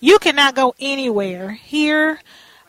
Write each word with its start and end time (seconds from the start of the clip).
You 0.00 0.18
cannot 0.18 0.54
go 0.54 0.74
anywhere 0.80 1.50
here 1.50 2.20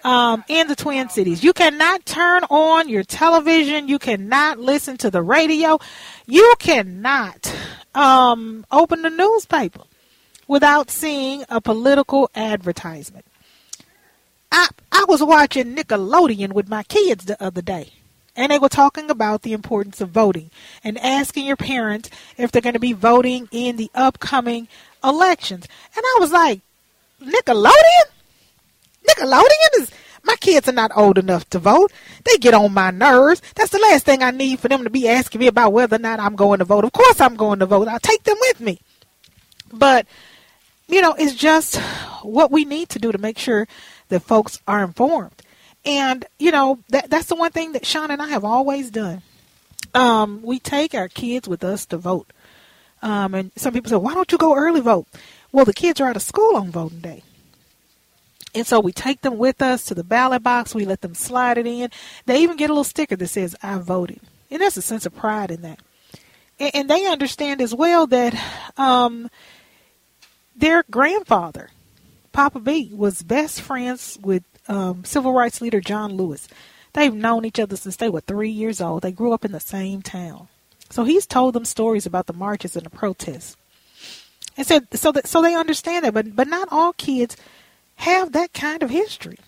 um, 0.03 0.43
in 0.47 0.67
the 0.67 0.75
Twin 0.75 1.09
Cities. 1.09 1.43
You 1.43 1.53
cannot 1.53 2.05
turn 2.05 2.43
on 2.45 2.89
your 2.89 3.03
television. 3.03 3.87
You 3.87 3.99
cannot 3.99 4.59
listen 4.59 4.97
to 4.97 5.11
the 5.11 5.21
radio. 5.21 5.79
You 6.25 6.53
cannot 6.59 7.53
um, 7.93 8.65
open 8.71 9.01
the 9.01 9.09
newspaper 9.09 9.83
without 10.47 10.91
seeing 10.91 11.45
a 11.49 11.61
political 11.61 12.29
advertisement. 12.35 13.25
I, 14.51 14.67
I 14.91 15.05
was 15.07 15.23
watching 15.23 15.75
Nickelodeon 15.75 16.53
with 16.53 16.67
my 16.67 16.83
kids 16.83 17.25
the 17.25 17.41
other 17.41 17.61
day, 17.61 17.93
and 18.35 18.51
they 18.51 18.59
were 18.59 18.69
talking 18.69 19.09
about 19.09 19.43
the 19.43 19.53
importance 19.53 20.01
of 20.01 20.09
voting 20.09 20.51
and 20.83 20.97
asking 20.97 21.45
your 21.45 21.55
parents 21.55 22.09
if 22.37 22.51
they're 22.51 22.61
going 22.61 22.73
to 22.73 22.79
be 22.79 22.93
voting 22.93 23.47
in 23.51 23.77
the 23.77 23.89
upcoming 23.95 24.67
elections. 25.03 25.67
And 25.95 26.03
I 26.05 26.17
was 26.19 26.33
like, 26.33 26.61
Nickelodeon? 27.21 28.05
Nickelodeon 29.07 29.81
is 29.81 29.91
my 30.23 30.35
kids 30.35 30.67
are 30.67 30.73
not 30.73 30.91
old 30.95 31.17
enough 31.17 31.49
to 31.49 31.59
vote. 31.59 31.91
They 32.25 32.37
get 32.37 32.53
on 32.53 32.73
my 32.73 32.91
nerves. 32.91 33.41
That's 33.55 33.71
the 33.71 33.79
last 33.79 34.05
thing 34.05 34.21
I 34.21 34.31
need 34.31 34.59
for 34.59 34.67
them 34.67 34.83
to 34.83 34.89
be 34.89 35.07
asking 35.07 35.39
me 35.39 35.47
about 35.47 35.73
whether 35.73 35.95
or 35.95 35.99
not 35.99 36.19
I'm 36.19 36.35
going 36.35 36.59
to 36.59 36.65
vote. 36.65 36.83
Of 36.83 36.91
course 36.91 37.19
I'm 37.19 37.35
going 37.35 37.59
to 37.59 37.65
vote. 37.65 37.87
I'll 37.87 37.99
take 37.99 38.23
them 38.23 38.37
with 38.39 38.59
me. 38.59 38.79
But 39.73 40.05
you 40.91 41.01
know, 41.01 41.15
it's 41.17 41.35
just 41.35 41.77
what 42.21 42.51
we 42.51 42.65
need 42.65 42.89
to 42.89 42.99
do 42.99 43.11
to 43.11 43.17
make 43.17 43.37
sure 43.37 43.67
that 44.09 44.19
folks 44.19 44.59
are 44.67 44.83
informed. 44.83 45.41
And, 45.85 46.25
you 46.37 46.51
know, 46.51 46.79
that 46.89 47.09
that's 47.09 47.27
the 47.27 47.35
one 47.35 47.51
thing 47.51 47.71
that 47.71 47.85
Sean 47.85 48.11
and 48.11 48.21
I 48.21 48.27
have 48.27 48.43
always 48.43 48.91
done. 48.91 49.23
Um, 49.95 50.41
we 50.43 50.59
take 50.59 50.93
our 50.93 51.07
kids 51.07 51.47
with 51.47 51.63
us 51.63 51.85
to 51.87 51.97
vote. 51.97 52.31
Um, 53.01 53.33
and 53.33 53.51
some 53.55 53.73
people 53.73 53.89
say, 53.89 53.95
why 53.95 54.13
don't 54.13 54.31
you 54.31 54.37
go 54.37 54.53
early 54.53 54.81
vote? 54.81 55.07
Well, 55.51 55.65
the 55.65 55.73
kids 55.73 55.99
are 55.99 56.07
out 56.07 56.15
of 56.15 56.21
school 56.21 56.55
on 56.55 56.71
voting 56.71 56.99
day. 56.99 57.23
And 58.53 58.67
so 58.67 58.79
we 58.79 58.91
take 58.91 59.21
them 59.21 59.37
with 59.37 59.61
us 59.61 59.85
to 59.85 59.95
the 59.95 60.03
ballot 60.03 60.43
box. 60.43 60.75
We 60.75 60.85
let 60.85 61.01
them 61.01 61.15
slide 61.15 61.57
it 61.57 61.67
in. 61.67 61.89
They 62.25 62.41
even 62.41 62.57
get 62.57 62.69
a 62.69 62.73
little 62.73 62.83
sticker 62.83 63.15
that 63.15 63.27
says, 63.27 63.55
I 63.63 63.77
voted. 63.77 64.19
And 64.49 64.61
there's 64.61 64.77
a 64.77 64.81
sense 64.81 65.05
of 65.05 65.15
pride 65.15 65.51
in 65.51 65.61
that. 65.61 65.79
And, 66.59 66.71
and 66.75 66.89
they 66.89 67.05
understand 67.05 67.61
as 67.61 67.73
well 67.73 68.07
that 68.07 68.35
um, 68.77 69.29
their 70.55 70.83
grandfather, 70.91 71.69
Papa 72.33 72.59
B, 72.59 72.91
was 72.93 73.23
best 73.23 73.61
friends 73.61 74.19
with 74.21 74.43
um, 74.67 75.05
civil 75.05 75.33
rights 75.33 75.61
leader 75.61 75.79
John 75.79 76.15
Lewis. 76.15 76.49
They've 76.93 77.13
known 77.13 77.45
each 77.45 77.59
other 77.59 77.77
since 77.77 77.95
they 77.95 78.09
were 78.09 78.21
three 78.21 78.49
years 78.49 78.81
old. 78.81 79.01
They 79.01 79.13
grew 79.13 79.31
up 79.31 79.45
in 79.45 79.53
the 79.53 79.61
same 79.61 80.01
town. 80.01 80.49
So 80.89 81.05
he's 81.05 81.25
told 81.25 81.53
them 81.53 81.63
stories 81.63 82.05
about 82.05 82.27
the 82.27 82.33
marches 82.33 82.75
and 82.75 82.85
the 82.85 82.89
protests. 82.89 83.55
And 84.61 84.67
said 84.67 84.87
so 84.93 85.11
that 85.13 85.27
so 85.27 85.41
they 85.41 85.55
understand 85.55 86.05
that, 86.05 86.13
but 86.13 86.35
but 86.35 86.47
not 86.47 86.67
all 86.69 86.93
kids 86.93 87.35
have 87.95 88.31
that 88.33 88.53
kind 88.53 88.83
of 88.83 88.91
history. 88.91 89.39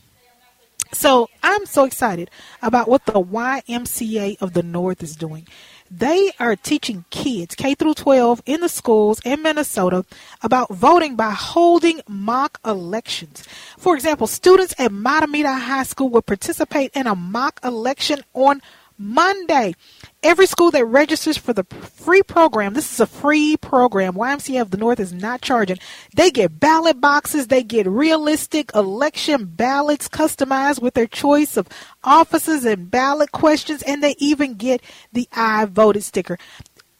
So 0.92 1.30
I'm 1.44 1.68
so 1.68 1.84
excited 1.84 2.32
about 2.64 2.88
what 2.88 3.06
the 3.06 3.22
YMCA 3.22 4.42
of 4.42 4.54
the 4.54 4.64
North 4.64 5.04
is 5.04 5.16
doing. 5.16 5.48
They 5.92 6.32
are 6.40 6.56
teaching 6.56 7.06
kids 7.12 7.54
K 7.54 7.76
through 7.76 7.94
12 7.94 8.42
in 8.48 8.62
the 8.62 8.70
schools 8.70 9.22
in 9.24 9.44
Minnesota 9.44 10.04
about 10.42 10.74
voting 10.74 11.16
by 11.16 11.30
holding 11.30 12.02
mock 12.08 12.60
elections. 12.66 13.44
For 13.78 13.94
example, 13.94 14.26
students 14.26 14.74
at 14.80 14.90
Mahtomedi 14.90 15.60
High 15.60 15.84
School 15.84 16.10
will 16.10 16.24
participate 16.24 16.90
in 16.96 17.06
a 17.06 17.14
mock 17.14 17.60
election 17.64 18.24
on 18.34 18.64
Monday. 18.98 19.76
Every 20.22 20.46
school 20.46 20.72
that 20.72 20.86
registers 20.86 21.38
for 21.38 21.52
the 21.52 21.64
free 21.64 22.24
program, 22.24 22.74
this 22.74 22.92
is 22.92 23.00
a 23.00 23.06
free 23.06 23.58
program. 23.58 24.14
YMCA 24.14 24.62
of 24.62 24.72
the 24.72 24.78
North 24.78 25.00
is 25.00 25.12
not 25.12 25.42
charging. 25.42 25.78
They 26.16 26.32
get 26.32 26.60
ballot 26.60 27.02
boxes, 27.02 27.48
they 27.48 27.64
get 27.64 27.88
realistic 27.88 28.72
election 28.74 29.46
ballots 29.46 30.08
customized 30.08 30.82
with 30.82 30.94
their 30.94 31.08
choice 31.08 31.58
of 31.58 31.68
offices 32.04 32.66
and 32.66 32.90
ballot 32.90 33.32
questions, 33.32 33.82
and 33.84 34.02
they 34.02 34.16
even 34.18 34.56
get 34.56 34.82
the 35.12 35.28
I 35.34 35.66
voted 35.66 36.04
sticker. 36.04 36.38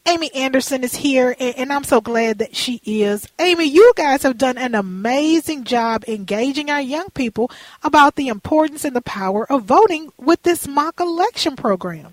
Amy 0.06 0.30
Anderson 0.34 0.84
is 0.84 0.94
here, 0.94 1.34
and, 1.40 1.72
I'm 1.72 1.82
so 1.82 2.02
glad 2.02 2.38
that 2.38 2.54
she 2.54 2.78
is. 2.84 3.26
Amy, 3.38 3.64
you 3.64 3.92
guys 3.96 4.22
have 4.22 4.36
done 4.36 4.58
an 4.58 4.74
amazing 4.74 5.64
job 5.64 6.04
engaging 6.06 6.68
our 6.68 6.80
young 6.80 7.08
people 7.10 7.50
about 7.82 8.16
the 8.16 8.28
importance 8.28 8.84
and 8.84 8.94
the 8.94 9.00
power 9.00 9.50
of 9.50 9.64
voting 9.64 10.12
with 10.18 10.42
this 10.42 10.68
mock 10.68 11.00
election 11.00 11.56
program. 11.56 12.12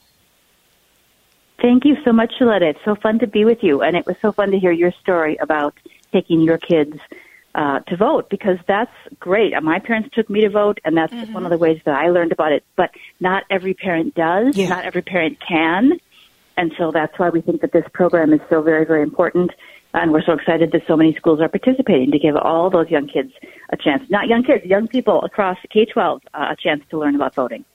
Thank 1.61 1.83
you 1.83 1.97
so 2.05 2.13
much, 2.13 2.31
Sheletta. 2.39 2.61
It's 2.61 2.79
so 2.85 2.95
fun 2.95 3.19
to 3.19 3.27
be 3.27 3.43
with 3.43 3.61
you, 3.61 3.81
and 3.81 3.97
it 3.97 4.05
was 4.05 4.15
so 4.21 4.31
fun 4.31 4.51
to 4.51 4.59
hear 4.59 4.71
your 4.71 4.93
story 5.01 5.35
about 5.35 5.75
taking 6.13 6.39
your 6.39 6.57
kids 6.57 6.97
uh, 7.55 7.81
to 7.81 7.97
vote 7.97 8.29
because 8.29 8.57
that's 8.67 8.95
great. 9.19 9.51
My 9.61 9.79
parents 9.79 10.09
took 10.13 10.29
me 10.29 10.41
to 10.41 10.49
vote, 10.49 10.79
and 10.85 10.95
that's 10.95 11.13
mm-hmm. 11.13 11.33
one 11.33 11.43
of 11.43 11.51
the 11.51 11.57
ways 11.57 11.81
that 11.83 11.93
I 11.93 12.09
learned 12.09 12.31
about 12.31 12.53
it. 12.53 12.63
But 12.77 12.91
not 13.19 13.43
every 13.49 13.73
parent 13.73 14.15
does. 14.15 14.55
Yeah. 14.55 14.69
Not 14.69 14.85
every 14.85 15.01
parent 15.01 15.39
can, 15.45 15.99
and 16.57 16.71
so 16.77 16.91
that's 16.91 17.17
why 17.17 17.29
we 17.29 17.41
think 17.41 17.61
that 17.61 17.71
this 17.71 17.85
program 17.93 18.33
is 18.33 18.41
so 18.49 18.61
very, 18.61 18.85
very 18.85 19.01
important. 19.01 19.51
And 19.93 20.11
we're 20.11 20.23
so 20.23 20.33
excited 20.33 20.71
that 20.71 20.83
so 20.87 20.95
many 20.95 21.13
schools 21.15 21.41
are 21.41 21.49
participating 21.49 22.11
to 22.11 22.19
give 22.19 22.35
all 22.37 22.69
those 22.69 22.89
young 22.89 23.07
kids 23.07 23.33
a 23.71 23.77
chance. 23.77 24.09
Not 24.09 24.27
young 24.27 24.43
kids, 24.43 24.65
young 24.65 24.87
people 24.87 25.21
across 25.23 25.57
K 25.71 25.85
12 25.85 26.21
uh, 26.33 26.37
a 26.51 26.55
chance 26.55 26.83
to 26.91 26.97
learn 26.97 27.15
about 27.15 27.35
voting. 27.35 27.65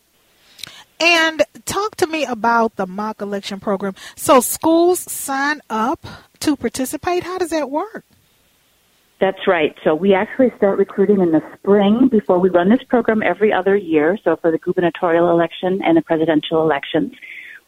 And 0.98 1.42
talk 1.66 1.96
to 1.96 2.06
me 2.06 2.24
about 2.24 2.76
the 2.76 2.86
mock 2.86 3.20
election 3.20 3.60
program. 3.60 3.94
So 4.14 4.40
schools 4.40 5.00
sign 5.00 5.60
up 5.68 6.06
to 6.40 6.56
participate. 6.56 7.22
How 7.22 7.36
does 7.36 7.50
that 7.50 7.70
work? 7.70 8.04
That's 9.18 9.46
right. 9.46 9.74
So 9.82 9.94
we 9.94 10.14
actually 10.14 10.52
start 10.56 10.78
recruiting 10.78 11.20
in 11.20 11.32
the 11.32 11.42
spring 11.58 12.08
before 12.10 12.38
we 12.38 12.50
run 12.50 12.68
this 12.68 12.82
program 12.88 13.22
every 13.22 13.52
other 13.52 13.74
year. 13.76 14.18
So 14.22 14.36
for 14.36 14.50
the 14.50 14.58
gubernatorial 14.58 15.30
election 15.30 15.80
and 15.82 15.96
the 15.96 16.02
presidential 16.02 16.62
elections, 16.62 17.12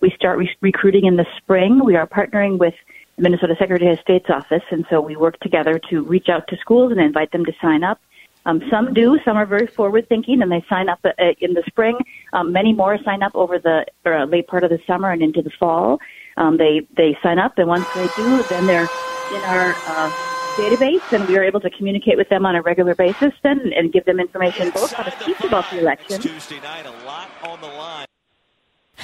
we 0.01 0.11
start 0.17 0.39
re- 0.39 0.57
recruiting 0.61 1.07
in 1.07 1.17
the 1.17 1.27
spring. 1.37 1.85
We 1.85 1.97
are 1.97 2.07
partnering 2.07 2.59
with 2.59 2.75
the 3.17 3.23
Minnesota 3.23 3.57
Secretary 3.59 3.93
of 3.93 3.99
State's 4.01 4.31
office, 4.31 4.63
and 4.71 4.87
so 4.89 5.01
we 5.01 5.17
work 5.17 5.39
together 5.41 5.81
to 5.91 6.03
reach 6.03 6.29
out 6.29 6.47
to 6.49 6.57
schools 6.57 6.93
and 6.93 7.01
invite 7.01 7.33
them 7.33 7.45
to 7.45 7.53
sign 7.61 7.83
up. 7.83 8.01
Um, 8.47 8.63
some 8.71 8.95
do. 8.95 9.19
Some 9.25 9.37
are 9.37 9.45
very 9.45 9.67
forward 9.67 10.09
thinking 10.09 10.41
and 10.41 10.51
they 10.51 10.65
sign 10.71 10.89
up 10.89 11.01
uh, 11.05 11.11
in 11.41 11.53
the 11.53 11.63
spring. 11.67 11.99
Um, 12.33 12.51
many 12.51 12.73
more 12.73 12.97
sign 13.05 13.23
up 13.23 13.35
over 13.35 13.59
the 13.59 13.85
uh, 14.07 14.25
late 14.25 14.47
part 14.47 14.65
of 14.65 14.71
the 14.71 14.79
summer 14.87 15.11
and 15.11 15.21
into 15.21 15.43
the 15.43 15.51
fall. 15.51 15.99
Um, 16.39 16.57
they 16.57 16.87
they 16.97 17.19
sign 17.23 17.39
up, 17.39 17.59
and 17.59 17.69
once 17.69 17.87
they 17.95 18.09
do, 18.17 18.43
then 18.45 18.67
they're 18.67 18.89
in 19.35 19.43
our 19.43 19.75
uh, 19.87 20.11
database, 20.57 21.13
and 21.13 21.29
we 21.29 21.37
are 21.37 21.45
able 21.45 21.61
to 21.61 21.71
communicate 21.71 22.17
with 22.17 22.29
them 22.31 22.47
on 22.47 22.57
a 22.57 22.63
regular 22.63 22.95
basis, 22.95 23.33
then 23.43 23.73
and 23.77 23.93
give 23.93 24.05
them 24.07 24.19
information 24.19 24.71
both 24.71 24.93
how 24.93 25.03
to 25.03 25.25
teach 25.25 25.41
about 25.45 25.69
the 25.71 25.81
election. 25.81 26.21
Tuesday 26.21 26.61
night, 26.61 26.87
a 26.87 27.05
lot 27.05 27.29
on 27.43 27.61
the 27.61 27.67
line. 27.67 28.08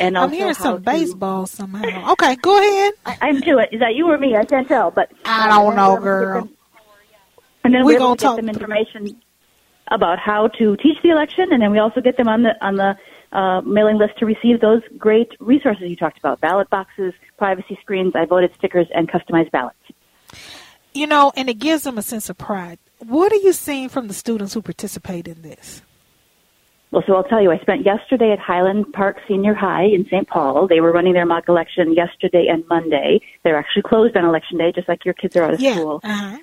And 0.01 0.19
I'm 0.19 0.33
hearing 0.33 0.55
some 0.55 0.77
to, 0.77 0.81
baseball 0.81 1.47
somehow. 1.47 2.13
Okay, 2.13 2.37
go 2.37 2.59
ahead. 2.59 2.95
I, 3.07 3.29
am 3.29 3.41
too. 3.41 3.59
Is 3.71 3.81
that 3.81 3.95
you 3.95 4.11
or 4.11 4.19
me? 4.19 4.37
I 4.37 4.45
can't 4.45 4.67
tell, 4.67 4.91
but 4.91 5.13
I 5.25 5.49
don't 5.49 5.77
know, 5.77 5.97
girl. 5.99 6.49
and 7.63 7.73
then 7.75 7.85
we're, 7.85 7.95
we're 7.95 7.99
going 7.99 8.17
to 8.19 8.25
get 8.25 8.37
them 8.37 8.49
information 8.49 9.21
about 9.89 10.19
how 10.19 10.49
to 10.49 10.77
teach 10.77 10.97
the 11.03 11.11
election, 11.11 11.53
and 11.53 11.63
then 11.63 11.71
we 11.71 11.79
also 11.79 12.01
get 12.01 12.17
them 12.17 12.29
on 12.29 12.43
the 12.43 12.55
on 12.65 12.77
the 12.77 12.97
uh, 13.33 13.61
mailing 13.61 13.99
list 13.99 14.19
to 14.19 14.27
receive 14.27 14.61
those 14.61 14.83
great 14.99 15.31
resources 15.39 15.89
you 15.89 15.97
talked 15.97 16.19
about: 16.19 16.41
ballot 16.41 16.69
boxes, 16.71 17.15
privacy 17.39 17.79
screens, 17.81 18.15
I 18.17 18.25
voted 18.25 18.53
stickers, 18.57 18.89
and 18.95 19.09
customized 19.09 19.53
ballots. 19.53 19.79
You 20.93 21.07
know, 21.07 21.33
and 21.37 21.49
it 21.49 21.59
gives 21.59 21.85
them 21.85 21.99
a 21.99 22.03
sense 22.03 22.29
of 22.29 22.39
pride. 22.39 22.79
what 22.99 23.33
are 23.33 23.37
you 23.37 23.53
seeing 23.53 23.89
from 23.89 24.09
the 24.09 24.15
students 24.15 24.55
who 24.55 24.63
participate 24.63 25.29
in 25.29 25.43
this? 25.43 25.83
Well, 26.95 27.03
so 27.09 27.17
I'll 27.17 27.25
tell 27.25 27.43
you, 27.43 27.51
I 27.51 27.59
spent 27.59 27.85
yesterday 27.85 28.31
at 28.31 28.39
Highland 28.39 28.93
Park 28.93 29.17
Senior 29.27 29.53
High 29.53 29.83
in 29.83 30.07
St. 30.07 30.29
Paul. 30.29 30.69
They 30.69 30.81
were 30.81 30.93
running 30.93 31.13
their 31.13 31.27
mock 31.27 31.49
election 31.49 31.93
yesterday 31.93 32.47
and 32.49 32.63
Monday. 32.69 33.21
They're 33.43 33.59
actually 33.59 33.83
closed 33.83 34.17
on 34.17 34.25
election 34.25 34.59
day, 34.59 34.71
just 34.71 34.89
like 34.89 35.05
your 35.05 35.15
kids 35.15 35.35
are 35.35 35.43
out 35.43 35.55
of 35.55 35.61
yeah. 35.61 35.73
school. 35.73 36.01
Uh-huh. 36.05 36.39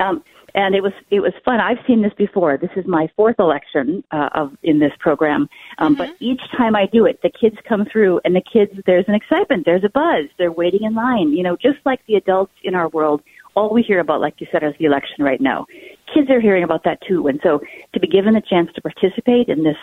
Um, 0.00 0.22
and 0.54 0.74
it 0.74 0.82
was 0.82 0.92
it 1.10 1.20
was 1.20 1.32
fun. 1.42 1.58
I've 1.58 1.78
seen 1.86 2.02
this 2.02 2.12
before. 2.12 2.58
This 2.58 2.70
is 2.76 2.84
my 2.86 3.08
fourth 3.16 3.36
election 3.38 4.04
uh, 4.10 4.28
of 4.34 4.56
in 4.62 4.78
this 4.78 4.92
program. 4.98 5.48
Um, 5.78 5.94
But 5.94 6.14
each 6.20 6.42
time 6.54 6.76
I 6.76 6.84
do 6.84 7.06
it, 7.06 7.22
the 7.22 7.30
kids 7.30 7.56
come 7.66 7.86
through, 7.86 8.20
and 8.26 8.36
the 8.36 8.42
kids 8.42 8.78
there's 8.84 9.06
an 9.08 9.14
excitement, 9.14 9.64
there's 9.64 9.84
a 9.84 9.88
buzz. 9.88 10.26
They're 10.36 10.52
waiting 10.52 10.82
in 10.82 10.94
line. 10.94 11.32
You 11.32 11.42
know, 11.42 11.56
just 11.56 11.78
like 11.86 12.04
the 12.06 12.16
adults 12.16 12.52
in 12.62 12.74
our 12.74 12.88
world, 12.90 13.22
all 13.54 13.72
we 13.72 13.82
hear 13.82 14.00
about, 14.00 14.20
like 14.20 14.40
you 14.40 14.46
said, 14.50 14.62
is 14.62 14.74
the 14.78 14.84
election 14.84 15.24
right 15.24 15.40
now. 15.40 15.66
Kids 16.12 16.30
are 16.30 16.40
hearing 16.40 16.64
about 16.64 16.84
that 16.84 17.00
too, 17.06 17.28
and 17.28 17.40
so 17.42 17.60
to 17.92 18.00
be 18.00 18.06
given 18.06 18.36
a 18.36 18.40
chance 18.40 18.72
to 18.74 18.80
participate 18.80 19.48
in 19.48 19.64
this 19.64 19.76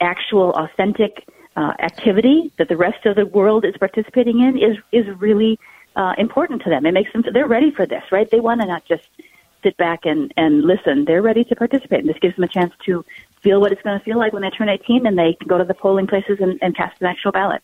actual, 0.00 0.50
authentic 0.52 1.26
uh, 1.56 1.72
activity 1.78 2.52
that 2.58 2.68
the 2.68 2.76
rest 2.76 3.06
of 3.06 3.16
the 3.16 3.26
world 3.26 3.64
is 3.64 3.74
participating 3.78 4.40
in 4.40 4.58
is 4.58 4.76
is 4.92 5.06
really 5.20 5.58
uh, 5.96 6.14
important 6.18 6.62
to 6.62 6.70
them. 6.70 6.84
It 6.86 6.92
makes 6.92 7.12
them 7.12 7.24
they're 7.32 7.46
ready 7.46 7.70
for 7.70 7.86
this, 7.86 8.02
right? 8.10 8.28
They 8.30 8.40
want 8.40 8.60
to 8.60 8.66
not 8.66 8.84
just 8.84 9.08
sit 9.64 9.76
back 9.76 10.00
and, 10.04 10.32
and 10.36 10.62
listen. 10.62 11.06
They're 11.06 11.22
ready 11.22 11.42
to 11.44 11.56
participate. 11.56 12.00
And 12.00 12.08
this 12.08 12.18
gives 12.20 12.36
them 12.36 12.44
a 12.44 12.48
chance 12.48 12.72
to 12.86 13.04
feel 13.40 13.60
what 13.60 13.72
it's 13.72 13.82
going 13.82 13.98
to 13.98 14.04
feel 14.04 14.18
like 14.18 14.32
when 14.32 14.42
they 14.42 14.50
turn 14.50 14.68
18 14.68 15.06
and 15.06 15.18
they 15.18 15.32
can 15.32 15.48
go 15.48 15.58
to 15.58 15.64
the 15.64 15.74
polling 15.74 16.06
places 16.06 16.38
and, 16.40 16.58
and 16.62 16.76
cast 16.76 17.00
an 17.00 17.08
actual 17.08 17.32
ballot. 17.32 17.62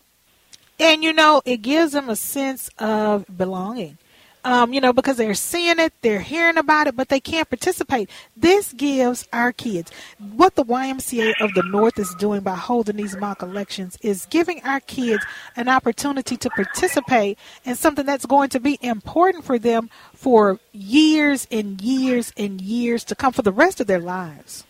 And 0.79 1.03
you 1.03 1.13
know, 1.13 1.41
it 1.45 1.61
gives 1.61 1.93
them 1.93 2.09
a 2.09 2.15
sense 2.15 2.69
of 2.79 3.25
belonging. 3.37 3.97
Um, 4.43 4.73
you 4.73 4.81
know, 4.81 4.91
because 4.91 5.17
they're 5.17 5.35
seeing 5.35 5.77
it, 5.79 5.93
they're 6.01 6.19
hearing 6.19 6.57
about 6.57 6.87
it, 6.87 6.95
but 6.95 7.09
they 7.09 7.19
can't 7.19 7.47
participate. 7.47 8.09
This 8.35 8.73
gives 8.73 9.27
our 9.31 9.51
kids 9.51 9.91
what 10.35 10.55
the 10.55 10.65
YMCA 10.65 11.33
of 11.39 11.53
the 11.53 11.61
North 11.63 11.99
is 11.99 12.15
doing 12.15 12.41
by 12.41 12.55
holding 12.55 12.95
these 12.95 13.15
mock 13.15 13.43
elections 13.43 13.99
is 14.01 14.25
giving 14.31 14.59
our 14.63 14.79
kids 14.79 15.23
an 15.55 15.69
opportunity 15.69 16.37
to 16.37 16.49
participate 16.49 17.37
in 17.65 17.75
something 17.75 18.05
that's 18.05 18.25
going 18.25 18.49
to 18.49 18.59
be 18.59 18.79
important 18.81 19.43
for 19.43 19.59
them 19.59 19.89
for 20.13 20.59
years 20.71 21.47
and 21.51 21.79
years 21.79 22.33
and 22.35 22.61
years 22.61 23.03
to 23.03 23.15
come 23.15 23.33
for 23.33 23.43
the 23.43 23.51
rest 23.51 23.79
of 23.79 23.85
their 23.85 23.99
lives. 23.99 24.65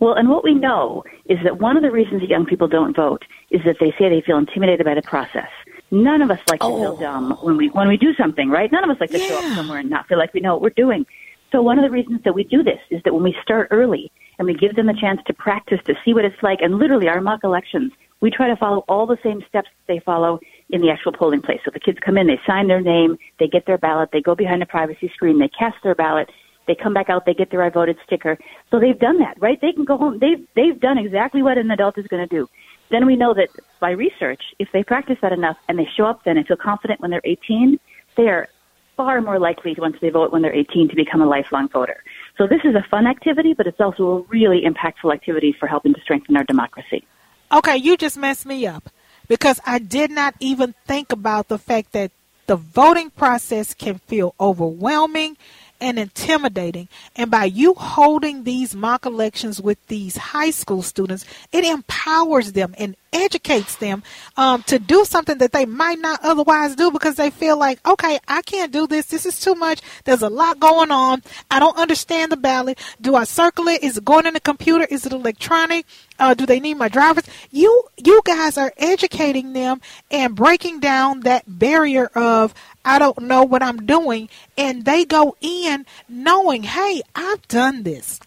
Well, 0.00 0.14
and 0.14 0.28
what 0.28 0.44
we 0.44 0.54
know 0.54 1.02
is 1.24 1.38
that 1.42 1.58
one 1.58 1.76
of 1.76 1.82
the 1.82 1.90
reasons 1.90 2.20
that 2.20 2.28
young 2.28 2.46
people 2.46 2.68
don't 2.68 2.94
vote 2.94 3.24
is 3.50 3.60
that 3.64 3.76
they 3.80 3.90
say 3.98 4.08
they 4.08 4.22
feel 4.24 4.38
intimidated 4.38 4.86
by 4.86 4.94
the 4.94 5.02
process. 5.02 5.48
None 5.90 6.22
of 6.22 6.30
us 6.30 6.40
like 6.48 6.60
to 6.60 6.66
feel 6.66 6.96
oh. 6.96 7.00
dumb 7.00 7.38
when 7.42 7.56
we 7.56 7.68
when 7.68 7.88
we 7.88 7.96
do 7.96 8.14
something, 8.14 8.50
right? 8.50 8.70
None 8.70 8.84
of 8.84 8.90
us 8.90 9.00
like 9.00 9.10
to 9.10 9.18
show 9.18 9.38
up 9.38 9.54
somewhere 9.54 9.78
and 9.78 9.88
not 9.88 10.06
feel 10.06 10.18
like 10.18 10.34
we 10.34 10.40
know 10.40 10.54
what 10.54 10.62
we're 10.62 10.70
doing. 10.70 11.06
So 11.50 11.62
one 11.62 11.78
of 11.78 11.84
the 11.84 11.90
reasons 11.90 12.20
that 12.24 12.34
we 12.34 12.44
do 12.44 12.62
this 12.62 12.80
is 12.90 13.02
that 13.04 13.14
when 13.14 13.22
we 13.22 13.34
start 13.42 13.68
early 13.70 14.12
and 14.38 14.46
we 14.46 14.54
give 14.54 14.76
them 14.76 14.88
a 14.88 15.00
chance 15.00 15.20
to 15.26 15.32
practice 15.32 15.80
to 15.86 15.94
see 16.04 16.12
what 16.12 16.24
it's 16.24 16.42
like, 16.42 16.58
and 16.60 16.78
literally 16.78 17.08
our 17.08 17.22
mock 17.22 17.42
elections, 17.42 17.92
we 18.20 18.30
try 18.30 18.48
to 18.48 18.56
follow 18.56 18.84
all 18.88 19.06
the 19.06 19.16
same 19.22 19.42
steps 19.48 19.68
that 19.68 19.92
they 19.92 20.00
follow 20.00 20.40
in 20.70 20.82
the 20.82 20.90
actual 20.90 21.12
polling 21.12 21.40
place. 21.40 21.60
So 21.64 21.70
the 21.72 21.80
kids 21.80 21.98
come 22.04 22.18
in, 22.18 22.26
they 22.26 22.40
sign 22.46 22.68
their 22.68 22.82
name, 22.82 23.16
they 23.38 23.48
get 23.48 23.64
their 23.64 23.78
ballot, 23.78 24.10
they 24.12 24.20
go 24.20 24.34
behind 24.34 24.62
a 24.62 24.66
privacy 24.66 25.10
screen, 25.14 25.38
they 25.38 25.48
cast 25.48 25.76
their 25.82 25.94
ballot, 25.94 26.28
they 26.66 26.74
come 26.74 26.92
back 26.92 27.08
out, 27.08 27.24
they 27.24 27.34
get 27.34 27.50
their 27.50 27.62
I 27.62 27.70
voted 27.70 27.96
sticker. 28.04 28.36
So 28.70 28.78
they've 28.78 28.98
done 28.98 29.18
that, 29.20 29.40
right? 29.40 29.58
They 29.60 29.72
can 29.72 29.84
go 29.84 29.96
home. 29.96 30.18
They've 30.18 30.46
they've 30.54 30.78
done 30.78 30.98
exactly 30.98 31.42
what 31.42 31.56
an 31.56 31.70
adult 31.70 31.96
is 31.96 32.06
going 32.08 32.28
to 32.28 32.34
do. 32.34 32.48
Then 32.90 33.06
we 33.06 33.16
know 33.16 33.34
that 33.34 33.48
by 33.80 33.90
research, 33.90 34.42
if 34.58 34.68
they 34.72 34.82
practice 34.82 35.18
that 35.22 35.32
enough 35.32 35.56
and 35.68 35.78
they 35.78 35.88
show 35.96 36.06
up 36.06 36.24
then 36.24 36.36
and 36.36 36.46
feel 36.46 36.56
confident 36.56 37.00
when 37.00 37.10
they're 37.10 37.20
18, 37.24 37.78
they 38.16 38.28
are 38.28 38.48
far 38.96 39.20
more 39.20 39.38
likely 39.38 39.74
once 39.78 39.96
they 40.00 40.10
vote 40.10 40.32
when 40.32 40.42
they're 40.42 40.54
18 40.54 40.88
to 40.88 40.96
become 40.96 41.22
a 41.22 41.26
lifelong 41.26 41.68
voter. 41.68 42.02
So 42.36 42.46
this 42.46 42.60
is 42.64 42.74
a 42.74 42.84
fun 42.90 43.06
activity, 43.06 43.54
but 43.54 43.66
it's 43.66 43.80
also 43.80 44.04
a 44.08 44.20
really 44.22 44.62
impactful 44.62 45.12
activity 45.12 45.54
for 45.58 45.66
helping 45.66 45.94
to 45.94 46.00
strengthen 46.00 46.36
our 46.36 46.44
democracy. 46.44 47.06
Okay, 47.52 47.76
you 47.76 47.96
just 47.96 48.18
messed 48.18 48.44
me 48.44 48.66
up 48.66 48.90
because 49.28 49.60
I 49.64 49.78
did 49.78 50.10
not 50.10 50.34
even 50.40 50.74
think 50.86 51.12
about 51.12 51.48
the 51.48 51.58
fact 51.58 51.92
that 51.92 52.10
the 52.46 52.56
voting 52.56 53.10
process 53.10 53.74
can 53.74 53.98
feel 53.98 54.34
overwhelming 54.40 55.36
and 55.80 55.98
intimidating. 55.98 56.88
And 57.16 57.30
by 57.30 57.44
you 57.44 57.74
holding 57.74 58.44
these 58.44 58.74
mock 58.74 59.06
elections 59.06 59.60
with 59.60 59.84
these 59.86 60.16
high 60.16 60.50
school 60.50 60.82
students, 60.82 61.24
it 61.52 61.64
empowers 61.64 62.52
them 62.52 62.74
and 62.78 62.96
educates 63.12 63.76
them 63.76 64.02
um, 64.36 64.62
to 64.64 64.78
do 64.78 65.04
something 65.04 65.38
that 65.38 65.52
they 65.52 65.64
might 65.64 65.98
not 65.98 66.20
otherwise 66.22 66.76
do 66.76 66.90
because 66.90 67.14
they 67.14 67.30
feel 67.30 67.58
like, 67.58 67.84
okay, 67.86 68.18
I 68.28 68.42
can't 68.42 68.72
do 68.72 68.86
this. 68.86 69.06
This 69.06 69.26
is 69.26 69.40
too 69.40 69.54
much. 69.54 69.80
There's 70.04 70.22
a 70.22 70.28
lot 70.28 70.60
going 70.60 70.90
on. 70.90 71.22
I 71.50 71.58
don't 71.58 71.76
understand 71.76 72.32
the 72.32 72.36
ballot. 72.36 72.78
Do 73.00 73.14
I 73.14 73.24
circle 73.24 73.68
it? 73.68 73.82
Is 73.82 73.96
it 73.96 74.04
going 74.04 74.26
in 74.26 74.34
the 74.34 74.40
computer? 74.40 74.86
Is 74.90 75.06
it 75.06 75.12
electronic? 75.12 75.86
Uh, 76.18 76.34
do 76.34 76.46
they 76.46 76.60
need 76.60 76.74
my 76.74 76.88
drivers? 76.88 77.24
You, 77.50 77.84
you 77.96 78.20
guys 78.24 78.58
are 78.58 78.72
educating 78.76 79.52
them 79.52 79.80
and 80.10 80.34
breaking 80.34 80.80
down 80.80 81.20
that 81.20 81.44
barrier 81.46 82.06
of 82.14 82.54
I 82.84 82.98
don't 82.98 83.20
know 83.20 83.42
what 83.44 83.62
I'm 83.62 83.86
doing, 83.86 84.28
and 84.56 84.84
they 84.84 85.04
go 85.04 85.36
in 85.40 85.86
knowing, 86.08 86.62
hey, 86.64 87.02
I've 87.14 87.46
done 87.48 87.82
this. 87.82 88.18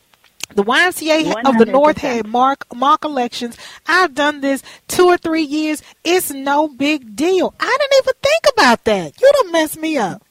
The 0.53 0.63
YMCA 0.63 1.45
of 1.45 1.57
the 1.57 1.65
North 1.65 1.97
had 1.97 2.27
mock 2.27 2.65
mock 2.75 3.05
elections. 3.05 3.57
I've 3.87 4.13
done 4.13 4.41
this 4.41 4.61
two 4.87 5.05
or 5.05 5.17
three 5.17 5.43
years. 5.43 5.81
It's 6.03 6.29
no 6.31 6.67
big 6.67 7.15
deal. 7.15 7.53
I 7.59 7.77
didn't 7.79 8.03
even 8.03 8.13
think 8.21 8.53
about 8.53 8.83
that. 8.83 9.21
You 9.21 9.31
don't 9.33 9.51
mess 9.53 9.77
me 9.77 9.97
up. 9.97 10.23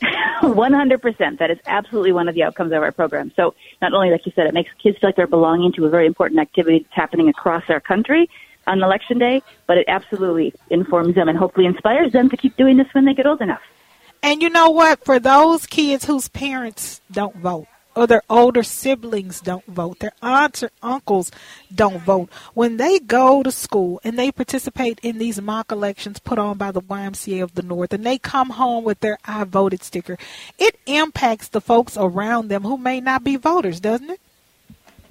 100%. 0.42 1.38
That 1.38 1.50
is 1.50 1.58
absolutely 1.66 2.12
one 2.12 2.28
of 2.28 2.34
the 2.34 2.42
outcomes 2.42 2.72
of 2.72 2.82
our 2.82 2.92
program. 2.92 3.32
So 3.36 3.54
not 3.80 3.92
only, 3.92 4.10
like 4.10 4.26
you 4.26 4.32
said, 4.34 4.46
it 4.46 4.54
makes 4.54 4.70
kids 4.82 4.98
feel 4.98 5.08
like 5.08 5.16
they're 5.16 5.26
belonging 5.26 5.72
to 5.72 5.86
a 5.86 5.88
very 5.88 6.06
important 6.06 6.40
activity 6.40 6.80
that's 6.80 6.94
happening 6.94 7.28
across 7.28 7.64
our 7.68 7.80
country 7.80 8.28
on 8.66 8.82
election 8.82 9.18
day, 9.18 9.42
but 9.66 9.78
it 9.78 9.84
absolutely 9.88 10.54
informs 10.70 11.14
them 11.14 11.28
and 11.28 11.38
hopefully 11.38 11.66
inspires 11.66 12.12
them 12.12 12.28
to 12.30 12.36
keep 12.36 12.56
doing 12.56 12.76
this 12.76 12.86
when 12.92 13.04
they 13.04 13.14
get 13.14 13.26
old 13.26 13.40
enough. 13.40 13.62
And 14.22 14.42
you 14.42 14.48
know 14.48 14.70
what? 14.70 15.04
For 15.04 15.18
those 15.18 15.66
kids 15.66 16.06
whose 16.06 16.28
parents 16.28 17.00
don't 17.12 17.36
vote, 17.36 17.66
or 17.94 18.06
their 18.06 18.22
older 18.28 18.62
siblings 18.62 19.40
don't 19.40 19.66
vote, 19.66 19.98
their 19.98 20.12
aunts 20.22 20.62
or 20.62 20.70
uncles 20.82 21.30
don't 21.74 21.98
vote, 21.98 22.28
when 22.54 22.76
they 22.76 22.98
go 22.98 23.42
to 23.42 23.50
school 23.50 24.00
and 24.04 24.18
they 24.18 24.32
participate 24.32 24.98
in 25.02 25.18
these 25.18 25.40
mock 25.40 25.70
elections 25.70 26.18
put 26.18 26.38
on 26.38 26.58
by 26.58 26.70
the 26.70 26.82
YMCA 26.82 27.42
of 27.42 27.54
the 27.54 27.62
North, 27.62 27.92
and 27.92 28.04
they 28.04 28.18
come 28.18 28.50
home 28.50 28.84
with 28.84 29.00
their 29.00 29.18
I 29.24 29.44
voted 29.44 29.82
sticker, 29.82 30.18
it 30.58 30.78
impacts 30.86 31.48
the 31.48 31.60
folks 31.60 31.96
around 31.96 32.48
them 32.48 32.62
who 32.62 32.76
may 32.76 33.00
not 33.00 33.24
be 33.24 33.36
voters, 33.36 33.80
doesn't 33.80 34.10
it? 34.10 34.20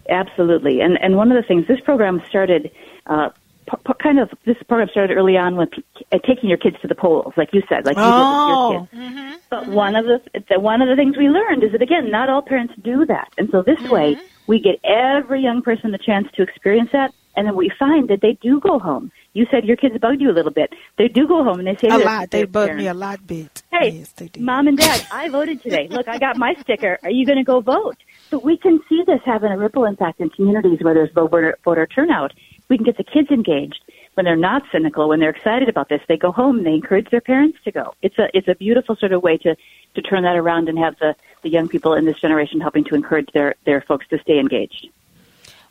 Absolutely. 0.10 0.82
And 0.82 1.02
and 1.02 1.16
one 1.16 1.32
of 1.32 1.42
the 1.42 1.48
things 1.48 1.68
this 1.68 1.80
program 1.80 2.22
started 2.28 2.72
uh 3.08 3.30
p- 3.76 3.82
p- 3.86 3.94
kind 4.02 4.20
of 4.20 4.30
this 4.46 4.58
program 4.68 4.90
started 4.90 5.16
early 5.16 5.38
on 5.38 5.56
with 5.56 5.70
uh, 6.12 6.20
taking 6.26 6.50
your 6.50 6.58
kids 6.58 6.78
to 6.82 6.88
the 6.88 6.96
polls 6.96 7.34
like 7.38 7.50
you 7.54 7.62
said 7.68 7.86
like 7.86 7.98
you 7.98 8.04
did 8.04 8.10
with 8.10 8.28
your 8.38 8.58
oh. 8.58 8.88
kids. 8.92 9.02
Mm-hmm. 9.02 9.36
But 9.50 9.64
mm-hmm. 9.64 9.74
one 9.74 9.96
of 9.96 10.06
the, 10.06 10.22
the 10.50 10.60
one 10.60 10.82
of 10.82 10.90
the 10.90 10.96
things 10.96 11.18
we 11.18 11.30
learned 11.30 11.64
is 11.64 11.72
that 11.72 11.82
again 11.82 12.12
not 12.12 12.30
all 12.30 12.42
parents 12.42 12.74
do 12.82 13.06
that. 13.06 13.34
And 13.38 13.50
so 13.52 13.62
this 13.62 13.82
way 13.90 14.16
mm-hmm. 14.16 14.26
we 14.48 14.60
get 14.60 14.80
every 14.84 15.42
young 15.42 15.62
person 15.62 15.92
the 15.92 15.98
chance 15.98 16.28
to 16.36 16.44
experience 16.44 16.90
that 16.94 17.12
and 17.36 17.48
then 17.48 17.56
we 17.56 17.72
find 17.80 18.10
that 18.10 18.22
they 18.22 18.38
do 18.42 18.60
go 18.60 18.80
home. 18.80 19.12
You 19.34 19.48
said 19.50 19.66
your 19.66 19.76
kids 19.76 19.98
bugged 20.00 20.22
you 20.22 20.30
a 20.30 20.34
little 20.34 20.52
bit. 20.52 20.74
They 20.98 21.08
do 21.08 21.28
go 21.28 21.44
home 21.44 21.60
and 21.60 21.68
they 21.68 21.76
say 21.76 21.88
A 21.88 21.98
lot. 21.98 22.30
They 22.30 22.40
their 22.40 22.48
bug 22.48 22.68
parents, 22.68 22.84
me 22.84 22.88
a 22.88 22.94
lot 22.94 23.26
bit. 23.26 23.64
Hey, 23.72 23.90
yes, 23.90 24.12
they 24.12 24.28
do. 24.28 24.40
mom 24.42 24.68
and 24.68 24.78
dad, 24.78 25.06
I 25.12 25.30
voted 25.30 25.62
today. 25.64 25.88
Look, 25.90 26.08
I 26.08 26.20
got 26.20 26.38
my 26.38 26.54
sticker. 26.62 27.00
Are 27.02 27.10
you 27.10 27.26
going 27.26 27.40
to 27.40 27.44
go 27.44 27.60
vote? 27.60 27.98
So 28.30 28.38
we 28.38 28.58
can 28.58 28.80
see 28.88 29.02
this 29.08 29.20
having 29.26 29.52
a 29.52 29.58
ripple 29.58 29.86
impact 29.86 30.20
in 30.20 30.30
communities 30.30 30.80
where 30.82 30.94
there's 30.94 31.10
low 31.16 31.28
voter, 31.28 31.58
voter 31.64 31.88
turnout. 31.88 32.34
We 32.70 32.78
can 32.78 32.86
get 32.86 32.98
the 32.98 33.04
kids 33.04 33.30
engaged 33.30 33.82
when 34.14 34.26
they're 34.26 34.36
not 34.36 34.64
cynical, 34.72 35.10
when 35.10 35.20
they're 35.20 35.32
excited 35.32 35.70
about 35.70 35.90
this. 35.90 36.02
They 36.08 36.18
go 36.18 36.32
home 36.32 36.58
and 36.58 36.66
they 36.66 36.74
encourage 36.74 37.10
their 37.10 37.22
parents 37.22 37.58
to 37.66 37.72
go. 37.72 37.94
It's 38.02 38.18
a 38.18 38.30
it's 38.34 38.48
a 38.48 38.56
beautiful 38.56 38.96
sort 38.96 39.12
of 39.12 39.22
way 39.22 39.38
to 39.38 39.56
to 39.96 40.02
turn 40.02 40.24
that 40.24 40.36
around 40.36 40.70
and 40.70 40.78
have 40.80 40.98
the 41.00 41.16
the 41.42 41.50
young 41.50 41.68
people 41.68 41.94
in 41.94 42.06
this 42.06 42.20
generation 42.20 42.62
helping 42.62 42.84
to 42.86 42.96
encourage 42.96 43.30
their 43.34 43.56
their 43.66 43.82
folks 43.82 44.08
to 44.10 44.20
stay 44.20 44.40
engaged. 44.40 44.88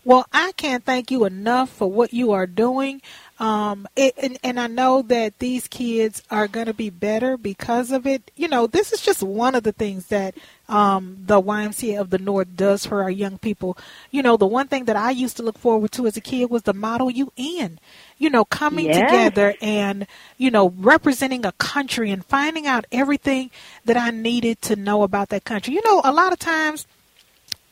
Well, 0.04 0.26
I 0.32 0.50
can't 0.52 0.84
thank 0.84 1.12
you 1.12 1.24
enough 1.24 1.70
for 1.70 1.88
what 1.88 2.12
you 2.12 2.32
are 2.32 2.46
doing. 2.46 3.02
Um, 3.42 3.88
it, 3.96 4.14
and, 4.22 4.38
and 4.44 4.60
I 4.60 4.68
know 4.68 5.02
that 5.02 5.40
these 5.40 5.66
kids 5.66 6.22
are 6.30 6.46
going 6.46 6.66
to 6.66 6.74
be 6.74 6.90
better 6.90 7.36
because 7.36 7.90
of 7.90 8.06
it. 8.06 8.30
You 8.36 8.46
know, 8.46 8.68
this 8.68 8.92
is 8.92 9.00
just 9.00 9.20
one 9.22 9.56
of 9.56 9.64
the 9.64 9.72
things 9.72 10.06
that 10.06 10.36
um, 10.68 11.18
the 11.26 11.42
YMCA 11.42 12.00
of 12.00 12.10
the 12.10 12.18
North 12.18 12.56
does 12.56 12.86
for 12.86 13.02
our 13.02 13.10
young 13.10 13.38
people. 13.38 13.76
You 14.12 14.22
know, 14.22 14.36
the 14.36 14.46
one 14.46 14.68
thing 14.68 14.84
that 14.84 14.94
I 14.96 15.10
used 15.10 15.36
to 15.38 15.42
look 15.42 15.58
forward 15.58 15.90
to 15.92 16.06
as 16.06 16.16
a 16.16 16.20
kid 16.20 16.50
was 16.50 16.62
the 16.62 16.72
Model 16.72 17.10
UN. 17.10 17.80
You 18.16 18.30
know, 18.30 18.44
coming 18.44 18.90
Yes. 18.90 18.96
together 18.96 19.56
and, 19.60 20.06
you 20.38 20.52
know, 20.52 20.70
representing 20.78 21.44
a 21.44 21.52
country 21.52 22.12
and 22.12 22.24
finding 22.24 22.68
out 22.68 22.86
everything 22.92 23.50
that 23.84 23.96
I 23.96 24.10
needed 24.10 24.62
to 24.62 24.76
know 24.76 25.02
about 25.02 25.30
that 25.30 25.44
country. 25.44 25.74
You 25.74 25.82
know, 25.84 26.00
a 26.04 26.12
lot 26.12 26.32
of 26.32 26.38
times, 26.38 26.86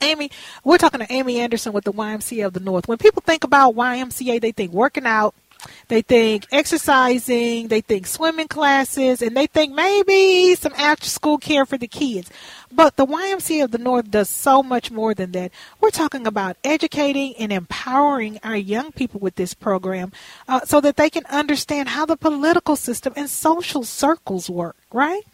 Amy, 0.02 0.32
we're 0.64 0.78
talking 0.78 1.00
to 1.00 1.12
Amy 1.12 1.38
Anderson 1.40 1.72
with 1.72 1.84
the 1.84 1.92
YMCA 1.92 2.44
of 2.46 2.54
the 2.54 2.60
North. 2.60 2.88
When 2.88 2.98
people 2.98 3.22
think 3.24 3.44
about 3.44 3.76
YMCA, 3.76 4.40
they 4.40 4.50
think 4.52 4.72
working 4.72 5.06
out, 5.06 5.34
they 5.88 6.02
think 6.02 6.46
exercising, 6.52 7.68
they 7.68 7.80
think 7.80 8.06
swimming 8.06 8.48
classes, 8.48 9.22
and 9.22 9.36
they 9.36 9.46
think 9.46 9.74
maybe 9.74 10.54
some 10.54 10.72
after 10.76 11.06
school 11.06 11.38
care 11.38 11.66
for 11.66 11.78
the 11.78 11.88
kids. 11.88 12.30
But 12.72 12.96
the 12.96 13.06
YMCA 13.06 13.64
of 13.64 13.72
the 13.72 13.78
North 13.78 14.10
does 14.10 14.28
so 14.28 14.62
much 14.62 14.90
more 14.90 15.12
than 15.14 15.32
that. 15.32 15.50
We're 15.80 15.90
talking 15.90 16.26
about 16.26 16.56
educating 16.62 17.34
and 17.36 17.52
empowering 17.52 18.38
our 18.44 18.56
young 18.56 18.92
people 18.92 19.20
with 19.20 19.34
this 19.34 19.54
program 19.54 20.12
uh, 20.46 20.60
so 20.64 20.80
that 20.80 20.96
they 20.96 21.10
can 21.10 21.26
understand 21.26 21.88
how 21.88 22.06
the 22.06 22.16
political 22.16 22.76
system 22.76 23.12
and 23.16 23.28
social 23.28 23.82
circles 23.82 24.48
work, 24.48 24.76
right? 24.92 25.24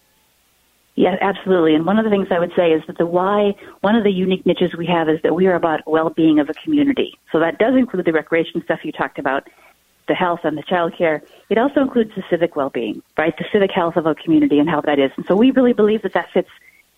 Yeah, 0.96 1.16
absolutely. 1.20 1.74
And 1.74 1.84
one 1.84 1.98
of 1.98 2.04
the 2.04 2.10
things 2.10 2.28
I 2.30 2.38
would 2.38 2.52
say 2.56 2.72
is 2.72 2.82
that 2.86 2.96
the 2.96 3.04
why, 3.04 3.54
one 3.82 3.96
of 3.96 4.02
the 4.02 4.10
unique 4.10 4.46
niches 4.46 4.74
we 4.76 4.86
have 4.86 5.10
is 5.10 5.20
that 5.22 5.34
we 5.34 5.46
are 5.46 5.54
about 5.54 5.80
well-being 5.86 6.38
of 6.40 6.48
a 6.48 6.54
community. 6.54 7.18
So 7.32 7.38
that 7.40 7.58
does 7.58 7.74
include 7.76 8.06
the 8.06 8.12
recreation 8.12 8.62
stuff 8.64 8.80
you 8.82 8.92
talked 8.92 9.18
about, 9.18 9.46
the 10.08 10.14
health 10.14 10.40
and 10.44 10.56
the 10.56 10.62
child 10.62 10.94
care. 10.96 11.22
It 11.50 11.58
also 11.58 11.80
includes 11.80 12.12
the 12.14 12.22
civic 12.30 12.56
well-being, 12.56 13.02
right? 13.16 13.36
The 13.36 13.44
civic 13.52 13.70
health 13.72 13.96
of 13.96 14.06
a 14.06 14.14
community 14.14 14.58
and 14.58 14.68
how 14.68 14.80
that 14.82 14.98
is. 14.98 15.10
And 15.16 15.26
so 15.26 15.34
we 15.36 15.50
really 15.50 15.72
believe 15.72 16.02
that 16.02 16.12
that 16.14 16.30
fits 16.32 16.50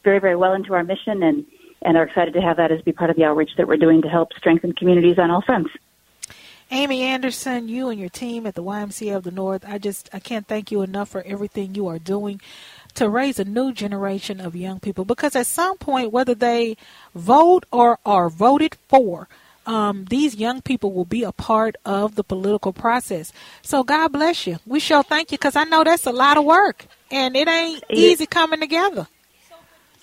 very, 0.05 0.19
very 0.19 0.37
well 0.37 0.53
into 0.53 0.75
our 0.75 0.85
mission 0.85 1.23
and, 1.23 1.47
and 1.83 1.97
are 1.97 2.05
excited 2.05 2.35
to 2.35 2.41
have 2.41 2.57
that 2.59 2.71
as 2.71 2.83
be 2.83 2.93
part 2.93 3.11
of 3.11 3.17
the 3.17 3.25
outreach 3.25 3.50
that 3.57 3.67
we're 3.67 3.77
doing 3.77 4.03
to 4.03 4.09
help 4.09 4.33
strengthen 4.35 4.73
communities 4.73 5.19
on 5.19 5.31
all 5.31 5.43
fronts. 5.43 5.71
Amy 6.71 7.00
Anderson, 7.00 7.67
you 7.67 7.88
and 7.88 7.99
your 7.99 8.11
team 8.11 8.47
at 8.47 8.55
the 8.55 8.62
YMCA 8.62 9.17
of 9.17 9.25
the 9.25 9.31
North, 9.31 9.65
I 9.67 9.79
just 9.79 10.11
I 10.12 10.21
can't 10.21 10.47
thank 10.47 10.71
you 10.71 10.83
enough 10.83 11.09
for 11.09 11.23
everything 11.23 11.75
you 11.75 11.87
are 11.88 11.99
doing 11.99 12.43
to 12.95 13.09
raise 13.09 13.38
a 13.38 13.45
new 13.45 13.73
generation 13.73 14.38
of 14.38 14.55
young 14.55 14.79
people 14.79 15.07
because 15.07 15.35
at 15.35 15.47
some 15.47 15.79
point 15.79 16.12
whether 16.12 16.35
they 16.35 16.77
vote 17.15 17.65
or 17.73 17.99
are 18.05 18.29
voted 18.29 18.77
for 18.87 19.29
um, 19.68 20.06
these 20.06 20.34
young 20.34 20.62
people 20.62 20.92
will 20.92 21.04
be 21.04 21.22
a 21.22 21.32
part 21.32 21.76
of 21.84 22.14
the 22.14 22.25
political 22.25 22.72
process. 22.72 23.32
So 23.62 23.84
God 23.84 24.08
bless 24.08 24.46
you. 24.46 24.58
We 24.66 24.80
shall 24.80 25.02
thank 25.02 25.30
you 25.30 25.38
because 25.38 25.56
I 25.56 25.64
know 25.64 25.84
that's 25.84 26.06
a 26.06 26.10
lot 26.10 26.38
of 26.38 26.44
work 26.44 26.87
and 27.10 27.37
it 27.37 27.46
ain't 27.46 27.84
easy 27.90 28.26
coming 28.26 28.60
together. 28.60 29.06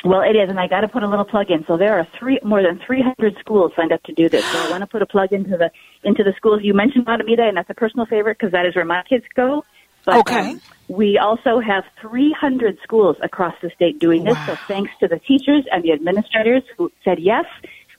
Well, 0.03 0.22
it 0.22 0.36
is, 0.36 0.51
and 0.51 0.60
I 0.60 0.67
got 0.67 0.81
to 0.81 0.88
put 0.88 1.01
a 1.01 1.07
little 1.07 1.25
plug 1.25 1.50
in. 1.50 1.65
So 1.65 1.77
there 1.77 1.98
are 1.98 2.07
three 2.19 2.39
more 2.43 2.62
than 2.62 2.79
300 2.86 3.38
schools 3.39 3.72
signed 3.75 3.91
up 3.91 4.03
to 4.03 4.13
do 4.13 4.29
this. 4.29 4.45
So 4.45 4.67
I 4.67 4.69
want 4.69 4.81
to 4.81 4.88
put 4.88 5.01
a 5.01 5.07
plug 5.07 5.34
into 5.34 5.57
the 5.57 5.72
into 6.03 6.24
the 6.24 6.34
schools. 6.38 6.60
You 6.62 6.75
mentioned 6.75 7.07
Mahtomedi, 7.07 7.41
and 7.41 7.57
that's 7.57 7.69
a 7.72 7.74
personal 7.74 8.05
favorite 8.05 8.38
because 8.38 8.51
that 8.51 8.67
is 8.67 8.75
where 8.75 8.86
my 8.86 9.01
kids 9.10 9.25
go. 9.36 9.65
But, 10.05 10.17
okay. 10.17 10.51
Um, 10.51 10.62
we 10.88 11.17
also 11.17 11.60
have 11.60 11.86
300 12.01 12.77
schools 12.84 13.17
across 13.24 13.55
the 13.63 13.72
state 13.72 13.98
doing 13.98 14.24
this. 14.24 14.36
Wow. 14.36 14.45
So 14.45 14.55
thanks 14.67 14.91
to 15.00 15.07
the 15.07 15.17
teachers 15.17 15.65
and 15.72 15.84
the 15.84 15.91
administrators 15.93 16.62
who 16.77 16.91
said 17.03 17.17
yes, 17.19 17.45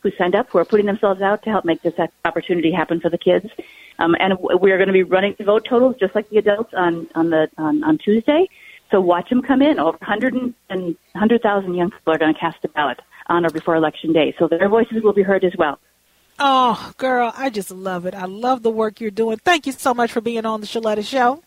who 0.07 0.17
signed 0.17 0.35
up, 0.35 0.49
who 0.51 0.59
are 0.59 0.65
putting 0.65 0.87
themselves 0.87 1.21
out 1.21 1.43
to 1.43 1.51
help 1.51 1.65
make 1.65 1.83
this 1.83 1.95
opportunity 2.25 2.73
happen 2.73 3.01
for 3.01 3.11
the 3.11 3.19
kids. 3.19 3.47
Um, 3.99 4.15
and 4.21 4.35
we 4.61 4.71
are 4.73 4.77
going 4.77 4.89
to 4.89 4.93
be 4.93 5.03
running 5.03 5.35
the 5.39 5.45
vote 5.45 5.67
totals 5.69 5.97
just 5.99 6.15
like 6.15 6.29
the 6.29 6.39
adults 6.39 6.73
on 6.77 7.09
on 7.15 7.31
the 7.31 7.49
on, 7.59 7.83
on 7.83 7.99
Tuesday. 7.99 8.49
So 8.91 9.01
watch 9.01 9.29
them 9.31 9.43
come 9.43 9.63
in. 9.63 9.79
Over 9.81 9.99
100 9.99 10.35
and 10.35 10.97
100,000 11.13 11.75
young 11.75 11.91
people 11.91 12.13
are 12.13 12.19
going 12.19 12.33
to 12.33 12.39
cast 12.39 12.59
a 12.65 12.69
ballot 12.69 13.01
on 13.27 13.45
or 13.45 13.51
before 13.51 13.75
election 13.75 14.13
day. 14.13 14.35
So 14.39 14.47
their 14.47 14.69
voices 14.69 15.03
will 15.03 15.13
be 15.13 15.23
heard 15.23 15.45
as 15.45 15.55
well. 15.59 15.81
Oh, 16.39 16.93
girl, 16.99 17.33
I 17.37 17.51
just 17.51 17.71
love 17.71 18.07
it. 18.07 18.15
I 18.15 18.27
love 18.27 18.63
the 18.63 18.71
work 18.71 19.01
you're 19.01 19.11
doing. 19.11 19.39
Thank 19.39 19.67
you 19.67 19.73
so 19.73 19.93
much 19.95 20.13
for 20.13 20.21
being 20.21 20.45
on 20.47 20.61
the 20.61 20.67
Sheletta 20.67 21.05
Show. 21.05 21.43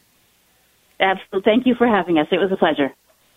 Absolutely. 1.00 1.50
Thank 1.50 1.66
you 1.66 1.76
for 1.76 1.88
having 1.88 2.18
us. 2.18 2.28
It 2.32 2.40
was 2.40 2.52
a 2.52 2.58
pleasure. 2.58 2.92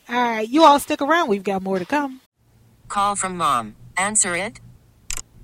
All 0.08 0.16
right. 0.16 0.48
You 0.48 0.64
all 0.64 0.80
stick 0.80 1.00
around. 1.00 1.28
We've 1.28 1.44
got 1.44 1.62
more 1.62 1.78
to 1.78 1.84
come. 1.84 2.22
Call 2.88 3.14
from 3.14 3.36
mom. 3.36 3.76
Answer 3.96 4.34
it. 4.34 4.60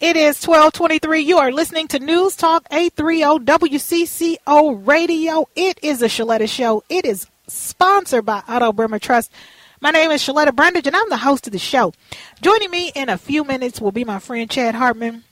It 0.00 0.16
is 0.16 0.40
1223. 0.46 1.22
You 1.22 1.38
are 1.38 1.50
listening 1.50 1.88
to 1.88 1.98
News 1.98 2.36
Talk 2.36 2.68
830 2.70 3.44
WCCO 3.44 4.86
Radio. 4.86 5.48
It 5.56 5.80
is 5.82 6.02
a 6.02 6.06
Sheletta 6.06 6.48
show. 6.48 6.84
It 6.88 7.04
is 7.04 7.26
sponsored 7.48 8.24
by 8.24 8.44
Otto 8.46 8.72
Bremer 8.72 9.00
Trust. 9.00 9.32
My 9.80 9.90
name 9.90 10.12
is 10.12 10.22
Sheletta 10.22 10.54
Brundage, 10.54 10.86
and 10.86 10.94
I'm 10.94 11.08
the 11.08 11.16
host 11.16 11.48
of 11.48 11.52
the 11.52 11.58
show. 11.58 11.92
Joining 12.40 12.70
me 12.70 12.92
in 12.94 13.08
a 13.08 13.18
few 13.18 13.42
minutes 13.42 13.80
will 13.80 13.90
be 13.90 14.04
my 14.04 14.20
friend 14.20 14.48
Chad 14.48 14.76
Hartman. 14.76 15.24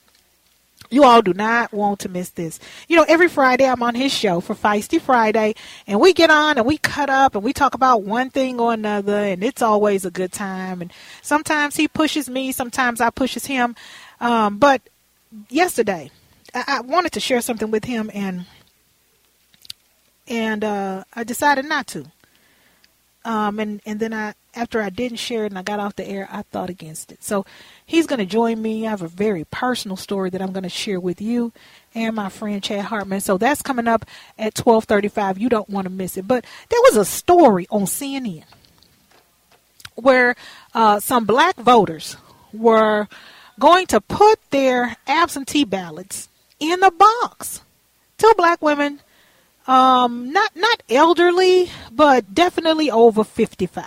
You 0.91 1.05
all 1.05 1.23
do 1.23 1.33
not 1.33 1.73
want 1.73 2.01
to 2.01 2.09
miss 2.09 2.31
this. 2.31 2.59
You 2.89 2.97
know, 2.97 3.05
every 3.09 3.29
Friday 3.29 3.69
I'm 3.69 3.83
on 3.83 3.95
his 3.95 4.13
show 4.13 4.41
for 4.41 4.55
Feisty 4.55 5.01
Friday, 5.01 5.55
and 5.87 6.01
we 6.01 6.13
get 6.13 6.31
on 6.31 6.59
and 6.59 6.67
we 6.67 6.79
cut 6.79 7.09
up 7.09 7.35
and 7.35 7.45
we 7.45 7.53
talk 7.53 7.75
about 7.75 8.03
one 8.03 8.31
thing 8.31 8.61
or 8.61 8.73
another, 8.73 9.17
and 9.17 9.45
it's 9.45 9.63
always 9.63 10.05
a 10.05 10.11
good 10.11 10.33
time. 10.33 10.83
And 10.83 10.93
sometimes 11.23 11.77
he 11.77 11.87
pushes 11.87 12.29
me, 12.29 12.51
sometimes 12.51 13.01
I 13.01 13.11
pushes 13.11 13.47
him. 13.47 13.77
Um, 14.21 14.59
but 14.59 14.83
yesterday, 15.49 16.11
I, 16.55 16.65
I, 16.67 16.81
wanted 16.81 17.13
to 17.13 17.21
share 17.21 17.41
something 17.41 17.71
with 17.71 17.85
him, 17.85 18.11
and 18.15 18.47
and 20.27 20.65
uh, 20.65 21.05
I 21.15 21.25
decided 21.25 21.67
not 21.67 21.87
to. 21.89 22.07
Um, 23.25 23.59
and 23.59 23.81
and 23.85 24.01
then 24.01 24.15
I, 24.15 24.35
after 24.55 24.81
I 24.81 24.89
didn't 24.89 25.19
share 25.19 25.45
it 25.45 25.53
and 25.53 25.59
I 25.59 25.63
got 25.63 25.81
off 25.81 25.97
the 25.97 26.07
air, 26.07 26.29
I 26.31 26.43
thought 26.43 26.71
against 26.71 27.13
it. 27.13 27.23
So 27.23 27.45
he's 27.85 28.07
going 28.07 28.21
to 28.21 28.25
join 28.25 28.63
me. 28.63 28.87
I 28.87 28.91
have 28.91 29.03
a 29.03 29.09
very 29.09 29.45
personal 29.45 29.97
story 29.97 30.31
that 30.31 30.41
I'm 30.41 30.53
going 30.53 30.63
to 30.63 30.69
share 30.69 30.99
with 30.99 31.21
you 31.21 31.53
and 31.95 32.17
my 32.17 32.29
friend 32.29 32.63
Chad 32.63 32.87
Hartman. 32.87 33.21
So 33.21 33.37
that's 33.37 33.63
coming 33.63 33.89
up 33.89 34.07
at 34.39 34.55
12:35. 34.55 35.39
You 35.39 35.49
don't 35.49 35.69
want 35.69 35.87
to 35.87 35.91
miss 35.91 36.17
it. 36.17 36.27
But 36.27 36.45
there 36.71 36.81
was 36.83 36.97
a 36.97 37.05
story 37.05 37.67
on 37.71 37.83
CNN 37.83 38.45
where 39.97 40.37
uh, 40.75 41.01
some 41.01 41.25
black 41.25 41.57
voters 41.57 42.17
were 42.53 43.09
going 43.59 43.87
to 43.89 44.01
put 44.01 44.39
their 44.51 44.97
absentee 45.07 45.65
ballots 45.65 46.29
in 46.59 46.83
a 46.83 46.91
box. 46.91 47.63
Two 48.19 48.33
black 48.37 48.63
women, 48.63 49.01
um, 49.67 50.33
not 50.33 50.57
not 50.57 50.83
elderly, 50.89 51.71
but 51.93 52.35
definitely 52.35 52.91
over 52.91 53.25
55. 53.25 53.87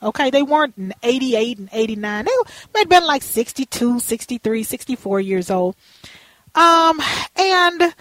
Okay, 0.00 0.30
they 0.30 0.42
weren't 0.42 0.94
88 1.02 1.58
and 1.58 1.68
89. 1.72 2.24
They 2.24 2.30
might 2.72 2.80
have 2.80 2.88
been 2.88 3.04
like 3.04 3.22
62, 3.22 3.98
63, 3.98 4.62
64 4.62 5.20
years 5.20 5.50
old. 5.50 5.74
Um, 6.54 7.00
and 7.36 7.94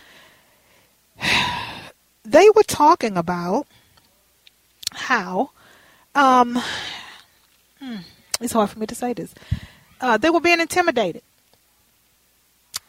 they 2.24 2.50
were 2.56 2.64
talking 2.64 3.18
about 3.18 3.68
how, 4.92 5.52
um, 6.14 6.62
hmm, 7.80 7.98
it's 8.40 8.54
hard 8.54 8.70
for 8.70 8.78
me 8.80 8.86
to 8.86 8.96
say 8.96 9.14
this 9.14 9.34
uh, 10.01 10.18
they 10.18 10.30
were 10.30 10.39
being 10.39 10.60
intimidated. 10.60 11.22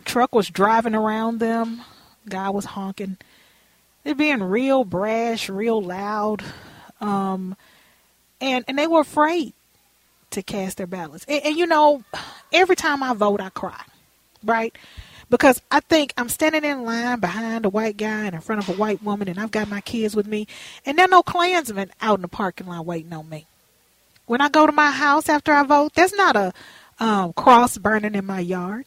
Truck 0.04 0.34
was 0.34 0.48
driving 0.48 0.94
around 0.94 1.38
them. 1.38 1.82
Guy 2.28 2.50
was 2.50 2.64
honking. 2.64 3.18
They're 4.04 4.14
being 4.14 4.42
real 4.42 4.84
brash, 4.84 5.48
real 5.48 5.82
loud, 5.82 6.42
um, 7.00 7.56
and 8.40 8.64
and 8.66 8.78
they 8.78 8.86
were 8.86 9.00
afraid 9.00 9.52
to 10.30 10.42
cast 10.42 10.76
their 10.78 10.86
ballots. 10.86 11.24
And, 11.28 11.44
and 11.44 11.56
you 11.56 11.66
know, 11.66 12.02
every 12.52 12.76
time 12.76 13.02
I 13.02 13.14
vote, 13.14 13.40
I 13.40 13.50
cry, 13.50 13.80
right? 14.44 14.74
Because 15.30 15.60
I 15.70 15.80
think 15.80 16.14
I'm 16.16 16.30
standing 16.30 16.64
in 16.64 16.84
line 16.84 17.20
behind 17.20 17.66
a 17.66 17.68
white 17.68 17.98
guy 17.98 18.24
and 18.24 18.34
in 18.34 18.40
front 18.40 18.62
of 18.62 18.74
a 18.74 18.78
white 18.78 19.02
woman, 19.02 19.28
and 19.28 19.38
I've 19.38 19.50
got 19.50 19.68
my 19.68 19.82
kids 19.82 20.16
with 20.16 20.26
me, 20.26 20.46
and 20.86 20.96
there 20.96 21.04
are 21.04 21.08
no 21.08 21.22
Klansmen 21.22 21.90
out 22.00 22.16
in 22.16 22.22
the 22.22 22.28
parking 22.28 22.66
lot 22.66 22.86
waiting 22.86 23.12
on 23.12 23.28
me. 23.28 23.46
When 24.24 24.40
I 24.40 24.48
go 24.48 24.66
to 24.66 24.72
my 24.72 24.90
house 24.90 25.28
after 25.28 25.52
I 25.52 25.64
vote, 25.64 25.94
there's 25.94 26.14
not 26.14 26.36
a 26.36 26.52
um, 27.00 27.32
cross 27.32 27.78
burning 27.78 28.14
in 28.14 28.26
my 28.26 28.40
yard. 28.40 28.84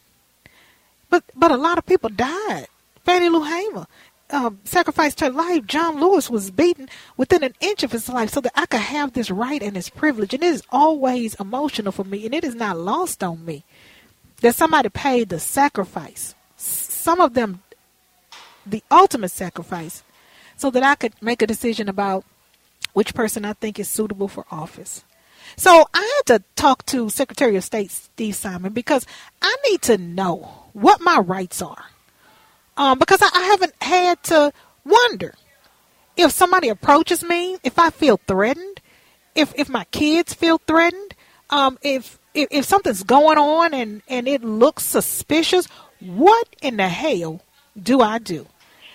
But 1.10 1.24
but 1.36 1.52
a 1.52 1.58
lot 1.58 1.78
of 1.78 1.86
people 1.86 2.10
died. 2.10 2.68
Fannie 3.04 3.30
Lou 3.30 3.44
Hamer 3.44 3.88
um, 4.32 4.60
sacrificed 4.64 5.20
her 5.20 5.30
life. 5.30 5.66
John 5.66 6.00
Lewis 6.00 6.30
was 6.30 6.52
beaten 6.52 6.90
within 7.18 7.44
an 7.44 7.54
inch 7.60 7.84
of 7.84 7.92
his 7.92 8.08
life 8.10 8.30
so 8.30 8.42
that 8.42 8.54
I 8.56 8.66
could 8.66 8.80
have 8.80 9.14
this 9.14 9.30
right 9.30 9.62
and 9.62 9.76
this 9.76 9.90
privilege. 9.90 10.34
And 10.34 10.44
it 10.44 10.48
is 10.48 10.64
always 10.70 11.36
emotional 11.36 11.92
for 11.92 12.04
me, 12.04 12.26
and 12.26 12.34
it 12.34 12.44
is 12.44 12.56
not 12.56 12.78
lost 12.78 13.24
on 13.24 13.46
me 13.46 13.64
that 14.42 14.56
somebody 14.56 14.90
paid 14.90 15.30
the 15.30 15.40
sacrifice. 15.40 16.36
Some 16.56 17.20
of 17.20 17.34
them, 17.34 17.62
the 18.66 18.84
ultimate 18.92 19.32
sacrifice, 19.32 20.04
so 20.58 20.70
that 20.72 20.84
I 20.84 20.96
could 20.96 21.14
make 21.22 21.42
a 21.42 21.48
decision 21.48 21.90
about 21.90 22.24
which 22.94 23.14
person 23.14 23.46
I 23.46 23.54
think 23.54 23.80
is 23.80 23.90
suitable 23.90 24.28
for 24.28 24.46
office. 24.52 25.04
So 25.56 25.86
I 25.94 26.22
had 26.28 26.38
to 26.38 26.44
talk 26.56 26.86
to 26.88 27.10
Secretary 27.10 27.56
of 27.56 27.64
State 27.64 27.92
Steve 27.92 28.36
Simon 28.36 28.74
because 28.74 29.06
I 29.42 29.56
need 29.70 29.82
to 29.84 29.98
know 29.98 30.68
what 30.74 31.02
my 31.02 31.18
rights 31.18 31.62
are. 31.62 31.86
Um, 32.78 33.00
because 33.00 33.22
I, 33.22 33.30
I 33.34 33.42
haven't 33.44 33.74
had 33.82 34.24
to 34.24 34.54
wonder 34.86 35.36
if 36.18 36.32
somebody 36.32 36.70
approaches 36.70 37.24
me, 37.24 37.58
if 37.64 37.78
I 37.78 37.90
feel 37.90 38.20
threatened, 38.28 38.82
if 39.36 39.54
if 39.56 39.70
my 39.70 39.86
kids 39.86 40.34
feel 40.34 40.58
threatened, 40.60 41.16
um, 41.50 41.78
if, 41.82 42.20
if 42.34 42.48
if 42.52 42.66
something's 42.66 43.04
going 43.04 43.38
on 43.38 43.74
and 43.74 44.02
and 44.08 44.28
it 44.28 44.44
looks 44.44 44.84
suspicious, 44.84 45.68
what 46.00 46.48
in 46.62 46.78
the 46.78 46.90
hell 46.90 47.42
do 47.82 48.02
I 48.02 48.20
do? 48.20 48.48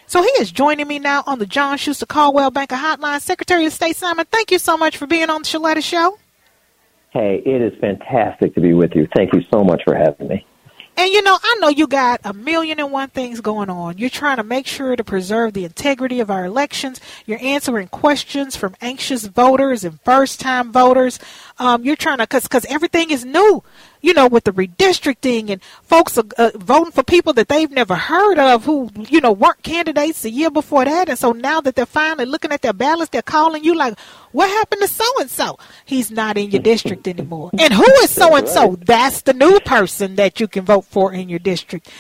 So 0.06 0.22
he 0.22 0.28
is 0.40 0.52
joining 0.52 0.86
me 0.86 0.98
now 0.98 1.25
on 1.26 1.38
the 1.40 1.46
John 1.46 1.78
Schuster 1.78 2.06
Coldwell 2.06 2.50
Banker 2.52 2.76
Hotline. 2.76 3.20
Secretary 3.20 3.66
of 3.66 3.72
State 3.72 3.96
Simon, 3.96 4.26
thank 4.30 4.52
you 4.52 4.58
so 4.58 4.76
much 4.76 4.96
for 4.96 5.06
being 5.06 5.30
on 5.30 5.42
the 5.42 5.48
Sheletta 5.48 5.82
Show. 5.82 6.18
Hey, 7.16 7.42
it 7.46 7.62
is 7.62 7.73
fantastic 7.80 8.54
to 8.56 8.61
be 8.61 8.75
with 8.75 8.94
you. 8.94 9.08
Thank 9.16 9.32
you 9.32 9.40
so 9.50 9.64
much 9.64 9.80
for 9.87 9.96
having 9.96 10.28
me. 10.28 10.44
And 10.99 11.11
you 11.11 11.23
know, 11.23 11.38
I 11.42 11.56
know 11.61 11.68
you 11.68 11.87
got 11.87 12.20
a 12.25 12.35
million 12.35 12.78
and 12.78 12.92
one 12.92 13.08
things 13.08 13.40
going 13.40 13.70
on. 13.70 13.96
You're 13.96 14.11
trying 14.11 14.37
to 14.37 14.42
make 14.42 14.66
sure 14.66 14.94
to 14.94 15.02
preserve 15.02 15.54
the 15.54 15.64
integrity 15.64 16.20
of 16.20 16.30
our 16.30 16.44
elections. 16.44 17.00
You're 17.25 17.38
answering 17.40 17.88
questions 17.88 18.54
from 18.54 18.76
anxious 18.82 19.25
voters 19.25 19.82
and 19.82 19.99
first 20.02 20.40
time 20.40 20.73
voters. 20.73 21.18
Um, 21.58 21.85
you're 21.85 21.96
trying 21.96 22.18
to, 22.18 22.25
because 22.25 22.46
cause 22.49 22.66
everything 22.66 23.11
is 23.11 23.25
new, 23.25 23.62
you 24.06 24.14
know, 24.14 24.28
with 24.28 24.44
the 24.44 24.52
redistricting 24.52 25.50
and 25.50 25.60
folks 25.82 26.16
are 26.16 26.22
uh, 26.38 26.52
voting 26.54 26.92
for 26.92 27.02
people 27.02 27.32
that 27.32 27.48
they've 27.48 27.72
never 27.72 27.96
heard 27.96 28.38
of 28.38 28.64
who, 28.64 28.88
you 29.08 29.20
know, 29.20 29.32
weren't 29.32 29.60
candidates 29.64 30.22
the 30.22 30.30
year 30.30 30.48
before 30.48 30.84
that. 30.84 31.08
And 31.08 31.18
so 31.18 31.32
now 31.32 31.60
that 31.62 31.75
they're 31.75 31.86
finally 31.86 32.25
looking 32.25 32.52
at 32.52 32.62
their 32.62 32.72
ballots, 32.72 33.10
they're 33.10 33.20
calling 33.20 33.64
you 33.64 33.75
like, 33.75 33.98
what 34.30 34.48
happened 34.48 34.82
to 34.82 34.86
so 34.86 35.04
and 35.18 35.28
so? 35.28 35.58
He's 35.84 36.12
not 36.12 36.38
in 36.38 36.52
your 36.52 36.62
district 36.62 37.08
anymore. 37.08 37.50
And 37.58 37.75
who 37.75 37.82
is 38.04 38.10
so 38.10 38.36
and 38.36 38.48
so? 38.48 38.76
That's 38.76 39.22
the 39.22 39.34
new 39.34 39.58
person 39.58 40.14
that 40.14 40.38
you 40.38 40.46
can 40.46 40.64
vote 40.64 40.84
for 40.84 41.12
in 41.12 41.28
your 41.28 41.40
district. 41.40 41.90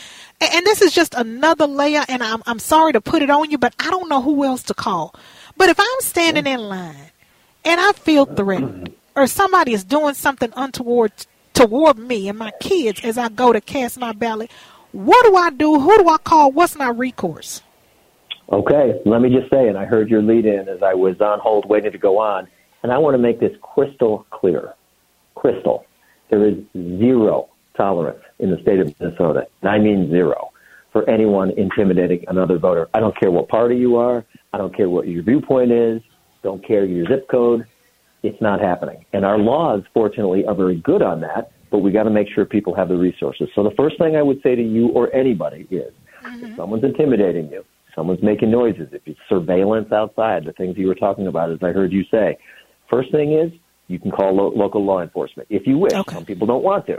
And, 0.40 0.54
and 0.54 0.64
this 0.64 0.82
is 0.82 0.94
just 0.94 1.12
another 1.12 1.66
layer, 1.66 2.04
and 2.08 2.22
I'm, 2.22 2.40
I'm 2.46 2.60
sorry 2.60 2.92
to 2.92 3.00
put 3.00 3.22
it 3.22 3.30
on 3.30 3.50
you, 3.50 3.58
but 3.58 3.74
I 3.80 3.90
don't 3.90 4.08
know 4.08 4.22
who 4.22 4.44
else 4.44 4.62
to 4.64 4.74
call. 4.74 5.12
But 5.56 5.70
if 5.70 5.80
I'm 5.80 6.00
standing 6.02 6.46
in 6.46 6.60
line 6.60 7.10
and 7.64 7.80
I 7.80 7.90
feel 7.94 8.26
threatened, 8.26 8.94
or 9.16 9.26
somebody 9.26 9.72
is 9.72 9.82
doing 9.82 10.14
something 10.14 10.52
untoward 10.54 11.10
toward 11.56 11.98
me 11.98 12.28
and 12.28 12.38
my 12.38 12.52
kids 12.60 13.00
as 13.02 13.16
I 13.16 13.30
go 13.30 13.52
to 13.52 13.60
cast 13.60 13.98
my 13.98 14.12
ballot, 14.12 14.50
what 14.92 15.24
do 15.24 15.36
I 15.36 15.50
do? 15.50 15.80
Who 15.80 15.98
do 15.98 16.08
I 16.08 16.18
call? 16.18 16.52
What's 16.52 16.76
my 16.76 16.90
recourse? 16.90 17.62
Okay, 18.52 19.00
let 19.04 19.22
me 19.22 19.30
just 19.30 19.50
say, 19.50 19.68
and 19.68 19.76
I 19.76 19.86
heard 19.86 20.08
your 20.08 20.22
lead 20.22 20.46
in 20.46 20.68
as 20.68 20.82
I 20.82 20.94
was 20.94 21.20
on 21.20 21.40
hold 21.40 21.68
waiting 21.68 21.90
to 21.90 21.98
go 21.98 22.18
on, 22.18 22.46
and 22.82 22.92
I 22.92 22.98
want 22.98 23.14
to 23.14 23.18
make 23.18 23.40
this 23.40 23.56
crystal 23.60 24.26
clear. 24.30 24.74
Crystal. 25.34 25.84
There 26.30 26.46
is 26.46 26.54
zero 26.74 27.48
tolerance 27.76 28.22
in 28.38 28.50
the 28.50 28.60
state 28.62 28.78
of 28.78 28.94
Minnesota, 29.00 29.46
and 29.62 29.70
I 29.70 29.78
mean 29.78 30.10
zero, 30.10 30.52
for 30.92 31.08
anyone 31.08 31.50
intimidating 31.52 32.24
another 32.28 32.58
voter. 32.58 32.88
I 32.94 33.00
don't 33.00 33.18
care 33.18 33.30
what 33.30 33.48
party 33.48 33.76
you 33.76 33.96
are. 33.96 34.24
I 34.52 34.58
don't 34.58 34.74
care 34.76 34.88
what 34.88 35.08
your 35.08 35.22
viewpoint 35.22 35.72
is. 35.72 36.02
Don't 36.42 36.64
care 36.64 36.84
your 36.84 37.06
zip 37.06 37.28
code. 37.28 37.66
It's 38.26 38.40
not 38.42 38.60
happening. 38.60 39.04
And 39.12 39.24
our 39.24 39.38
laws, 39.38 39.82
fortunately, 39.94 40.44
are 40.46 40.54
very 40.54 40.76
good 40.76 41.00
on 41.00 41.20
that, 41.20 41.52
but 41.70 41.78
we 41.78 41.92
got 41.92 42.04
to 42.04 42.10
make 42.10 42.28
sure 42.34 42.44
people 42.44 42.74
have 42.74 42.88
the 42.88 42.96
resources. 42.96 43.48
So 43.54 43.62
the 43.62 43.74
first 43.76 43.98
thing 43.98 44.16
I 44.16 44.22
would 44.22 44.40
say 44.42 44.56
to 44.56 44.62
you 44.62 44.88
or 44.88 45.14
anybody 45.14 45.66
is 45.70 45.92
mm-hmm. 46.24 46.44
if 46.46 46.56
someone's 46.56 46.82
intimidating 46.82 47.48
you, 47.50 47.64
someone's 47.94 48.22
making 48.22 48.50
noises, 48.50 48.88
if 48.92 49.02
it's 49.06 49.18
surveillance 49.28 49.92
outside, 49.92 50.44
the 50.44 50.52
things 50.52 50.76
you 50.76 50.88
were 50.88 50.94
talking 50.96 51.28
about, 51.28 51.52
as 51.52 51.58
I 51.62 51.70
heard 51.70 51.92
you 51.92 52.04
say, 52.10 52.36
first 52.90 53.12
thing 53.12 53.32
is 53.32 53.52
you 53.86 54.00
can 54.00 54.10
call 54.10 54.34
lo- 54.34 54.52
local 54.54 54.84
law 54.84 55.00
enforcement 55.00 55.48
if 55.50 55.66
you 55.66 55.78
wish. 55.78 55.92
Okay. 55.92 56.14
Some 56.14 56.24
people 56.24 56.46
don't 56.46 56.64
want 56.64 56.86
to. 56.86 56.98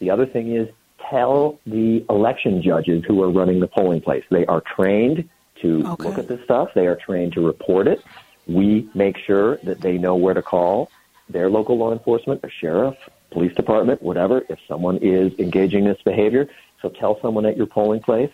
The 0.00 0.10
other 0.10 0.26
thing 0.26 0.54
is 0.54 0.68
tell 1.10 1.58
the 1.66 2.04
election 2.08 2.62
judges 2.62 3.02
who 3.08 3.22
are 3.22 3.30
running 3.30 3.58
the 3.58 3.66
polling 3.66 4.00
place. 4.00 4.24
They 4.30 4.46
are 4.46 4.62
trained 4.76 5.28
to 5.62 5.82
okay. 5.86 6.08
look 6.08 6.18
at 6.18 6.28
this 6.28 6.40
stuff. 6.44 6.68
They 6.74 6.86
are 6.86 6.96
trained 7.04 7.32
to 7.32 7.40
report 7.40 7.88
it. 7.88 7.98
We 8.46 8.88
make 8.94 9.16
sure 9.18 9.58
that 9.64 9.80
they 9.80 9.98
know 9.98 10.16
where 10.16 10.34
to 10.34 10.42
call 10.42 10.90
their 11.28 11.48
local 11.48 11.78
law 11.78 11.92
enforcement, 11.92 12.40
a 12.44 12.50
sheriff, 12.50 12.96
police 13.30 13.54
department, 13.54 14.02
whatever, 14.02 14.42
if 14.48 14.58
someone 14.68 14.98
is 14.98 15.32
engaging 15.38 15.84
in 15.84 15.90
this 15.90 16.02
behavior. 16.04 16.48
So 16.82 16.88
tell 16.90 17.18
someone 17.20 17.46
at 17.46 17.56
your 17.56 17.66
polling 17.66 18.00
place, 18.00 18.30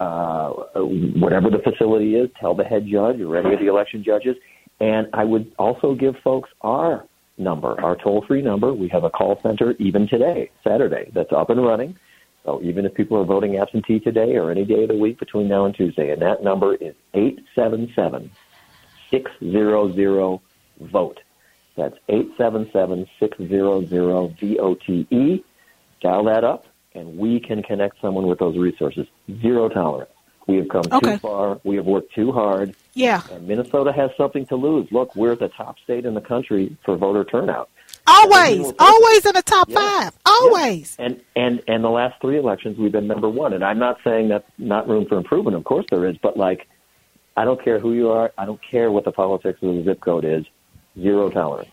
uh, 0.00 0.50
whatever 0.50 1.50
the 1.50 1.58
facility 1.58 2.16
is, 2.16 2.30
tell 2.40 2.54
the 2.54 2.64
head 2.64 2.86
judge 2.86 3.20
or 3.20 3.36
any 3.36 3.52
of 3.52 3.60
the 3.60 3.66
election 3.66 4.02
judges. 4.02 4.36
And 4.80 5.08
I 5.12 5.24
would 5.24 5.52
also 5.58 5.94
give 5.94 6.16
folks 6.24 6.50
our 6.62 7.06
number, 7.38 7.80
our 7.80 7.96
toll 7.96 8.24
free 8.26 8.42
number. 8.42 8.72
We 8.72 8.88
have 8.88 9.04
a 9.04 9.10
call 9.10 9.40
center 9.42 9.74
even 9.78 10.08
today, 10.08 10.50
Saturday, 10.64 11.10
that's 11.14 11.32
up 11.32 11.50
and 11.50 11.62
running. 11.62 11.96
So 12.44 12.60
even 12.62 12.84
if 12.84 12.94
people 12.94 13.18
are 13.18 13.24
voting 13.24 13.56
absentee 13.56 14.00
today 14.00 14.36
or 14.36 14.50
any 14.50 14.64
day 14.64 14.82
of 14.82 14.88
the 14.88 14.96
week 14.96 15.18
between 15.18 15.48
now 15.48 15.64
and 15.64 15.74
Tuesday, 15.74 16.10
and 16.10 16.20
that 16.22 16.42
number 16.42 16.74
is 16.74 16.94
877 17.14 18.32
600 19.12 20.40
vote. 20.80 21.20
That's 21.76 21.96
877 22.08 23.06
600 23.20 24.36
VOTE. 24.40 25.44
Dial 26.00 26.24
that 26.24 26.44
up, 26.44 26.66
and 26.94 27.16
we 27.16 27.40
can 27.40 27.62
connect 27.62 28.00
someone 28.00 28.26
with 28.26 28.38
those 28.38 28.58
resources. 28.58 29.06
Zero 29.40 29.68
tolerance. 29.68 30.10
We 30.46 30.56
have 30.56 30.68
come 30.68 30.82
okay. 30.90 31.12
too 31.12 31.18
far. 31.18 31.60
We 31.62 31.76
have 31.76 31.86
worked 31.86 32.12
too 32.14 32.32
hard. 32.32 32.74
Yeah. 32.94 33.22
And 33.30 33.46
Minnesota 33.46 33.92
has 33.92 34.10
something 34.16 34.44
to 34.46 34.56
lose. 34.56 34.88
Look, 34.90 35.14
we're 35.14 35.36
the 35.36 35.48
top 35.48 35.78
state 35.84 36.04
in 36.04 36.14
the 36.14 36.20
country 36.20 36.76
for 36.84 36.96
voter 36.96 37.24
turnout. 37.24 37.70
Always, 38.06 38.72
always 38.78 39.26
in 39.26 39.34
the 39.34 39.42
top 39.44 39.68
yeah. 39.68 39.76
five. 39.78 40.18
Always. 40.26 40.96
Yeah. 40.98 41.06
And 41.06 41.22
and 41.36 41.62
and 41.68 41.84
the 41.84 41.90
last 41.90 42.20
three 42.20 42.38
elections, 42.38 42.76
we've 42.76 42.90
been 42.90 43.06
number 43.06 43.28
one. 43.28 43.52
And 43.52 43.64
I'm 43.64 43.78
not 43.78 43.98
saying 44.02 44.28
that's 44.28 44.48
not 44.58 44.88
room 44.88 45.06
for 45.06 45.16
improvement. 45.16 45.56
Of 45.56 45.64
course 45.64 45.86
there 45.90 46.06
is, 46.06 46.16
but 46.16 46.36
like 46.36 46.66
I 47.36 47.44
don't 47.44 47.62
care 47.62 47.78
who 47.78 47.92
you 47.92 48.10
are. 48.10 48.32
I 48.36 48.44
don't 48.44 48.60
care 48.62 48.90
what 48.90 49.04
the 49.04 49.12
politics 49.12 49.58
of 49.62 49.74
the 49.74 49.82
zip 49.84 50.00
code 50.00 50.24
is. 50.24 50.44
Zero 50.98 51.30
tolerance. 51.30 51.70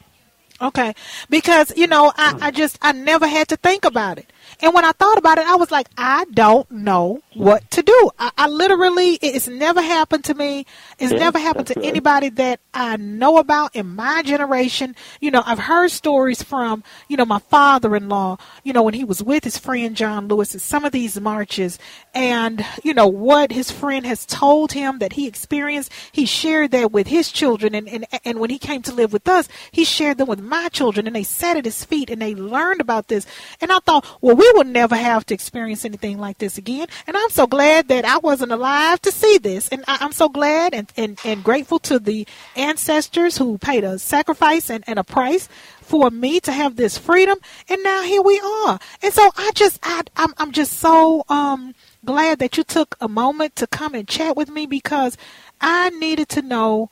Okay. 0.61 0.93
Because, 1.29 1.75
you 1.77 1.87
know, 1.87 2.11
I, 2.15 2.37
I 2.41 2.51
just, 2.51 2.77
I 2.81 2.91
never 2.91 3.27
had 3.27 3.47
to 3.49 3.57
think 3.57 3.85
about 3.85 4.17
it. 4.17 4.31
And 4.61 4.73
when 4.73 4.85
I 4.85 4.91
thought 4.91 5.17
about 5.17 5.37
it, 5.37 5.45
I 5.47 5.55
was 5.55 5.71
like, 5.71 5.87
I 5.97 6.25
don't 6.25 6.69
know 6.69 7.21
what 7.33 7.69
to 7.71 7.81
do. 7.81 8.11
I, 8.19 8.31
I 8.37 8.47
literally, 8.47 9.13
it's 9.21 9.47
never 9.47 9.81
happened 9.81 10.25
to 10.25 10.33
me. 10.33 10.65
It's 10.97 11.11
yeah, 11.11 11.19
never 11.19 11.39
happened 11.39 11.67
to 11.67 11.75
good. 11.75 11.85
anybody 11.85 12.29
that 12.29 12.59
I 12.73 12.97
know 12.97 13.37
about 13.37 13.75
in 13.75 13.95
my 13.95 14.21
generation. 14.23 14.95
You 15.21 15.31
know, 15.31 15.43
I've 15.45 15.59
heard 15.59 15.91
stories 15.91 16.43
from, 16.43 16.83
you 17.07 17.17
know, 17.17 17.25
my 17.25 17.39
father 17.39 17.95
in 17.95 18.09
law, 18.09 18.37
you 18.63 18.73
know, 18.73 18.83
when 18.83 18.93
he 18.93 19.03
was 19.03 19.23
with 19.23 19.43
his 19.43 19.57
friend 19.57 19.95
John 19.95 20.27
Lewis 20.27 20.55
at 20.55 20.61
some 20.61 20.85
of 20.85 20.91
these 20.91 21.19
marches 21.19 21.79
and, 22.13 22.65
you 22.83 22.93
know, 22.93 23.07
what 23.07 23.51
his 23.51 23.71
friend 23.71 24.05
has 24.05 24.25
told 24.25 24.73
him 24.73 24.99
that 24.99 25.13
he 25.13 25.27
experienced. 25.27 25.91
He 26.11 26.25
shared 26.25 26.71
that 26.71 26.91
with 26.91 27.07
his 27.07 27.31
children. 27.31 27.75
And, 27.75 27.87
and, 27.87 28.05
and 28.25 28.39
when 28.39 28.49
he 28.49 28.59
came 28.59 28.81
to 28.83 28.93
live 28.93 29.13
with 29.13 29.27
us, 29.27 29.47
he 29.71 29.83
shared 29.85 30.17
them 30.17 30.27
with 30.27 30.41
my 30.41 30.69
children 30.69 31.07
and 31.07 31.15
they 31.15 31.23
sat 31.23 31.57
at 31.57 31.65
his 31.65 31.85
feet 31.85 32.09
and 32.09 32.21
they 32.21 32.35
learned 32.35 32.81
about 32.81 33.07
this. 33.07 33.25
And 33.61 33.71
I 33.71 33.79
thought, 33.79 34.05
well, 34.21 34.35
we 34.39 34.49
will 34.53 34.63
never 34.63 34.95
have 34.95 35.25
to 35.25 35.33
experience 35.33 35.83
anything 35.83 36.17
like 36.17 36.37
this 36.37 36.57
again. 36.57 36.87
And 37.05 37.17
I'm 37.17 37.29
so 37.29 37.45
glad 37.45 37.89
that 37.89 38.05
I 38.05 38.19
wasn't 38.19 38.53
alive 38.53 39.01
to 39.01 39.11
see 39.11 39.37
this. 39.37 39.67
And 39.67 39.83
I, 39.85 39.97
am 39.99 40.13
so 40.13 40.29
glad 40.29 40.73
and, 40.73 40.89
and, 40.95 41.19
and 41.25 41.43
grateful 41.43 41.77
to 41.79 41.99
the 41.99 42.25
ancestors 42.55 43.37
who 43.37 43.57
paid 43.57 43.83
a 43.83 43.99
sacrifice 43.99 44.69
and, 44.69 44.85
and 44.87 44.97
a 44.97 45.03
price 45.03 45.49
for 45.81 46.09
me 46.09 46.39
to 46.39 46.53
have 46.53 46.77
this 46.77 46.97
freedom. 46.97 47.37
And 47.67 47.83
now 47.83 48.03
here 48.03 48.21
we 48.21 48.39
are. 48.39 48.79
And 49.03 49.13
so 49.13 49.29
I 49.35 49.51
just, 49.55 49.77
I, 49.83 50.03
I'm, 50.15 50.33
I'm 50.37 50.53
just 50.53 50.79
so, 50.79 51.25
um, 51.27 51.75
glad 52.05 52.39
that 52.39 52.55
you 52.55 52.63
took 52.63 52.95
a 53.01 53.09
moment 53.09 53.57
to 53.57 53.67
come 53.67 53.93
and 53.93 54.07
chat 54.07 54.37
with 54.37 54.49
me 54.49 54.65
because 54.65 55.17
I 55.59 55.89
needed 55.89 56.29
to 56.29 56.41
know 56.41 56.89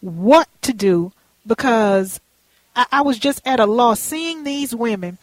what 0.00 0.48
to 0.62 0.72
do 0.72 1.12
because 1.44 2.20
I, 2.76 2.86
I 2.92 3.00
was 3.00 3.18
just 3.18 3.44
at 3.44 3.58
a 3.58 3.66
loss 3.66 3.98
seeing 3.98 4.44
these 4.44 4.76
women 4.76 5.18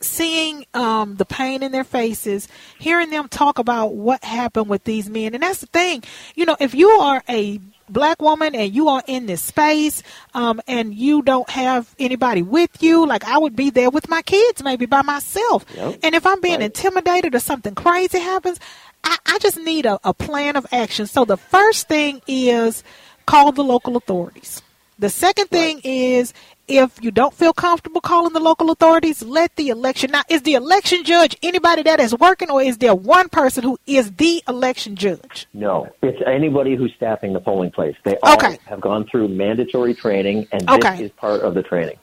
seeing 0.00 0.64
um, 0.74 1.16
the 1.16 1.24
pain 1.24 1.62
in 1.62 1.72
their 1.72 1.84
faces, 1.84 2.48
hearing 2.78 3.10
them 3.10 3.28
talk 3.28 3.58
about 3.58 3.94
what 3.94 4.22
happened 4.24 4.68
with 4.68 4.84
these 4.84 5.08
men. 5.10 5.34
And 5.34 5.42
that's 5.42 5.60
the 5.60 5.66
thing, 5.66 6.04
you 6.34 6.44
know, 6.46 6.56
if 6.60 6.74
you 6.74 6.88
are 6.88 7.22
a 7.28 7.60
black 7.88 8.20
woman 8.20 8.54
and 8.54 8.72
you 8.74 8.88
are 8.88 9.02
in 9.06 9.26
this 9.26 9.42
space 9.42 10.02
um, 10.34 10.60
and 10.68 10.94
you 10.94 11.22
don't 11.22 11.48
have 11.50 11.94
anybody 11.98 12.42
with 12.42 12.82
you, 12.82 13.06
like 13.06 13.24
I 13.24 13.38
would 13.38 13.56
be 13.56 13.70
there 13.70 13.90
with 13.90 14.08
my 14.08 14.22
kids, 14.22 14.62
maybe 14.62 14.86
by 14.86 15.02
myself. 15.02 15.64
Yep. 15.74 16.00
And 16.02 16.14
if 16.14 16.26
I'm 16.26 16.40
being 16.40 16.58
Right. 16.58 16.66
intimidated 16.66 17.34
or 17.34 17.40
something 17.40 17.74
crazy 17.74 18.18
happens, 18.20 18.60
I, 19.04 19.16
I 19.26 19.38
just 19.38 19.58
need 19.58 19.86
a, 19.86 19.98
a 20.04 20.12
plan 20.14 20.56
of 20.56 20.66
action. 20.70 21.06
So 21.06 21.24
the 21.24 21.36
first 21.36 21.88
thing 21.88 22.20
is 22.26 22.84
call 23.26 23.52
the 23.52 23.64
local 23.64 23.96
authorities. 23.96 24.62
The 24.98 25.10
second 25.10 25.46
thing 25.48 25.80
is 25.84 26.34
if 26.66 26.98
you 27.02 27.12
don't 27.12 27.32
feel 27.32 27.52
comfortable 27.52 28.00
calling 28.00 28.32
the 28.32 28.40
local 28.40 28.70
authorities, 28.70 29.22
let 29.22 29.54
the 29.54 29.68
election. 29.68 30.10
Now, 30.10 30.22
is 30.28 30.42
the 30.42 30.54
election 30.54 31.04
judge 31.04 31.36
anybody 31.42 31.82
that 31.84 32.00
is 32.00 32.16
working, 32.18 32.50
or 32.50 32.60
is 32.62 32.78
there 32.78 32.94
one 32.94 33.28
person 33.28 33.62
who 33.62 33.78
is 33.86 34.10
the 34.12 34.42
election 34.48 34.96
judge? 34.96 35.46
No, 35.54 35.88
it's 36.02 36.18
anybody 36.26 36.74
who's 36.74 36.92
staffing 36.96 37.32
the 37.32 37.40
polling 37.40 37.70
place. 37.70 37.94
They 38.04 38.16
all 38.24 38.34
Okay. 38.34 38.58
have 38.66 38.80
gone 38.80 39.06
through 39.10 39.28
mandatory 39.28 39.94
training, 39.94 40.48
and 40.50 40.68
Okay. 40.68 40.96
this 40.96 41.00
is 41.06 41.12
part 41.12 41.42
of 41.42 41.54
the 41.54 41.62
training. 41.62 41.96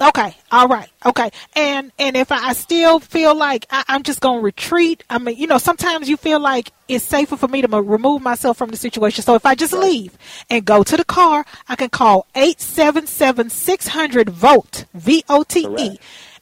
Okay, 0.00 0.36
all 0.52 0.68
right, 0.68 0.88
okay, 1.04 1.30
and 1.56 1.90
and 1.98 2.16
if 2.16 2.30
I 2.30 2.52
still 2.52 3.00
feel 3.00 3.34
like 3.36 3.66
I, 3.68 3.82
I'm 3.88 4.04
just 4.04 4.20
gonna 4.20 4.40
retreat, 4.40 5.02
I 5.10 5.18
mean, 5.18 5.36
you 5.36 5.48
know, 5.48 5.58
sometimes 5.58 6.08
you 6.08 6.16
feel 6.16 6.38
like 6.38 6.70
it's 6.86 7.04
safer 7.04 7.36
for 7.36 7.48
me 7.48 7.62
to 7.62 7.68
mo- 7.68 7.80
remove 7.80 8.22
myself 8.22 8.56
from 8.58 8.70
the 8.70 8.76
situation. 8.76 9.24
So 9.24 9.34
if 9.34 9.44
I 9.44 9.56
just 9.56 9.72
leave 9.72 10.16
and 10.50 10.64
go 10.64 10.84
to 10.84 10.96
the 10.96 11.04
car, 11.04 11.44
I 11.68 11.74
can 11.74 11.90
call 11.90 12.26
eight 12.36 12.60
seven 12.60 13.08
seven 13.08 13.50
six 13.50 13.88
hundred 13.88 14.30
vote 14.30 14.84
V 14.94 15.24
O 15.28 15.42
T 15.42 15.66
E. 15.76 15.98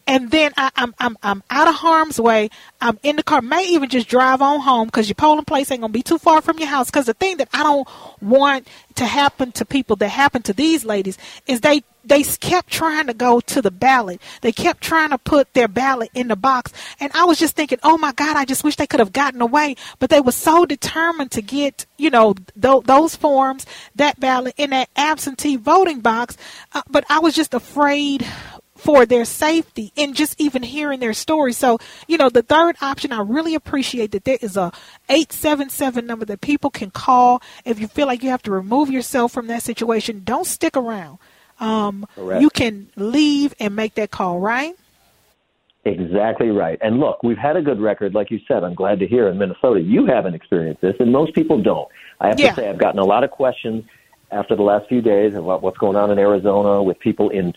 And 0.07 0.31
then 0.31 0.53
I, 0.57 0.71
I'm 0.77 0.95
I'm 0.99 1.17
I'm 1.23 1.43
out 1.51 1.69
of 1.69 1.75
harm's 1.75 2.21
way. 2.21 2.51
I'm 2.81 2.99
in 3.03 3.17
the 3.17 3.23
car. 3.23 3.43
May 3.43 3.67
even 3.69 3.89
just 3.89 4.09
drive 4.09 4.43
on 4.43 4.61
home 4.61 4.87
because 4.87 5.09
your 5.09 5.17
polling 5.17 5.45
place 5.45 5.71
ain't 5.71 5.81
gonna 5.81 5.93
be 5.93 6.03
too 6.03 6.19
far 6.19 6.41
from 6.43 6.59
your 6.59 6.69
house. 6.69 6.91
Because 6.91 7.07
the 7.07 7.15
thing 7.15 7.39
that 7.39 7.49
I 7.53 7.63
don't 7.63 7.89
want 8.23 8.69
to 8.97 9.07
happen 9.07 9.53
to 9.53 9.65
people 9.65 9.97
that 9.97 10.09
happened 10.09 10.45
to 10.47 10.53
these 10.53 10.85
ladies 10.85 11.19
is 11.47 11.61
they 11.61 11.83
they 12.05 12.23
kept 12.23 12.71
trying 12.71 13.09
to 13.09 13.15
go 13.15 13.41
to 13.41 13.61
the 13.61 13.71
ballot. 13.71 14.21
They 14.41 14.53
kept 14.53 14.81
trying 14.81 15.11
to 15.11 15.19
put 15.19 15.53
their 15.55 15.69
ballot 15.69 16.11
in 16.15 16.29
the 16.29 16.37
box. 16.37 16.73
And 17.01 17.11
I 17.15 17.25
was 17.25 17.39
just 17.39 17.57
thinking, 17.57 17.79
oh 17.83 17.99
my 17.99 18.13
God, 18.13 18.37
I 18.37 18.45
just 18.45 18.63
wish 18.63 18.77
they 18.77 18.87
could 18.87 19.01
have 19.01 19.13
gotten 19.13 19.43
away. 19.43 19.75
But 19.99 20.11
they 20.11 20.21
were 20.21 20.33
so 20.33 20.65
determined 20.65 21.33
to 21.33 21.43
get, 21.43 21.85
you 21.99 22.11
know, 22.11 22.35
th- 22.61 22.85
those 22.85 23.17
forms, 23.17 23.67
that 23.97 24.21
ballot 24.21 24.55
in 24.57 24.71
that 24.71 24.89
absentee 24.97 25.57
voting 25.57 26.01
box. 26.01 26.37
Uh, 26.73 26.83
but 26.89 27.05
I 27.11 27.19
was 27.19 27.35
just 27.35 27.55
afraid 27.55 28.25
for 28.87 29.05
their 29.05 29.25
safety 29.25 29.93
and 29.97 30.15
just 30.15 30.41
even 30.41 30.63
hearing 30.63 31.01
their 31.01 31.13
story. 31.13 31.53
So, 31.53 31.79
you 32.07 32.17
know, 32.17 32.31
the 32.31 32.43
third 32.43 32.77
option, 32.81 33.13
I 33.13 33.21
really 33.21 33.57
appreciate 33.57 34.13
that 34.13 34.25
there 34.25 34.39
is 34.41 34.57
a 34.57 34.71
877 35.09 36.07
number 36.07 36.25
that 36.27 36.41
people 36.41 36.71
can 36.71 36.93
call 36.93 37.43
if 37.65 37.81
you 37.81 37.89
feel 37.89 38.07
like 38.07 38.23
you 38.23 38.31
have 38.31 38.43
to 38.45 38.53
remove 38.53 38.89
yourself 38.89 39.33
from 39.33 39.49
that 39.49 39.63
situation. 39.65 40.23
Don't 40.25 40.47
stick 40.47 40.77
around. 40.77 41.19
Um, 41.59 42.07
you 42.17 42.49
can 42.49 42.89
leave 42.95 43.55
and 43.59 43.75
make 43.75 43.95
that 43.95 44.13
call, 44.13 44.39
right? 44.39 44.75
Exactly 45.85 46.51
right. 46.51 46.79
And 46.81 47.01
look, 47.01 47.23
we've 47.25 47.39
had 47.39 47.57
a 47.57 47.63
good 47.63 47.81
record, 47.81 48.15
like 48.15 48.31
you 48.31 48.41
said. 48.47 48.63
I'm 48.63 48.75
glad 48.75 49.01
to 49.01 49.07
hear 49.07 49.29
in 49.29 49.39
Minnesota. 49.39 49.81
You 49.81 50.07
haven't 50.07 50.35
experienced 50.35 50.81
this, 50.81 50.95
and 51.01 51.11
most 51.11 51.35
people 51.35 51.61
don't. 51.61 51.89
I 52.21 52.29
have 52.29 52.39
Yeah. 52.39 52.51
to 52.51 52.55
say, 52.57 52.69
I've 52.69 52.79
gotten 52.79 53.01
a 53.01 53.05
lot 53.05 53.25
of 53.25 53.31
questions 53.33 53.85
after 54.31 54.55
the 54.57 54.63
last 54.63 54.89
few 54.89 55.01
days 55.01 55.35
about 55.35 55.63
what's 55.63 55.79
going 55.79 55.97
on 55.97 56.11
in 56.11 56.19
Arizona 56.19 56.83
with 56.83 56.99
people 56.99 57.31
in, 57.31 57.55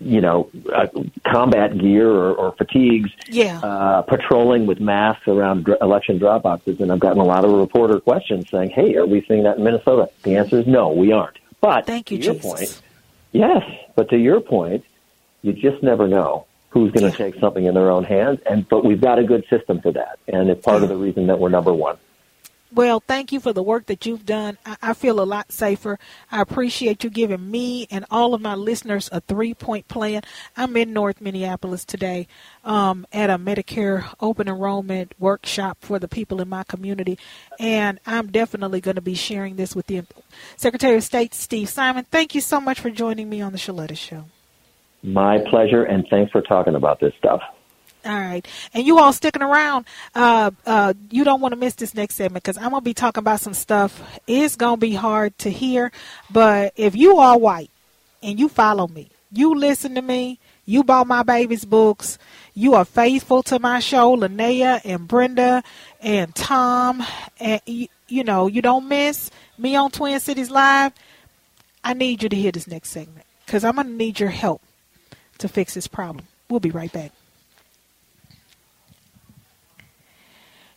you 0.00 0.20
know, 0.20 0.48
uh, 0.74 0.86
combat 1.30 1.76
gear 1.78 2.08
or, 2.08 2.32
or 2.34 2.52
fatigues, 2.52 3.10
Yeah. 3.28 3.60
uh, 3.62 4.02
patrolling 4.02 4.66
with 4.66 4.80
masks 4.80 5.28
around 5.28 5.64
dr- 5.64 5.78
election 5.82 6.18
drop 6.18 6.42
boxes. 6.42 6.80
And 6.80 6.90
I've 6.90 7.00
gotten 7.00 7.20
a 7.20 7.24
lot 7.24 7.44
of 7.44 7.50
reporter 7.52 8.00
questions 8.00 8.48
saying, 8.50 8.70
"Hey, 8.70 8.94
are 8.96 9.06
we 9.06 9.20
seeing 9.28 9.42
that 9.44 9.58
in 9.58 9.64
Minnesota?" 9.64 10.08
The 10.22 10.36
answer 10.36 10.58
is 10.58 10.66
no, 10.66 10.88
we 10.90 11.12
aren't. 11.12 11.36
But 11.60 11.86
Thank 11.86 12.10
you, 12.10 12.18
to 12.18 12.24
your 12.24 12.34
Jesus. 12.34 12.50
point, 12.50 12.82
yes. 13.32 13.62
But 13.94 14.08
to 14.10 14.16
your 14.18 14.40
point, 14.40 14.84
you 15.42 15.52
just 15.52 15.82
never 15.82 16.08
know 16.08 16.46
who's 16.70 16.92
going 16.92 17.10
to 17.10 17.16
take 17.16 17.34
something 17.40 17.64
in 17.64 17.74
their 17.74 17.90
own 17.90 18.04
hands. 18.04 18.40
And 18.48 18.66
but 18.68 18.84
we've 18.84 19.00
got 19.00 19.18
a 19.18 19.24
good 19.24 19.44
system 19.50 19.80
for 19.80 19.92
that, 19.92 20.18
and 20.28 20.48
it's 20.48 20.62
part 20.64 20.82
of 20.82 20.88
the 20.88 20.96
reason 20.96 21.26
that 21.26 21.38
we're 21.38 21.48
number 21.50 21.72
one. 21.74 21.96
Well, 22.72 23.00
thank 23.00 23.32
you 23.32 23.40
for 23.40 23.52
the 23.52 23.64
work 23.64 23.86
that 23.86 24.06
you've 24.06 24.24
done. 24.24 24.56
I, 24.64 24.76
I 24.80 24.94
feel 24.94 25.20
a 25.20 25.24
lot 25.24 25.50
safer. 25.50 25.98
I 26.30 26.40
appreciate 26.40 27.02
you 27.02 27.10
giving 27.10 27.50
me 27.50 27.88
and 27.90 28.04
all 28.10 28.32
of 28.32 28.40
my 28.40 28.54
listeners 28.54 29.08
a 29.10 29.20
three 29.20 29.54
point 29.54 29.88
plan. 29.88 30.22
I'm 30.56 30.76
in 30.76 30.92
North 30.92 31.20
Minneapolis 31.20 31.84
today 31.84 32.28
um, 32.64 33.06
at 33.12 33.28
a 33.28 33.38
Medicare 33.38 34.14
open 34.20 34.46
enrollment 34.46 35.14
workshop 35.18 35.78
for 35.80 35.98
the 35.98 36.06
people 36.06 36.40
in 36.40 36.48
my 36.48 36.62
community, 36.62 37.18
and 37.58 37.98
I'm 38.06 38.30
definitely 38.30 38.80
going 38.80 38.94
to 38.94 39.00
be 39.00 39.14
sharing 39.14 39.56
this 39.56 39.74
with 39.74 39.90
you. 39.90 40.06
Secretary 40.56 40.96
of 40.96 41.02
State 41.02 41.34
Steve 41.34 41.68
Simon, 41.68 42.06
thank 42.10 42.34
you 42.36 42.40
so 42.40 42.60
much 42.60 42.78
for 42.78 42.90
joining 42.90 43.28
me 43.28 43.40
on 43.40 43.52
the 43.52 43.58
Sheletta 43.58 43.96
Show. 43.96 44.26
My 45.02 45.38
pleasure, 45.38 45.82
and 45.82 46.06
thanks 46.08 46.30
for 46.30 46.42
talking 46.42 46.76
about 46.76 47.00
this 47.00 47.14
stuff. 47.18 47.40
All 48.04 48.18
right. 48.18 48.46
And 48.72 48.86
you 48.86 48.98
all 48.98 49.12
sticking 49.12 49.42
around, 49.42 49.84
uh, 50.14 50.50
uh, 50.64 50.94
you 51.10 51.22
don't 51.22 51.40
want 51.40 51.52
to 51.52 51.56
miss 51.56 51.74
this 51.74 51.94
next 51.94 52.14
segment 52.14 52.42
because 52.42 52.56
I'm 52.56 52.70
going 52.70 52.80
to 52.80 52.84
be 52.84 52.94
talking 52.94 53.20
about 53.20 53.40
some 53.40 53.54
stuff. 53.54 54.20
It's 54.26 54.56
going 54.56 54.76
to 54.76 54.80
be 54.80 54.94
hard 54.94 55.36
to 55.40 55.50
hear, 55.50 55.92
but 56.30 56.72
if 56.76 56.96
you 56.96 57.18
are 57.18 57.38
white 57.38 57.70
and 58.22 58.38
you 58.38 58.48
follow 58.48 58.88
me, 58.88 59.10
you 59.32 59.54
listen 59.54 59.94
to 59.96 60.02
me, 60.02 60.38
you 60.64 60.82
bought 60.82 61.06
my 61.06 61.22
baby's 61.22 61.64
books, 61.64 62.18
you 62.54 62.74
are 62.74 62.84
faithful 62.84 63.42
to 63.44 63.58
my 63.58 63.80
show, 63.80 64.16
Linnea 64.16 64.80
and 64.84 65.06
Brenda 65.06 65.62
and 66.00 66.34
Tom, 66.34 67.04
and 67.38 67.60
you, 67.66 67.88
you 68.08 68.24
know, 68.24 68.46
you 68.46 68.62
don't 68.62 68.88
miss 68.88 69.30
me 69.58 69.76
on 69.76 69.90
Twin 69.90 70.20
Cities 70.20 70.50
Live, 70.50 70.92
I 71.84 71.92
need 71.92 72.22
you 72.22 72.28
to 72.28 72.36
hear 72.36 72.52
this 72.52 72.66
next 72.66 72.90
segment 72.90 73.26
because 73.44 73.62
I'm 73.62 73.74
going 73.74 73.88
to 73.88 73.92
need 73.92 74.20
your 74.20 74.30
help 74.30 74.62
to 75.38 75.48
fix 75.48 75.74
this 75.74 75.86
problem. 75.86 76.26
We'll 76.48 76.60
be 76.60 76.70
right 76.70 76.92
back. 76.92 77.12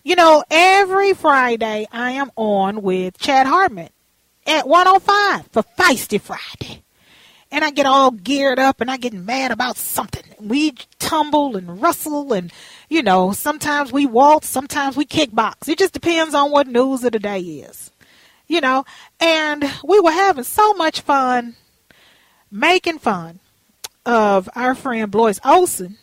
You 0.06 0.18
know, 0.18 0.44
every 0.52 1.14
Friday 1.14 1.88
I 1.90 2.12
am 2.12 2.30
on 2.36 2.82
with 2.82 3.18
Chad 3.18 3.48
Hartman 3.48 3.88
at 4.46 4.68
105 4.68 5.48
for 5.48 5.64
Feisty 5.80 6.20
Friday. 6.20 6.84
And 7.50 7.64
I 7.64 7.72
get 7.72 7.86
all 7.86 8.12
geared 8.12 8.60
up 8.60 8.82
and 8.82 8.92
I 8.92 8.98
get 8.98 9.14
mad 9.14 9.52
about 9.52 9.78
something. 9.78 10.24
We 10.42 10.74
tumble 11.00 11.56
and 11.56 11.82
rustle 11.82 12.34
and, 12.34 12.52
you 12.90 13.02
know, 13.02 13.32
sometimes 13.32 13.94
we 13.94 14.06
waltz, 14.06 14.50
sometimes 14.50 14.98
we 14.98 15.06
kickbox. 15.06 15.70
It 15.70 15.78
just 15.78 15.94
depends 15.94 16.36
on 16.36 16.52
what 16.52 16.68
news 16.68 17.06
of 17.06 17.14
the 17.14 17.20
day 17.20 17.40
is. 17.40 17.90
You 18.46 18.60
know, 18.60 18.84
and 19.22 19.64
we 19.86 20.02
were 20.02 20.12
having 20.12 20.44
so 20.44 20.74
much 20.74 21.00
fun 21.00 21.56
making 22.52 23.00
fun 23.00 23.40
of 24.06 24.50
our 24.54 24.76
friend 24.76 25.10
Blois 25.10 25.40
Olson 25.46 25.98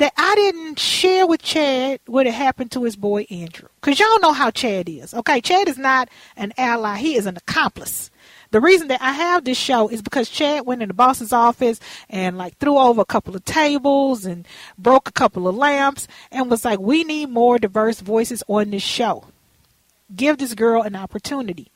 that 0.00 0.14
I 0.16 0.34
didn't 0.34 0.78
share 0.78 1.26
with 1.26 1.42
Chad 1.42 2.00
what 2.06 2.24
had 2.24 2.34
happened 2.34 2.72
to 2.72 2.84
his 2.84 2.96
boy 2.96 3.26
Andrew. 3.30 3.68
Because 3.82 4.00
y'all 4.00 4.18
know 4.20 4.32
how 4.32 4.50
Chad 4.50 4.88
is. 4.88 5.12
Okay, 5.12 5.42
Chad 5.42 5.68
is 5.68 5.76
not 5.76 6.08
an 6.38 6.54
ally, 6.56 6.96
he 6.96 7.16
is 7.16 7.26
an 7.26 7.36
accomplice. 7.36 8.10
The 8.50 8.62
reason 8.62 8.88
that 8.88 9.02
I 9.02 9.12
have 9.12 9.44
this 9.44 9.58
show 9.58 9.88
is 9.88 10.00
because 10.00 10.30
Chad 10.30 10.64
went 10.64 10.80
in 10.80 10.88
the 10.88 10.94
boss's 10.94 11.34
office 11.34 11.80
and 12.08 12.38
like 12.38 12.56
threw 12.56 12.78
over 12.78 13.02
a 13.02 13.04
couple 13.04 13.36
of 13.36 13.44
tables 13.44 14.24
and 14.24 14.48
broke 14.78 15.06
a 15.06 15.12
couple 15.12 15.46
of 15.46 15.54
lamps 15.54 16.08
and 16.32 16.50
was 16.50 16.64
like, 16.64 16.80
we 16.80 17.04
need 17.04 17.28
more 17.28 17.58
diverse 17.58 18.00
voices 18.00 18.42
on 18.48 18.70
this 18.70 18.82
show. 18.82 19.26
Give 20.16 20.38
this 20.38 20.54
girl 20.54 20.80
an 20.80 20.96
opportunity. 20.96 21.70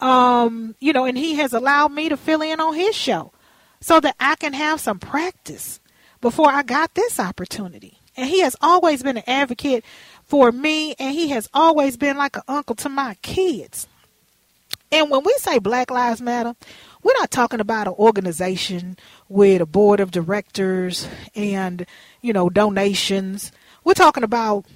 Um, 0.00 0.74
you 0.80 0.92
know, 0.92 1.04
and 1.04 1.16
he 1.16 1.36
has 1.36 1.52
allowed 1.52 1.92
me 1.92 2.08
to 2.08 2.16
fill 2.16 2.42
in 2.42 2.58
on 2.58 2.74
his 2.74 2.96
show 2.96 3.30
so 3.80 4.00
that 4.00 4.16
I 4.18 4.34
can 4.34 4.52
have 4.52 4.80
some 4.80 4.98
practice 4.98 5.78
before 6.22 6.50
I 6.50 6.62
got 6.62 6.94
this 6.94 7.20
opportunity. 7.20 7.98
And 8.16 8.28
he 8.28 8.40
has 8.40 8.56
always 8.62 9.02
been 9.02 9.18
an 9.18 9.24
advocate 9.26 9.84
for 10.24 10.50
me, 10.50 10.94
and 10.98 11.14
he 11.14 11.28
has 11.28 11.50
always 11.52 11.98
been 11.98 12.16
like 12.16 12.36
an 12.36 12.42
uncle 12.48 12.76
to 12.76 12.88
my 12.88 13.16
kids. 13.20 13.86
And 14.90 15.10
when 15.10 15.24
we 15.24 15.34
say 15.38 15.58
Black 15.58 15.90
Lives 15.90 16.20
Matter, 16.20 16.54
we're 17.02 17.18
not 17.18 17.30
talking 17.30 17.60
about 17.60 17.86
an 17.86 17.94
organization 17.94 18.98
with 19.28 19.62
a 19.62 19.66
board 19.66 20.00
of 20.00 20.10
directors 20.10 21.08
and, 21.34 21.86
you 22.20 22.32
know, 22.32 22.50
donations. 22.50 23.52
We're 23.84 23.94
talking 23.94 24.22
about 24.22 24.66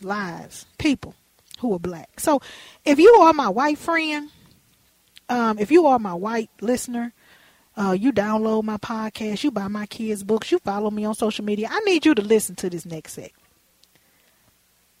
lives, 0.00 0.64
people 0.78 1.14
who 1.58 1.74
are 1.74 1.80
black. 1.80 2.20
So 2.20 2.40
if 2.84 3.00
you 3.00 3.12
are 3.14 3.32
my 3.32 3.48
white 3.48 3.78
friend, 3.78 4.30
um, 5.28 5.58
if 5.58 5.72
you 5.72 5.86
are 5.86 5.98
my 5.98 6.14
white 6.14 6.50
listener, 6.60 7.12
uh, 7.78 7.92
you 7.92 8.12
download 8.12 8.64
my 8.64 8.78
podcast, 8.78 9.44
you 9.44 9.52
buy 9.52 9.68
my 9.68 9.86
kids' 9.86 10.24
books, 10.24 10.52
you 10.52 10.58
follow 10.60 10.90
me 10.90 11.04
on 11.06 11.14
social 11.14 11.44
media. 11.44 11.68
I 11.70 11.80
need 11.80 12.06
you 12.06 12.14
to 12.14 12.22
listen 12.22 12.56
to 12.56 12.70
this 12.70 12.86
next 12.86 13.14
segment. 13.14 13.34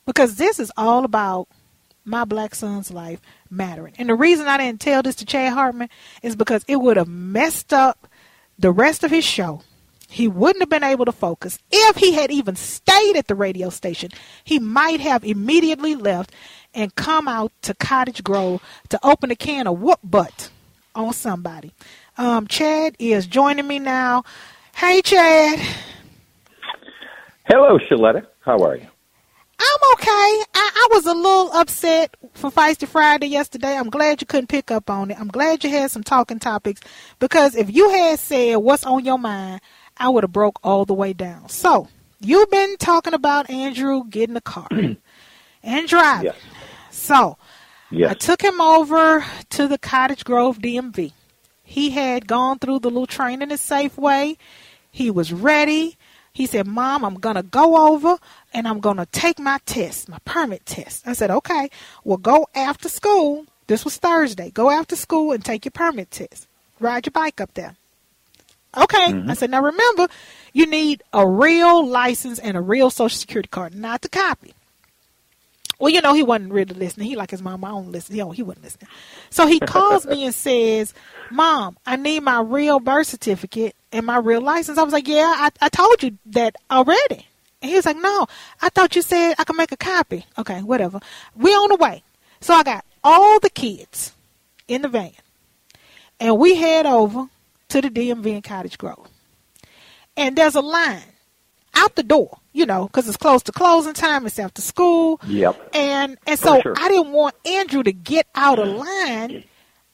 because 0.06 0.36
this 0.36 0.58
is 0.58 0.72
all 0.76 1.04
about 1.04 1.48
my 2.04 2.24
black 2.24 2.54
son's 2.54 2.90
life 2.90 3.20
mattering. 3.50 3.94
And 3.98 4.08
the 4.08 4.14
reason 4.14 4.48
I 4.48 4.56
didn't 4.58 4.80
tell 4.80 5.02
this 5.02 5.16
to 5.16 5.26
Chad 5.26 5.52
Hartman 5.52 5.90
is 6.22 6.36
because 6.36 6.64
it 6.68 6.76
would 6.76 6.96
have 6.96 7.08
messed 7.08 7.72
up 7.72 8.08
the 8.58 8.72
rest 8.72 9.04
of 9.04 9.10
his 9.10 9.24
show. 9.24 9.62
He 10.08 10.28
wouldn't 10.28 10.62
have 10.62 10.70
been 10.70 10.84
able 10.84 11.04
to 11.04 11.12
focus. 11.12 11.58
If 11.70 11.96
he 11.96 12.12
had 12.14 12.30
even 12.30 12.56
stayed 12.56 13.16
at 13.16 13.26
the 13.28 13.34
radio 13.34 13.70
station, 13.70 14.10
he 14.44 14.58
might 14.58 15.00
have 15.00 15.24
immediately 15.24 15.96
left 15.96 16.32
and 16.74 16.94
come 16.94 17.28
out 17.28 17.52
to 17.62 17.74
Cottage 17.74 18.24
Grove 18.24 18.62
to 18.88 18.98
open 19.06 19.30
a 19.30 19.36
can 19.36 19.66
of 19.66 19.80
whoop 19.80 20.00
butt 20.02 20.50
on 20.94 21.12
somebody. 21.12 21.72
Um, 22.18 22.48
Chad 22.48 22.96
is 22.98 23.26
joining 23.26 23.66
me 23.66 23.78
now. 23.78 24.24
Hey, 24.74 25.00
Chad. 25.02 25.60
Hello, 27.46 27.78
Sheletta. 27.78 28.26
How 28.40 28.58
are 28.58 28.76
you? 28.76 28.86
I'm 29.60 29.92
okay. 29.94 30.06
I, 30.08 30.44
I 30.54 30.88
was 30.90 31.06
a 31.06 31.14
little 31.14 31.52
upset 31.52 32.16
for 32.34 32.50
Feisty 32.50 32.86
Friday 32.86 33.28
yesterday. 33.28 33.76
I'm 33.76 33.88
glad 33.88 34.20
you 34.20 34.26
couldn't 34.26 34.48
pick 34.48 34.70
up 34.70 34.90
on 34.90 35.10
it. 35.10 35.18
I'm 35.18 35.28
glad 35.28 35.64
you 35.64 35.70
had 35.70 35.90
some 35.90 36.02
talking 36.02 36.38
topics 36.38 36.80
because 37.20 37.54
if 37.56 37.72
you 37.74 37.88
had 37.90 38.18
said 38.18 38.56
what's 38.56 38.84
on 38.84 39.04
your 39.04 39.18
mind, 39.18 39.60
I 39.96 40.08
would 40.08 40.24
have 40.24 40.32
broke 40.32 40.58
all 40.62 40.84
the 40.84 40.94
way 40.94 41.12
down. 41.12 41.48
So 41.48 41.88
you've 42.20 42.50
been 42.50 42.76
talking 42.78 43.14
about 43.14 43.48
Andrew 43.48 44.04
getting 44.08 44.36
a 44.36 44.40
car 44.40 44.68
and 45.62 45.88
driving. 45.88 46.26
Yes. 46.26 46.36
So 46.90 47.36
Yes. 47.90 48.10
I 48.10 48.14
took 48.14 48.42
him 48.42 48.60
over 48.60 49.24
to 49.50 49.66
the 49.66 49.78
Cottage 49.78 50.24
Grove 50.24 50.58
DMV. 50.58 51.12
He 51.68 51.90
had 51.90 52.26
gone 52.26 52.58
through 52.58 52.78
the 52.78 52.88
little 52.88 53.06
training 53.06 53.52
at 53.52 53.58
Safeway. 53.58 54.38
He 54.90 55.10
was 55.10 55.34
ready. 55.34 55.98
He 56.32 56.46
said, 56.46 56.66
Mom, 56.66 57.04
I'm 57.04 57.16
going 57.16 57.36
to 57.36 57.42
go 57.42 57.92
over 57.92 58.16
and 58.54 58.66
I'm 58.66 58.80
going 58.80 58.96
to 58.96 59.04
take 59.04 59.38
my 59.38 59.58
test, 59.66 60.08
my 60.08 60.18
permit 60.24 60.64
test. 60.64 61.06
I 61.06 61.12
said, 61.12 61.30
Okay, 61.30 61.68
well, 62.04 62.16
go 62.16 62.46
after 62.54 62.88
school. 62.88 63.44
This 63.66 63.84
was 63.84 63.98
Thursday. 63.98 64.50
Go 64.50 64.70
after 64.70 64.96
school 64.96 65.32
and 65.32 65.44
take 65.44 65.66
your 65.66 65.72
permit 65.72 66.10
test. 66.10 66.48
Ride 66.80 67.04
your 67.04 67.10
bike 67.10 67.38
up 67.38 67.52
there. 67.52 67.76
Okay. 68.74 69.12
Mm-hmm. 69.12 69.30
I 69.30 69.34
said, 69.34 69.50
Now 69.50 69.62
remember, 69.62 70.08
you 70.54 70.64
need 70.64 71.02
a 71.12 71.28
real 71.28 71.86
license 71.86 72.38
and 72.38 72.56
a 72.56 72.62
real 72.62 72.88
social 72.88 73.18
security 73.18 73.48
card, 73.48 73.74
not 73.74 74.00
the 74.00 74.08
copy. 74.08 74.54
Well, 75.78 75.92
you 75.92 76.00
know, 76.00 76.12
he 76.12 76.24
wasn't 76.24 76.52
really 76.52 76.74
listening. 76.74 77.06
He 77.06 77.16
like 77.16 77.30
his 77.30 77.42
mom, 77.42 77.64
I 77.64 77.68
don't 77.68 77.92
listen. 77.92 78.14
He, 78.14 78.20
don't, 78.20 78.34
he 78.34 78.42
wasn't 78.42 78.64
listening. 78.64 78.88
So 79.30 79.46
he 79.46 79.60
calls 79.60 80.06
me 80.06 80.24
and 80.24 80.34
says, 80.34 80.92
Mom, 81.30 81.78
I 81.86 81.96
need 81.96 82.20
my 82.20 82.40
real 82.40 82.80
birth 82.80 83.06
certificate 83.06 83.76
and 83.92 84.04
my 84.04 84.18
real 84.18 84.40
license. 84.40 84.76
I 84.76 84.82
was 84.82 84.92
like, 84.92 85.06
Yeah, 85.06 85.32
I, 85.36 85.50
I 85.60 85.68
told 85.68 86.02
you 86.02 86.18
that 86.26 86.56
already. 86.70 87.26
And 87.62 87.70
he 87.70 87.76
was 87.76 87.86
like, 87.86 87.96
No, 87.96 88.26
I 88.60 88.70
thought 88.70 88.96
you 88.96 89.02
said 89.02 89.34
I 89.38 89.44
could 89.44 89.56
make 89.56 89.70
a 89.70 89.76
copy. 89.76 90.26
Okay, 90.36 90.62
whatever. 90.62 90.98
We 91.36 91.52
on 91.52 91.68
the 91.68 91.76
way. 91.76 92.02
So 92.40 92.54
I 92.54 92.64
got 92.64 92.84
all 93.04 93.38
the 93.38 93.50
kids 93.50 94.12
in 94.66 94.82
the 94.82 94.88
van. 94.88 95.12
And 96.18 96.38
we 96.38 96.56
head 96.56 96.86
over 96.86 97.26
to 97.68 97.80
the 97.80 97.90
DMV 97.90 98.26
in 98.26 98.42
Cottage 98.42 98.78
Grove. 98.78 99.08
And 100.16 100.34
there's 100.34 100.56
a 100.56 100.60
line 100.60 101.02
out 101.78 101.94
the 101.94 102.02
door, 102.02 102.38
you 102.52 102.66
know, 102.66 102.86
because 102.86 103.08
it's 103.08 103.16
close 103.16 103.42
to 103.44 103.52
closing 103.52 103.94
time. 103.94 104.26
It's 104.26 104.38
after 104.38 104.60
school. 104.60 105.20
Yep. 105.26 105.70
And 105.74 106.18
and 106.26 106.38
so 106.38 106.60
sure. 106.60 106.74
I 106.76 106.88
didn't 106.88 107.12
want 107.12 107.34
Andrew 107.46 107.82
to 107.82 107.92
get 107.92 108.26
out 108.34 108.58
of 108.58 108.68
line, 108.68 109.44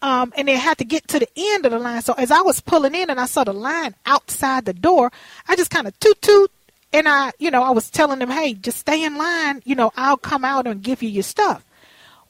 um, 0.03 0.33
and 0.37 0.49
then 0.49 0.57
had 0.57 0.79
to 0.79 0.85
get 0.85 1.07
to 1.09 1.19
the 1.19 1.29
end 1.37 1.67
of 1.67 1.73
the 1.73 1.79
line. 1.79 2.03
So 2.03 2.15
as 2.15 2.31
I 2.31 2.41
was 2.41 2.61
pulling 2.61 2.95
in 2.95 3.11
and 3.11 3.21
I 3.21 3.27
saw 3.27 3.45
the 3.45 3.53
line 3.53 3.95
outside 4.07 4.65
the 4.65 4.75
door, 4.75 5.13
I 5.49 5.57
just 5.57 5.71
kind 5.71 5.87
of 5.87 5.99
toot 6.01 6.21
toot, 6.23 6.51
and 6.93 7.09
I, 7.09 7.33
you 7.39 7.51
know, 7.51 7.63
I 7.63 7.71
was 7.71 7.91
telling 7.91 8.19
them, 8.19 8.31
hey, 8.31 8.55
just 8.55 8.79
stay 8.79 9.05
in 9.05 9.17
line. 9.17 9.63
You 9.65 9.75
know, 9.75 9.93
I'll 9.97 10.17
come 10.17 10.45
out 10.45 10.67
and 10.67 10.83
give 10.83 11.03
you 11.03 11.09
your 11.09 11.23
stuff. 11.23 11.65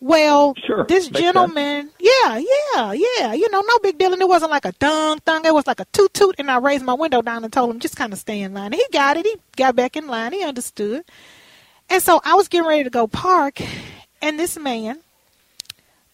Well, 0.04 0.52
Sure, 0.66 0.84
this 0.86 1.08
gentleman, 1.08 1.88
yeah, 1.98 2.36
yeah, 2.36 2.92
yeah, 2.92 3.32
you 3.32 3.48
know, 3.50 3.62
no 3.62 3.78
big 3.78 3.96
deal. 3.96 4.12
And 4.12 4.20
it 4.20 4.28
wasn't 4.28 4.50
like 4.50 4.66
a 4.66 4.72
dung 4.72 5.18
thung. 5.20 5.46
It 5.46 5.54
was 5.54 5.66
like 5.66 5.80
a 5.80 5.86
toot 5.94 6.12
toot. 6.12 6.34
And 6.38 6.50
I 6.50 6.58
raised 6.58 6.84
my 6.84 6.92
window 6.92 7.22
down 7.22 7.42
and 7.42 7.50
told 7.50 7.70
him, 7.70 7.80
just 7.80 7.96
kind 7.96 8.12
of 8.12 8.18
stay 8.18 8.42
in 8.42 8.52
line. 8.52 8.66
And 8.66 8.74
he 8.74 8.84
got 8.92 9.16
it. 9.16 9.24
He 9.24 9.36
got 9.56 9.74
back 9.74 9.96
in 9.96 10.06
line. 10.06 10.34
He 10.34 10.44
understood. 10.44 11.04
And 11.88 12.02
so 12.02 12.20
I 12.22 12.34
was 12.34 12.48
getting 12.48 12.68
ready 12.68 12.84
to 12.84 12.90
go 12.90 13.06
park. 13.06 13.62
And 14.20 14.38
this 14.38 14.58
man, 14.58 14.98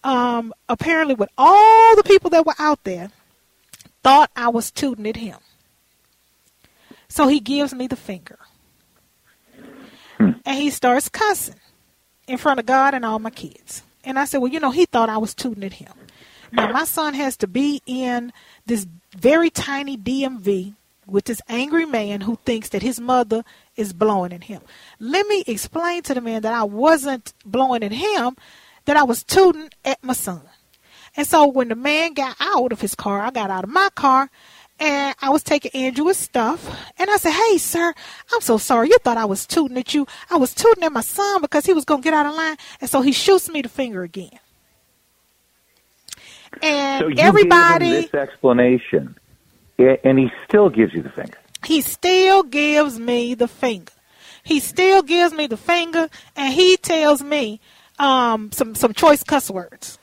um, 0.05 0.53
apparently 0.69 1.15
with 1.15 1.29
all 1.37 1.97
the 1.97 2.03
people 2.03 2.29
that 2.29 2.45
were 2.45 2.55
out 2.59 2.85
there, 2.85 3.11
thought 4.03 4.31
I 4.37 4.47
was 4.47 4.71
tooting 4.71 5.05
at 5.05 5.17
him. 5.17 5.39
So 7.09 7.27
he 7.27 7.41
gives 7.41 7.73
me 7.73 7.87
the 7.87 7.97
finger. 7.97 8.39
And 10.17 10.39
he 10.45 10.69
starts 10.69 11.09
cussing 11.09 11.55
in 12.31 12.37
front 12.37 12.59
of 12.59 12.65
God 12.65 12.93
and 12.93 13.05
all 13.05 13.19
my 13.19 13.29
kids. 13.29 13.83
And 14.03 14.17
I 14.17 14.25
said, 14.25 14.39
Well, 14.39 14.51
you 14.51 14.59
know, 14.59 14.71
he 14.71 14.85
thought 14.85 15.09
I 15.09 15.17
was 15.17 15.33
tooting 15.33 15.63
at 15.63 15.73
him. 15.73 15.93
Now, 16.51 16.71
my 16.71 16.83
son 16.83 17.13
has 17.13 17.37
to 17.37 17.47
be 17.47 17.81
in 17.85 18.33
this 18.65 18.85
very 19.15 19.49
tiny 19.49 19.97
DMV 19.97 20.73
with 21.07 21.25
this 21.25 21.41
angry 21.47 21.85
man 21.85 22.21
who 22.21 22.37
thinks 22.45 22.69
that 22.69 22.81
his 22.81 22.99
mother 22.99 23.43
is 23.75 23.93
blowing 23.93 24.33
at 24.33 24.45
him. 24.45 24.61
Let 24.99 25.27
me 25.27 25.43
explain 25.47 26.03
to 26.03 26.13
the 26.13 26.21
man 26.21 26.41
that 26.41 26.53
I 26.53 26.63
wasn't 26.63 27.33
blowing 27.45 27.83
at 27.83 27.91
him, 27.91 28.35
that 28.85 28.97
I 28.97 29.03
was 29.03 29.23
tooting 29.23 29.69
at 29.85 30.03
my 30.03 30.13
son. 30.13 30.41
And 31.15 31.27
so 31.27 31.45
when 31.47 31.67
the 31.67 31.75
man 31.75 32.13
got 32.13 32.35
out 32.39 32.71
of 32.71 32.81
his 32.81 32.95
car, 32.95 33.21
I 33.21 33.31
got 33.31 33.49
out 33.49 33.65
of 33.65 33.69
my 33.69 33.89
car 33.95 34.29
and 34.81 35.15
I 35.21 35.29
was 35.29 35.43
taking 35.43 35.71
Andrew's 35.71 36.17
stuff. 36.17 36.67
And 36.97 37.09
I 37.09 37.17
said, 37.17 37.33
Hey, 37.33 37.57
sir, 37.59 37.93
I'm 38.33 38.41
so 38.41 38.57
sorry. 38.57 38.89
You 38.89 38.97
thought 39.03 39.15
I 39.17 39.25
was 39.25 39.45
tooting 39.45 39.77
at 39.77 39.93
you. 39.93 40.07
I 40.29 40.37
was 40.37 40.53
tooting 40.53 40.83
at 40.83 40.91
my 40.91 41.01
son 41.01 41.41
because 41.41 41.65
he 41.65 41.73
was 41.73 41.85
going 41.85 42.01
to 42.01 42.03
get 42.03 42.15
out 42.15 42.25
of 42.25 42.33
line. 42.33 42.57
And 42.81 42.89
so 42.89 43.01
he 43.01 43.11
shoots 43.11 43.47
me 43.47 43.61
the 43.61 43.69
finger 43.69 44.01
again. 44.01 44.39
And 46.61 47.01
so 47.01 47.07
you 47.07 47.15
everybody, 47.19 47.85
gave 47.85 47.95
him 47.95 48.01
this 48.01 48.13
explanation, 48.13 49.15
and 49.77 50.19
he 50.19 50.29
still 50.47 50.69
gives 50.69 50.93
you 50.93 51.01
the 51.01 51.09
finger. 51.09 51.37
he 51.63 51.79
still 51.81 52.43
gives 52.43 52.99
me 52.99 53.35
the 53.35 53.47
finger. 53.47 53.93
He 54.43 54.59
still 54.59 55.01
gives 55.01 55.33
me 55.33 55.47
the 55.47 55.55
finger, 55.55 56.09
and 56.35 56.53
he 56.53 56.75
tells 56.75 57.23
me 57.23 57.61
um, 57.99 58.51
some 58.51 58.75
some 58.75 58.93
choice 58.93 59.23
cuss 59.23 59.49
words. 59.49 59.97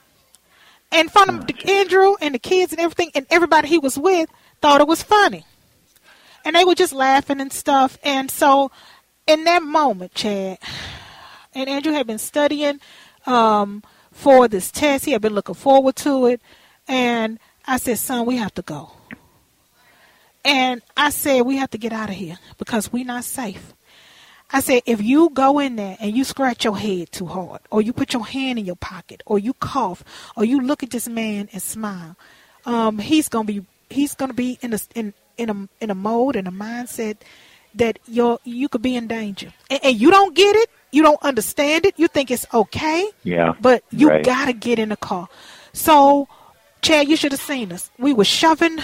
In 0.91 1.11
front 1.11 1.29
of 1.29 1.69
Andrew 1.69 2.15
and 2.23 2.35
the 2.35 2.39
kids 2.39 2.73
and 2.73 2.81
everything, 2.81 3.11
and 3.15 3.27
everybody 3.29 3.69
he 3.69 3.79
was 3.79 3.99
with 3.99 4.31
thought 4.61 4.81
it 4.81 4.89
was 4.89 5.03
funny, 5.03 5.45
and 6.45 6.57
they 6.57 6.65
were 6.65 6.75
just 6.75 6.93
laughing 6.93 7.41
and 7.41 7.53
stuff. 7.53 7.99
And 8.03 8.31
so, 8.31 8.71
in 9.27 9.45
that 9.45 9.63
moment, 9.63 10.15
Chad 10.15 10.59
and 11.55 11.69
Andrew 11.69 11.93
had 11.93 12.07
been 12.07 12.19
studying 12.19 12.81
um, 13.27 13.83
for 14.13 14.49
this 14.49 14.71
test. 14.71 15.05
He 15.05 15.13
had 15.13 15.23
been 15.23 15.35
looking 15.35 15.55
forward 15.55 15.97
to 15.97 16.27
it, 16.27 16.41
and 16.87 17.39
I 17.67 17.77
said, 17.79 17.99
"Son, 17.99 18.27
we 18.27 18.37
have 18.37 18.55
to 18.55 18.63
go." 18.63 18.93
And 20.45 20.83
I 20.97 21.11
said, 21.11 21.43
we 21.43 21.57
have 21.57 21.71
to 21.71 21.79
get 21.79 21.93
out 21.93 22.09
of 22.09 22.15
here 22.15 22.39
because 22.57 22.93
we're 22.93 23.05
not 23.05 23.25
safe. 23.25 23.75
I 24.51 24.61
said, 24.61 24.83
if 24.87 25.03
you 25.03 25.29
go 25.29 25.59
in 25.59 25.77
there 25.77 25.99
and 26.01 26.17
you 26.17 26.25
scratch 26.25 26.65
your 26.65 26.79
head 26.79 27.13
too 27.13 27.27
hard, 27.27 27.61
or 27.71 27.83
you 27.83 27.93
put 27.93 28.15
your 28.15 28.25
hand 28.25 28.59
in 28.59 28.65
your 28.65 28.77
pocket, 28.77 29.23
or 29.27 29.39
you 29.39 29.53
cough, 29.53 30.03
or 30.37 30.47
you 30.47 30.63
look 30.63 30.83
at 30.83 30.91
this 30.91 31.07
man 31.07 31.51
and 31.53 31.61
smile, 31.61 32.17
um, 32.65 32.99
he's 32.99 33.29
gonna 33.29 33.45
be 33.45 33.67
he's 33.91 34.15
gonna 34.15 34.35
be 34.35 34.59
in 34.63 34.73
a 34.75 34.79
in 34.95 35.15
in 35.37 35.51
a 35.51 35.69
in 35.81 35.91
a 35.91 35.95
mode 35.95 36.37
and 36.37 36.49
a 36.49 36.51
mindset 36.51 37.17
that 37.75 37.99
you're 38.07 38.39
you 38.45 38.69
could 38.69 38.83
be 38.83 38.97
in 38.97 39.07
danger, 39.07 39.53
and, 39.71 39.81
and 39.85 39.97
you 40.01 40.11
don't 40.11 40.35
get 40.35 40.57
it, 40.57 40.71
you 40.91 41.03
don't 41.03 41.23
understand 41.23 41.87
it, 41.87 41.95
you 41.99 42.09
think 42.09 42.31
it's 42.31 42.47
okay, 42.53 43.09
Yeah. 43.25 43.55
but 43.61 43.85
you 43.91 44.09
right. 44.09 44.25
gotta 44.25 44.53
get 44.53 44.79
in 44.79 44.89
the 44.89 44.97
car. 44.97 45.29
So, 45.73 46.29
Chad, 46.83 47.09
you 47.09 47.17
should 47.17 47.33
have 47.33 47.41
seen 47.41 47.73
us. 47.73 47.91
We 47.99 48.13
were 48.13 48.25
shoving 48.25 48.79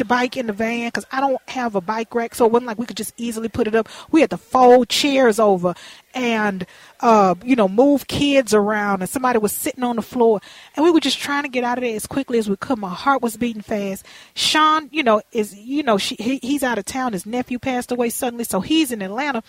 the 0.00 0.04
bike 0.04 0.36
in 0.36 0.46
the 0.46 0.52
van 0.52 0.88
because 0.88 1.06
I 1.12 1.20
don't 1.20 1.40
have 1.48 1.76
a 1.76 1.80
bike 1.80 2.12
rack, 2.14 2.34
so 2.34 2.46
it 2.46 2.52
wasn't 2.52 2.66
like 2.66 2.78
we 2.78 2.86
could 2.86 2.96
just 2.96 3.14
easily 3.16 3.48
put 3.48 3.68
it 3.68 3.74
up. 3.74 3.88
We 4.10 4.22
had 4.22 4.30
to 4.30 4.38
fold 4.38 4.88
chairs 4.88 5.38
over 5.38 5.74
and, 6.14 6.66
uh, 7.00 7.34
you 7.44 7.54
know, 7.54 7.68
move 7.68 8.08
kids 8.08 8.52
around, 8.52 9.02
and 9.02 9.08
somebody 9.08 9.38
was 9.38 9.52
sitting 9.52 9.84
on 9.84 9.96
the 9.96 10.02
floor, 10.02 10.40
and 10.74 10.84
we 10.84 10.90
were 10.90 11.00
just 11.00 11.20
trying 11.20 11.44
to 11.44 11.48
get 11.48 11.64
out 11.64 11.78
of 11.78 11.84
there 11.84 11.94
as 11.94 12.06
quickly 12.06 12.38
as 12.38 12.48
we 12.48 12.56
could. 12.56 12.78
My 12.78 12.88
heart 12.88 13.22
was 13.22 13.36
beating 13.36 13.62
fast. 13.62 14.04
Sean, 14.34 14.88
you 14.90 15.02
know, 15.02 15.22
is 15.32 15.54
you 15.54 15.82
know, 15.82 15.98
she, 15.98 16.16
he, 16.18 16.38
he's 16.38 16.62
out 16.62 16.78
of 16.78 16.86
town. 16.86 17.12
His 17.12 17.26
nephew 17.26 17.58
passed 17.58 17.92
away 17.92 18.08
suddenly, 18.08 18.44
so 18.44 18.60
he's 18.60 18.90
in 18.90 19.02
Atlanta. 19.02 19.42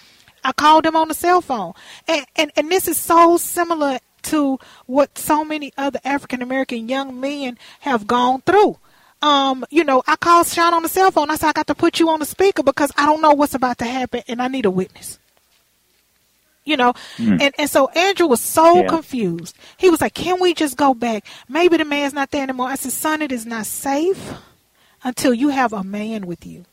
I 0.43 0.51
called 0.51 0.85
him 0.85 0.95
on 0.95 1.07
the 1.07 1.13
cell 1.13 1.41
phone, 1.41 1.73
and 2.07 2.25
and, 2.35 2.51
and 2.57 2.69
this 2.69 2.87
is 2.87 2.97
so 2.97 3.37
similar 3.37 3.99
to 4.23 4.59
what 4.85 5.17
so 5.17 5.43
many 5.45 5.71
other 5.77 5.99
African 6.03 6.41
American 6.41 6.89
young 6.89 7.19
men 7.19 7.57
have 7.79 8.05
gone 8.05 8.41
through 8.41 8.77
um, 9.21 9.65
you 9.69 9.83
know, 9.83 10.03
I 10.07 10.15
called 10.17 10.47
Sean 10.47 10.73
on 10.73 10.83
the 10.83 10.89
cell 10.89 11.11
phone. 11.11 11.29
I 11.29 11.35
said, 11.35 11.49
I 11.49 11.53
got 11.53 11.67
to 11.67 11.75
put 11.75 11.99
you 11.99 12.09
on 12.09 12.19
the 12.19 12.25
speaker 12.25 12.63
because 12.63 12.91
I 12.97 13.05
don't 13.05 13.21
know 13.21 13.33
what's 13.33 13.53
about 13.55 13.77
to 13.79 13.85
happen 13.85 14.23
and 14.27 14.41
I 14.41 14.47
need 14.47 14.65
a 14.65 14.71
witness. 14.71 15.19
You 16.63 16.77
know, 16.77 16.93
and, 17.39 17.53
and 17.57 17.69
so 17.69 17.89
Andrew 17.89 18.27
was 18.27 18.41
so 18.41 18.83
Yeah. 18.83 18.89
confused. 18.89 19.55
He 19.77 19.89
was 19.89 20.01
like, 20.01 20.13
Can 20.13 20.39
we 20.39 20.53
just 20.53 20.77
go 20.77 20.93
back? 20.93 21.25
Maybe 21.49 21.77
the 21.77 21.85
man's 21.85 22.13
not 22.13 22.31
there 22.31 22.43
anymore. 22.43 22.67
I 22.67 22.75
said, 22.75 22.91
Son, 22.91 23.21
it 23.23 23.31
is 23.31 23.45
not 23.47 23.65
safe 23.65 24.33
until 25.03 25.33
you 25.33 25.49
have 25.49 25.73
a 25.73 25.83
man 25.83 26.27
with 26.27 26.45
you. 26.45 26.65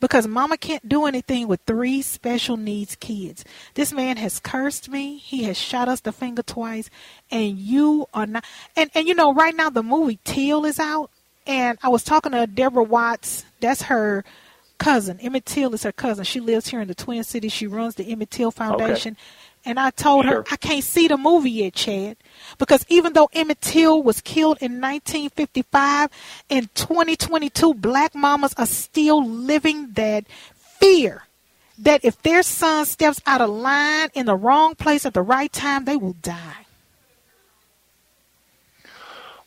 because 0.00 0.26
mama 0.28 0.56
can't 0.58 0.88
do 0.88 1.06
anything 1.06 1.48
with 1.48 1.60
three 1.66 2.02
special 2.02 2.56
needs 2.56 2.96
kids. 2.96 3.44
This 3.74 3.92
man 3.92 4.16
has 4.18 4.40
cursed 4.40 4.88
me. 4.90 5.18
He 5.18 5.44
has 5.44 5.58
shot 5.58 5.88
us 5.88 6.00
the 6.00 6.12
finger 6.12 6.42
twice 6.42 6.90
and 7.30 7.58
you 7.58 8.06
are 8.14 8.26
not 8.26 8.44
and 8.76 8.90
and 8.94 9.08
you 9.08 9.14
know 9.14 9.32
right 9.34 9.54
now 9.56 9.70
the 9.70 9.82
movie 9.82 10.18
Till 10.24 10.64
is 10.66 10.78
out 10.80 11.10
and 11.46 11.78
I 11.82 11.88
was 11.88 12.04
talking 12.04 12.32
to 12.32 12.46
Deborah 12.46 12.82
Watts. 12.82 13.44
That's 13.60 13.82
her 13.82 14.24
cousin. 14.78 15.20
Emmett 15.20 15.46
Till 15.46 15.74
is 15.74 15.82
her 15.84 15.92
cousin. 15.92 16.24
She 16.24 16.40
lives 16.40 16.68
here 16.68 16.80
in 16.80 16.88
the 16.88 16.94
Twin 16.94 17.22
Cities. 17.22 17.52
She 17.52 17.66
runs 17.66 17.94
the 17.94 18.10
Emmett 18.10 18.30
Till 18.30 18.50
Foundation. 18.50 19.12
Okay. 19.12 19.20
And 19.66 19.78
I 19.78 19.90
told 19.90 20.24
sure. 20.24 20.36
her 20.36 20.44
I 20.50 20.56
can't 20.56 20.82
see 20.82 21.06
the 21.06 21.18
movie 21.18 21.50
yet, 21.50 21.74
Chad, 21.74 22.16
because 22.58 22.84
even 22.88 23.12
though 23.12 23.28
Emmett 23.34 23.60
Till 23.60 24.02
was 24.02 24.22
killed 24.22 24.56
in 24.60 24.80
1955, 24.80 26.08
in 26.48 26.70
2022, 26.74 27.74
black 27.74 28.14
mamas 28.14 28.54
are 28.56 28.66
still 28.66 29.24
living 29.24 29.92
that 29.92 30.24
fear 30.54 31.24
that 31.78 32.04
if 32.04 32.20
their 32.22 32.42
son 32.42 32.86
steps 32.86 33.20
out 33.26 33.40
of 33.42 33.50
line 33.50 34.08
in 34.14 34.26
the 34.26 34.36
wrong 34.36 34.74
place 34.74 35.04
at 35.04 35.14
the 35.14 35.22
right 35.22 35.52
time, 35.52 35.84
they 35.84 35.96
will 35.96 36.14
die. 36.14 36.66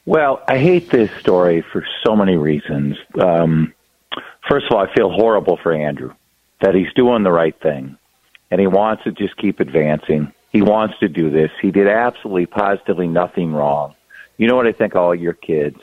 Well, 0.06 0.44
I 0.48 0.58
hate 0.58 0.90
this 0.90 1.12
story 1.20 1.62
for 1.72 1.86
so 2.06 2.16
many 2.16 2.36
reasons. 2.36 2.98
Um, 3.20 3.74
first 4.50 4.66
of 4.70 4.76
all, 4.76 4.86
I 4.86 4.94
feel 4.94 5.10
horrible 5.10 5.58
for 5.62 5.74
Andrew 5.74 6.14
that 6.62 6.76
he's 6.76 6.92
doing 6.94 7.24
the 7.24 7.32
right 7.32 7.58
thing 7.62 7.98
and 8.52 8.60
he 8.60 8.68
wants 8.68 9.04
to 9.04 9.12
just 9.12 9.36
keep 9.38 9.60
advancing. 9.60 10.32
He 10.52 10.62
wants 10.62 11.00
to 11.00 11.08
do 11.08 11.30
this. 11.30 11.52
He 11.62 11.72
did 11.72 11.88
absolutely, 11.88 12.46
positively 12.46 13.08
nothing 13.08 13.54
wrong. 13.54 13.96
You 14.38 14.48
know 14.48 14.56
what 14.56 14.68
I 14.68 14.74
think? 14.74 14.96
All 14.96 15.16
your 15.16 15.34
kids. 15.34 15.80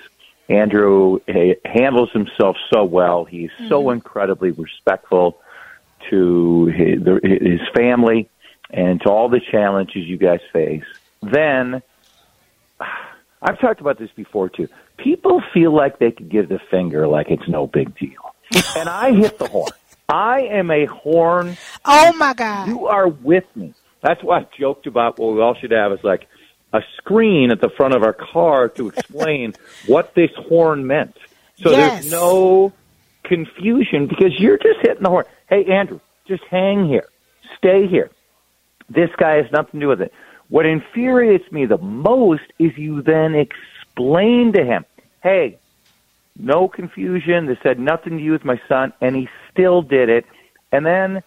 Andrew 0.48 1.20
handles 1.64 2.11
himself 2.12 2.56
so 2.72 2.85
well. 2.85 3.24
He's 3.24 3.50
mm-hmm. 3.50 3.68
so 3.68 3.90
incredibly 3.90 4.50
respectful 4.50 5.40
to 6.11 6.66
his, 6.66 7.00
his 7.22 7.61
family 7.74 8.28
and 8.70 9.00
to 9.02 9.09
all 9.11 9.28
the 9.28 9.40
challenges 9.40 10.06
you 10.06 10.16
guys 10.16 10.40
face. 10.52 10.85
Then, 11.22 11.83
I've 13.42 13.59
talked 13.59 13.81
about 13.81 13.98
this 13.98 14.11
before 14.14 14.48
too. 14.48 14.68
People 14.98 15.42
feel 15.55 15.74
like 15.74 15.98
they 15.98 16.11
could 16.11 16.29
give 16.29 16.48
the 16.48 16.61
finger 16.70 17.09
like 17.09 17.29
it's 17.31 17.48
no 17.48 17.66
big 17.66 17.96
deal. 17.98 18.35
and 18.76 18.88
I 18.88 19.12
hit 19.12 19.38
the 19.38 19.48
horn. 19.48 19.70
I 20.09 20.42
am 20.42 20.70
a 20.70 20.87
horn. 20.87 21.57
Oh 21.85 22.12
my 22.14 22.35
God. 22.35 22.68
You 22.68 22.87
are 22.87 23.09
with 23.09 23.44
me. 23.55 23.74
That's 24.03 24.22
why 24.22 24.40
I 24.40 24.46
joked 24.59 24.87
about 24.87 25.18
what 25.18 25.35
we 25.35 25.40
all 25.40 25.55
should 25.55 25.70
have 25.70 25.92
is 25.92 26.00
like 26.03 26.26
a 26.72 26.81
screen 26.96 27.50
at 27.50 27.61
the 27.61 27.70
front 27.70 27.94
of 27.94 28.03
our 28.03 28.12
car 28.12 28.68
to 28.70 28.88
explain 28.88 29.55
what 29.87 30.14
this 30.14 30.31
horn 30.37 30.87
meant. 30.87 31.16
So 31.59 31.70
yes. 31.70 32.03
there's 32.03 32.12
no 32.12 32.72
confusion 33.24 34.07
because 34.07 34.33
you're 34.38 34.59
just 34.59 34.81
hitting 34.83 35.03
the 35.03 35.11
horn. 35.11 35.26
Hey, 35.48 35.64
Andrew, 35.66 36.00
just 36.26 36.42
hang 36.50 36.87
here. 36.87 37.09
Stay 37.59 37.87
here. 37.87 38.11
This 38.88 39.11
guy 39.16 39.37
has 39.37 39.46
nothing 39.53 39.81
to 39.81 39.87
do 39.87 39.88
with 39.88 40.00
it. 40.00 40.12
What 40.50 40.66
infuriates 40.66 41.50
me 41.50 41.64
the 41.64 41.78
most 41.78 42.42
is 42.58 42.76
you 42.76 43.02
then 43.02 43.34
explain 43.34 44.52
to 44.52 44.64
him, 44.64 44.84
hey, 45.22 45.58
no 46.36 46.68
confusion. 46.68 47.46
This 47.46 47.58
had 47.62 47.78
nothing 47.78 48.18
to 48.18 48.24
do 48.24 48.32
with 48.32 48.44
my 48.44 48.60
son, 48.68 48.92
and 49.00 49.16
he 49.16 49.28
still 49.50 49.80
did 49.82 50.08
it. 50.08 50.26
And 50.72 50.84
then 50.84 51.22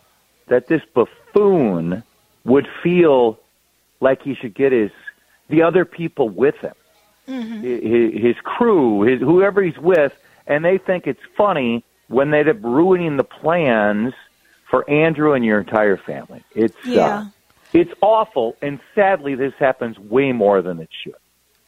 that 0.48 0.68
this 0.68 0.82
buffoon 0.94 2.04
would 2.44 2.68
feel 2.82 3.40
like 4.00 4.22
he 4.22 4.36
should 4.36 4.54
get 4.54 4.72
his 4.72 4.92
the 5.50 5.62
other 5.62 5.86
people 5.86 6.30
with 6.30 6.56
him, 6.56 6.74
mm-hmm. 7.28 7.62
his, 7.62 8.22
his 8.22 8.36
crew, 8.44 9.02
his 9.02 9.20
whoever 9.20 9.62
he's 9.62 9.78
with, 9.78 10.14
and 10.48 10.64
they 10.66 10.78
think 10.78 11.06
it's 11.08 11.22
funny 11.38 11.84
when 12.08 12.32
they 12.32 12.40
end 12.40 12.50
up 12.50 12.64
ruining 12.64 13.18
the 13.18 13.24
plans 13.24 14.14
for 14.70 14.90
Andrew 14.90 15.34
and 15.34 15.46
your 15.46 15.60
entire 15.60 15.98
family. 15.98 16.44
It's 16.56 16.76
uh, 16.76 16.92
yeah. 16.92 17.18
Uh, 17.18 17.26
it's 17.74 17.92
awful, 18.02 18.56
and 18.62 18.80
sadly, 18.94 19.36
this 19.36 19.54
happens 19.60 19.98
way 19.98 20.32
more 20.32 20.62
than 20.62 20.80
it 20.80 20.90
should. 21.04 21.16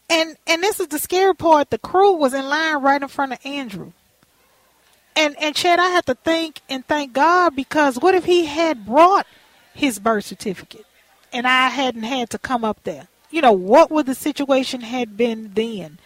And 0.10 0.38
and 0.46 0.62
this 0.62 0.80
is 0.80 0.88
the 0.88 1.00
scary 1.00 1.36
part. 1.36 1.72
The 1.72 1.78
crew 1.78 2.14
was 2.14 2.34
in 2.34 2.48
line 2.48 2.82
right 2.82 3.02
in 3.02 3.08
front 3.08 3.34
of 3.34 3.40
Andrew. 3.44 3.92
And 5.16 5.36
and 5.40 5.56
Chad, 5.56 5.80
I 5.80 5.90
had 5.90 6.06
to 6.08 6.16
think 6.16 6.62
and 6.70 6.86
thank 6.86 7.14
God 7.14 7.56
because 7.56 7.98
what 8.00 8.16
if 8.16 8.26
he 8.26 8.46
had 8.46 8.86
brought 8.86 9.26
his 9.74 9.98
birth 9.98 10.26
certificate 10.26 10.86
and 11.34 11.48
I 11.48 11.70
hadn't 11.70 12.04
had 12.04 12.30
to 12.32 12.38
come 12.38 12.64
up 12.64 12.84
there? 12.84 13.08
You 13.32 13.42
know, 13.42 13.54
what 13.54 13.90
would 13.92 14.06
the 14.06 14.16
situation 14.16 14.82
had 14.82 15.18
been 15.18 15.52
then? 15.54 16.00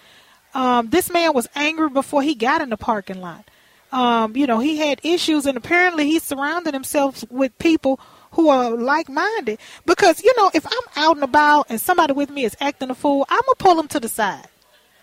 Um, 0.54 0.90
this 0.90 1.12
man 1.12 1.34
was 1.34 1.48
angry 1.56 1.90
before 1.90 2.24
he 2.24 2.36
got 2.36 2.62
in 2.62 2.70
the 2.70 2.78
parking 2.78 3.22
lot. 3.22 3.50
Um, 3.92 4.36
you 4.36 4.48
know, 4.48 4.60
he 4.60 4.78
had 4.78 5.02
issues 5.04 5.46
and 5.46 5.58
apparently 5.58 6.06
he 6.06 6.20
surrounded 6.20 6.74
himself 6.74 7.24
with 7.30 7.58
people 7.58 8.00
who 8.32 8.50
are 8.50 8.72
like 8.72 9.10
minded. 9.10 9.60
Because, 9.86 10.24
you 10.24 10.34
know, 10.38 10.52
if 10.54 10.66
I'm 10.66 11.04
out 11.04 11.18
and 11.18 11.24
about 11.24 11.68
and 11.70 11.80
somebody 11.80 12.14
with 12.14 12.30
me 12.30 12.46
is 12.46 12.56
acting 12.60 12.90
a 12.90 12.96
fool, 12.96 13.26
I'm 13.30 13.42
going 13.46 13.56
to 13.58 13.64
pull 13.64 13.76
them 13.76 13.88
to 13.90 14.00
the 14.00 14.10
side. 14.10 14.48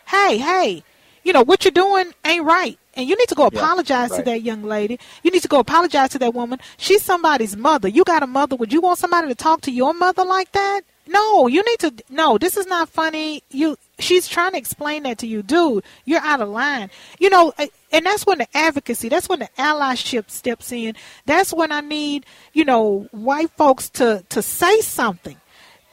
Hey, 0.06 0.38
hey, 0.38 0.84
you 1.24 1.32
know, 1.32 1.42
what 1.42 1.64
you're 1.64 1.72
doing 1.72 2.12
ain't 2.24 2.44
right. 2.44 2.78
And 2.94 3.08
you 3.08 3.16
need 3.16 3.28
to 3.28 3.34
go 3.34 3.46
apologize 3.46 4.10
yeah, 4.10 4.16
right. 4.16 4.24
to 4.24 4.30
that 4.30 4.42
young 4.42 4.62
lady. 4.62 4.98
You 5.22 5.30
need 5.30 5.42
to 5.42 5.48
go 5.48 5.58
apologize 5.58 6.10
to 6.10 6.18
that 6.20 6.34
woman. 6.34 6.60
She's 6.78 7.02
somebody's 7.02 7.56
mother. 7.56 7.88
You 7.88 8.04
got 8.04 8.22
a 8.22 8.26
mother. 8.26 8.56
Would 8.56 8.72
you 8.72 8.80
want 8.80 8.98
somebody 8.98 9.28
to 9.28 9.34
talk 9.34 9.60
to 9.62 9.70
your 9.70 9.92
mother 9.92 10.24
like 10.24 10.52
that? 10.52 10.82
No, 11.06 11.46
you 11.46 11.62
need 11.64 11.78
to. 11.80 12.04
No, 12.08 12.38
this 12.38 12.56
is 12.56 12.66
not 12.66 12.88
funny. 12.88 13.42
You, 13.50 13.76
she's 13.98 14.28
trying 14.28 14.52
to 14.52 14.58
explain 14.58 15.04
that 15.04 15.18
to 15.18 15.26
you, 15.26 15.42
dude. 15.42 15.84
You're 16.04 16.20
out 16.20 16.40
of 16.40 16.48
line. 16.48 16.90
You 17.18 17.30
know, 17.30 17.52
and 17.58 18.06
that's 18.06 18.26
when 18.26 18.38
the 18.38 18.56
advocacy, 18.56 19.08
that's 19.08 19.28
when 19.28 19.40
the 19.40 19.48
allyship 19.58 20.30
steps 20.30 20.72
in. 20.72 20.94
That's 21.24 21.52
when 21.52 21.72
I 21.72 21.80
need, 21.80 22.26
you 22.52 22.64
know, 22.64 23.08
white 23.12 23.50
folks 23.56 23.88
to 23.90 24.24
to 24.28 24.42
say 24.42 24.80
something. 24.80 25.36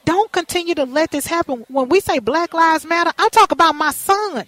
Don't 0.06 0.32
continue 0.32 0.76
to 0.76 0.84
let 0.84 1.12
this 1.12 1.26
happen. 1.26 1.66
When 1.70 1.88
we 1.88 2.02
say 2.02 2.20
Black 2.20 2.54
Lives 2.54 2.86
Matter, 2.86 3.14
I 3.18 3.30
talk 3.30 3.52
about 3.52 3.76
my 3.76 3.92
son. 3.92 4.46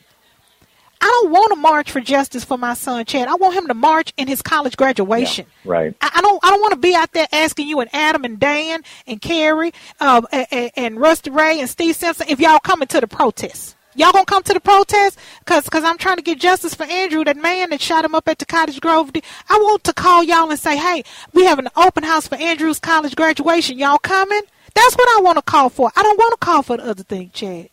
I 1.05 1.21
don't 1.21 1.31
want 1.31 1.51
to 1.51 1.55
march 1.55 1.91
for 1.91 2.01
justice 2.01 2.43
for 2.43 2.57
my 2.57 2.73
son 2.73 3.05
Chad. 3.05 3.27
I 3.27 3.35
want 3.35 3.53
him 3.53 3.67
to 3.67 3.75
march 3.75 4.11
in 4.17 4.27
his 4.27 4.41
college 4.41 4.75
graduation. 4.75 5.45
Yeah, 5.63 5.71
right. 5.71 5.95
I, 6.01 6.13
I, 6.15 6.21
don't. 6.21 6.43
I 6.43 6.49
don't 6.49 6.61
want 6.61 6.71
to 6.73 6.79
be 6.79 6.95
out 6.95 7.11
there 7.11 7.27
asking 7.31 7.67
you 7.67 7.79
and 7.79 7.93
Adam 7.93 8.23
and 8.23 8.39
Dan 8.39 8.81
and 9.05 9.21
Carrie 9.21 9.71
uh, 9.99 10.23
and, 10.31 10.71
and 10.75 10.99
Rusty 10.99 11.29
Ray 11.29 11.59
and 11.59 11.69
Steve 11.69 11.95
Simpson 11.95 12.25
if 12.27 12.39
y'all 12.39 12.57
coming 12.57 12.87
to 12.87 12.99
the 12.99 13.05
protest. 13.05 13.75
Y'all 13.93 14.13
gonna 14.13 14.25
come 14.25 14.41
to 14.41 14.53
the 14.53 14.59
protest? 14.59 15.19
Cause, 15.45 15.69
cause 15.69 15.83
I'm 15.83 15.99
trying 15.99 16.15
to 16.17 16.23
get 16.23 16.39
justice 16.39 16.73
for 16.73 16.85
Andrew, 16.85 17.23
that 17.23 17.37
man 17.37 17.69
that 17.69 17.79
shot 17.79 18.03
him 18.03 18.15
up 18.15 18.27
at 18.27 18.39
the 18.39 18.45
Cottage 18.47 18.81
Grove. 18.81 19.11
I 19.47 19.57
want 19.57 19.83
to 19.83 19.93
call 19.93 20.23
y'all 20.23 20.49
and 20.49 20.59
say, 20.59 20.75
hey, 20.75 21.03
we 21.33 21.45
have 21.45 21.59
an 21.59 21.69
open 21.77 22.03
house 22.03 22.27
for 22.27 22.35
Andrew's 22.35 22.79
college 22.79 23.15
graduation. 23.15 23.77
Y'all 23.77 23.99
coming? 23.99 24.41
That's 24.73 24.95
what 24.95 25.07
I 25.17 25.21
want 25.21 25.37
to 25.37 25.43
call 25.43 25.69
for. 25.69 25.91
I 25.95 26.01
don't 26.01 26.17
want 26.17 26.31
to 26.33 26.45
call 26.45 26.63
for 26.63 26.77
the 26.77 26.83
other 26.83 27.03
thing, 27.03 27.29
Chad. 27.31 27.69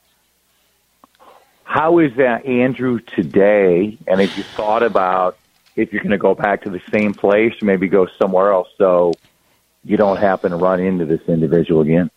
How 1.72 2.00
is 2.00 2.14
that 2.16 2.44
Andrew 2.44 2.98
today? 3.00 3.96
And 4.06 4.20
have 4.20 4.36
you 4.36 4.42
thought 4.42 4.82
about 4.82 5.38
if 5.74 5.90
you're 5.90 6.02
going 6.02 6.10
to 6.10 6.18
go 6.18 6.34
back 6.34 6.64
to 6.64 6.70
the 6.70 6.82
same 6.92 7.14
place, 7.14 7.54
or 7.62 7.64
maybe 7.64 7.88
go 7.88 8.06
somewhere 8.18 8.52
else, 8.52 8.68
so 8.76 9.14
you 9.82 9.96
don't 9.96 10.18
happen 10.18 10.50
to 10.50 10.58
run 10.58 10.80
into 10.80 11.06
this 11.06 11.22
individual 11.28 11.80
again? 11.80 12.10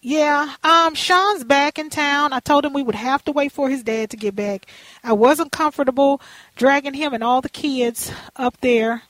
Yeah, 0.00 0.54
um, 0.64 0.94
Sean's 0.94 1.44
back 1.44 1.78
in 1.78 1.90
town. 1.90 2.32
I 2.32 2.40
told 2.40 2.64
him 2.64 2.72
we 2.72 2.82
would 2.82 2.94
have 2.94 3.22
to 3.26 3.32
wait 3.32 3.52
for 3.52 3.68
his 3.68 3.82
dad 3.82 4.08
to 4.10 4.16
get 4.16 4.34
back. 4.34 4.64
I 5.04 5.12
wasn't 5.12 5.52
comfortable 5.52 6.22
dragging 6.56 6.94
him 6.94 7.12
and 7.12 7.22
all 7.22 7.42
the 7.42 7.50
kids 7.50 8.10
up 8.34 8.62
there. 8.62 9.02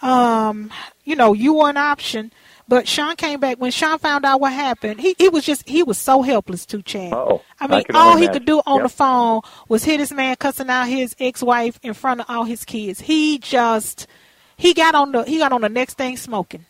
Um, 0.00 0.70
you 1.04 1.16
know, 1.16 1.34
you 1.34 1.52
were 1.52 1.68
an 1.68 1.76
option, 1.76 2.32
but 2.70 2.86
Sean 2.86 3.16
came 3.16 3.40
back 3.40 3.58
when 3.58 3.72
Sean 3.72 3.98
found 3.98 4.24
out 4.24 4.40
what 4.40 4.52
happened. 4.52 5.00
He 5.00 5.16
he 5.18 5.28
was 5.28 5.44
just 5.44 5.68
he 5.68 5.82
was 5.82 5.98
so 5.98 6.22
helpless 6.22 6.64
too, 6.64 6.82
Chad. 6.82 7.12
Oh, 7.12 7.42
I 7.58 7.66
mean, 7.66 7.82
I 7.92 7.98
all 7.98 8.16
he 8.16 8.28
could 8.28 8.44
do 8.44 8.62
on 8.64 8.76
yep. 8.76 8.84
the 8.84 8.88
phone 8.88 9.40
was 9.68 9.82
hit 9.82 9.98
his 9.98 10.12
man 10.12 10.36
cussing 10.36 10.70
out 10.70 10.84
his 10.84 11.16
ex-wife 11.18 11.80
in 11.82 11.94
front 11.94 12.20
of 12.20 12.26
all 12.28 12.44
his 12.44 12.64
kids. 12.64 13.00
He 13.00 13.38
just 13.38 14.06
he 14.56 14.72
got 14.72 14.94
on 14.94 15.10
the 15.10 15.24
he 15.24 15.38
got 15.38 15.50
on 15.50 15.62
the 15.62 15.68
next 15.68 15.94
thing 15.94 16.16
smoking 16.16 16.64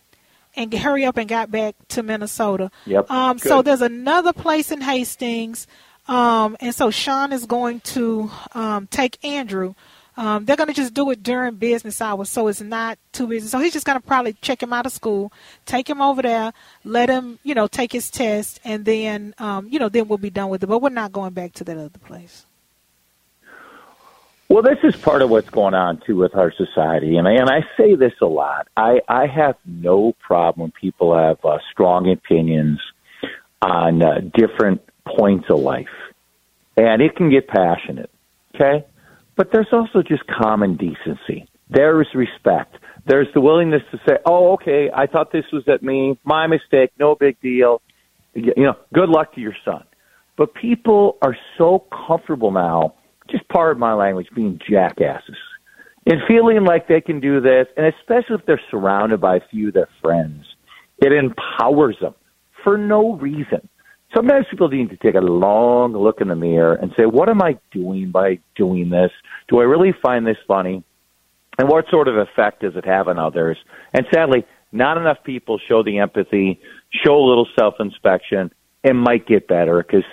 and 0.56 0.72
hurry 0.72 1.04
up 1.04 1.18
and 1.18 1.28
got 1.28 1.50
back 1.50 1.76
to 1.88 2.02
Minnesota. 2.02 2.70
Yep. 2.86 3.10
Um, 3.10 3.38
so 3.38 3.60
there's 3.60 3.82
another 3.82 4.32
place 4.32 4.72
in 4.72 4.80
Hastings, 4.80 5.66
um, 6.08 6.56
and 6.60 6.74
so 6.74 6.90
Sean 6.90 7.30
is 7.30 7.44
going 7.44 7.80
to 7.80 8.30
um, 8.54 8.86
take 8.86 9.22
Andrew. 9.22 9.74
Um, 10.16 10.44
they're 10.44 10.56
going 10.56 10.68
to 10.68 10.74
just 10.74 10.92
do 10.92 11.10
it 11.10 11.22
during 11.22 11.54
business 11.54 12.00
hours, 12.00 12.28
so 12.28 12.48
it's 12.48 12.60
not 12.60 12.98
too 13.12 13.26
busy. 13.26 13.48
So 13.48 13.58
he's 13.58 13.72
just 13.72 13.86
going 13.86 13.98
to 13.98 14.06
probably 14.06 14.34
check 14.34 14.62
him 14.62 14.72
out 14.72 14.86
of 14.86 14.92
school, 14.92 15.32
take 15.66 15.88
him 15.88 16.02
over 16.02 16.22
there, 16.22 16.52
let 16.84 17.08
him, 17.08 17.38
you 17.42 17.54
know, 17.54 17.66
take 17.66 17.92
his 17.92 18.10
test, 18.10 18.60
and 18.64 18.84
then, 18.84 19.34
um, 19.38 19.68
you 19.68 19.78
know, 19.78 19.88
then 19.88 20.08
we'll 20.08 20.18
be 20.18 20.30
done 20.30 20.50
with 20.50 20.62
it. 20.62 20.66
But 20.66 20.80
we're 20.80 20.90
not 20.90 21.12
going 21.12 21.32
back 21.32 21.52
to 21.54 21.64
that 21.64 21.76
other 21.76 21.98
place. 22.04 22.44
Well, 24.50 24.64
this 24.64 24.78
is 24.82 24.96
part 24.96 25.22
of 25.22 25.30
what's 25.30 25.48
going 25.48 25.74
on 25.74 26.02
too 26.04 26.16
with 26.16 26.34
our 26.34 26.52
society, 26.52 27.16
and 27.16 27.28
I, 27.28 27.34
and 27.34 27.48
I 27.48 27.60
say 27.76 27.94
this 27.94 28.14
a 28.20 28.26
lot. 28.26 28.66
I 28.76 29.00
I 29.08 29.28
have 29.28 29.54
no 29.64 30.12
problem 30.18 30.62
when 30.62 30.72
people 30.72 31.16
have 31.16 31.38
uh, 31.44 31.58
strong 31.70 32.10
opinions 32.10 32.80
on 33.62 34.02
uh, 34.02 34.18
different 34.34 34.82
points 35.06 35.48
of 35.50 35.60
life, 35.60 35.86
and 36.76 37.00
it 37.00 37.14
can 37.14 37.30
get 37.30 37.46
passionate. 37.46 38.10
Okay, 38.56 38.84
but 39.40 39.48
there's 39.54 39.72
also 39.72 40.02
just 40.06 40.22
common 40.26 40.76
decency. 40.76 41.48
There 41.70 42.02
is 42.02 42.08
respect. 42.14 42.76
There's 43.06 43.26
the 43.32 43.40
willingness 43.40 43.80
to 43.90 43.98
say, 44.06 44.18
"Oh, 44.26 44.52
okay, 44.52 44.90
I 44.92 45.06
thought 45.06 45.32
this 45.32 45.46
was 45.50 45.66
at 45.66 45.82
me, 45.82 46.18
my 46.24 46.46
mistake, 46.46 46.90
no 46.98 47.14
big 47.14 47.40
deal." 47.40 47.80
You 48.34 48.52
know, 48.58 48.76
good 48.92 49.08
luck 49.08 49.32
to 49.36 49.40
your 49.40 49.56
son. 49.64 49.82
But 50.36 50.52
people 50.52 51.16
are 51.22 51.34
so 51.56 51.86
comfortable 52.06 52.50
now, 52.50 52.96
just 53.30 53.48
part 53.48 53.72
of 53.72 53.78
my 53.78 53.94
language, 53.94 54.28
being 54.34 54.60
jackasses 54.68 55.38
and 56.04 56.20
feeling 56.28 56.62
like 56.66 56.86
they 56.86 57.00
can 57.00 57.18
do 57.18 57.40
this, 57.40 57.66
and 57.78 57.86
especially 57.86 58.34
if 58.34 58.44
they're 58.44 58.60
surrounded 58.70 59.22
by 59.22 59.36
a 59.36 59.40
few 59.50 59.68
of 59.68 59.74
their 59.74 59.88
friends, 60.02 60.44
it 60.98 61.12
empowers 61.14 61.96
them 62.02 62.14
for 62.62 62.76
no 62.76 63.14
reason. 63.14 63.66
Sometimes 64.14 64.46
people 64.50 64.68
need 64.68 64.90
to 64.90 64.96
take 64.96 65.14
a 65.14 65.20
long 65.20 65.92
look 65.92 66.20
in 66.20 66.28
the 66.28 66.34
mirror 66.34 66.74
and 66.74 66.92
say, 66.96 67.06
what 67.06 67.28
am 67.28 67.40
I 67.42 67.58
doing 67.72 68.10
by 68.10 68.40
doing 68.56 68.90
this? 68.90 69.12
Do 69.48 69.60
I 69.60 69.64
really 69.64 69.92
find 70.02 70.26
this 70.26 70.36
funny? 70.48 70.82
And 71.58 71.68
what 71.68 71.84
sort 71.90 72.08
of 72.08 72.16
effect 72.16 72.62
does 72.62 72.74
it 72.74 72.84
have 72.84 73.06
on 73.06 73.18
others? 73.18 73.56
And 73.92 74.06
sadly, 74.12 74.44
not 74.72 74.96
enough 74.96 75.18
people 75.24 75.60
show 75.68 75.82
the 75.82 75.98
empathy, 75.98 76.60
show 77.04 77.14
a 77.14 77.26
little 77.26 77.46
self 77.58 77.74
inspection, 77.80 78.50
and 78.82 78.98
might 78.98 79.26
get 79.26 79.46
better 79.46 79.82
because 79.82 80.04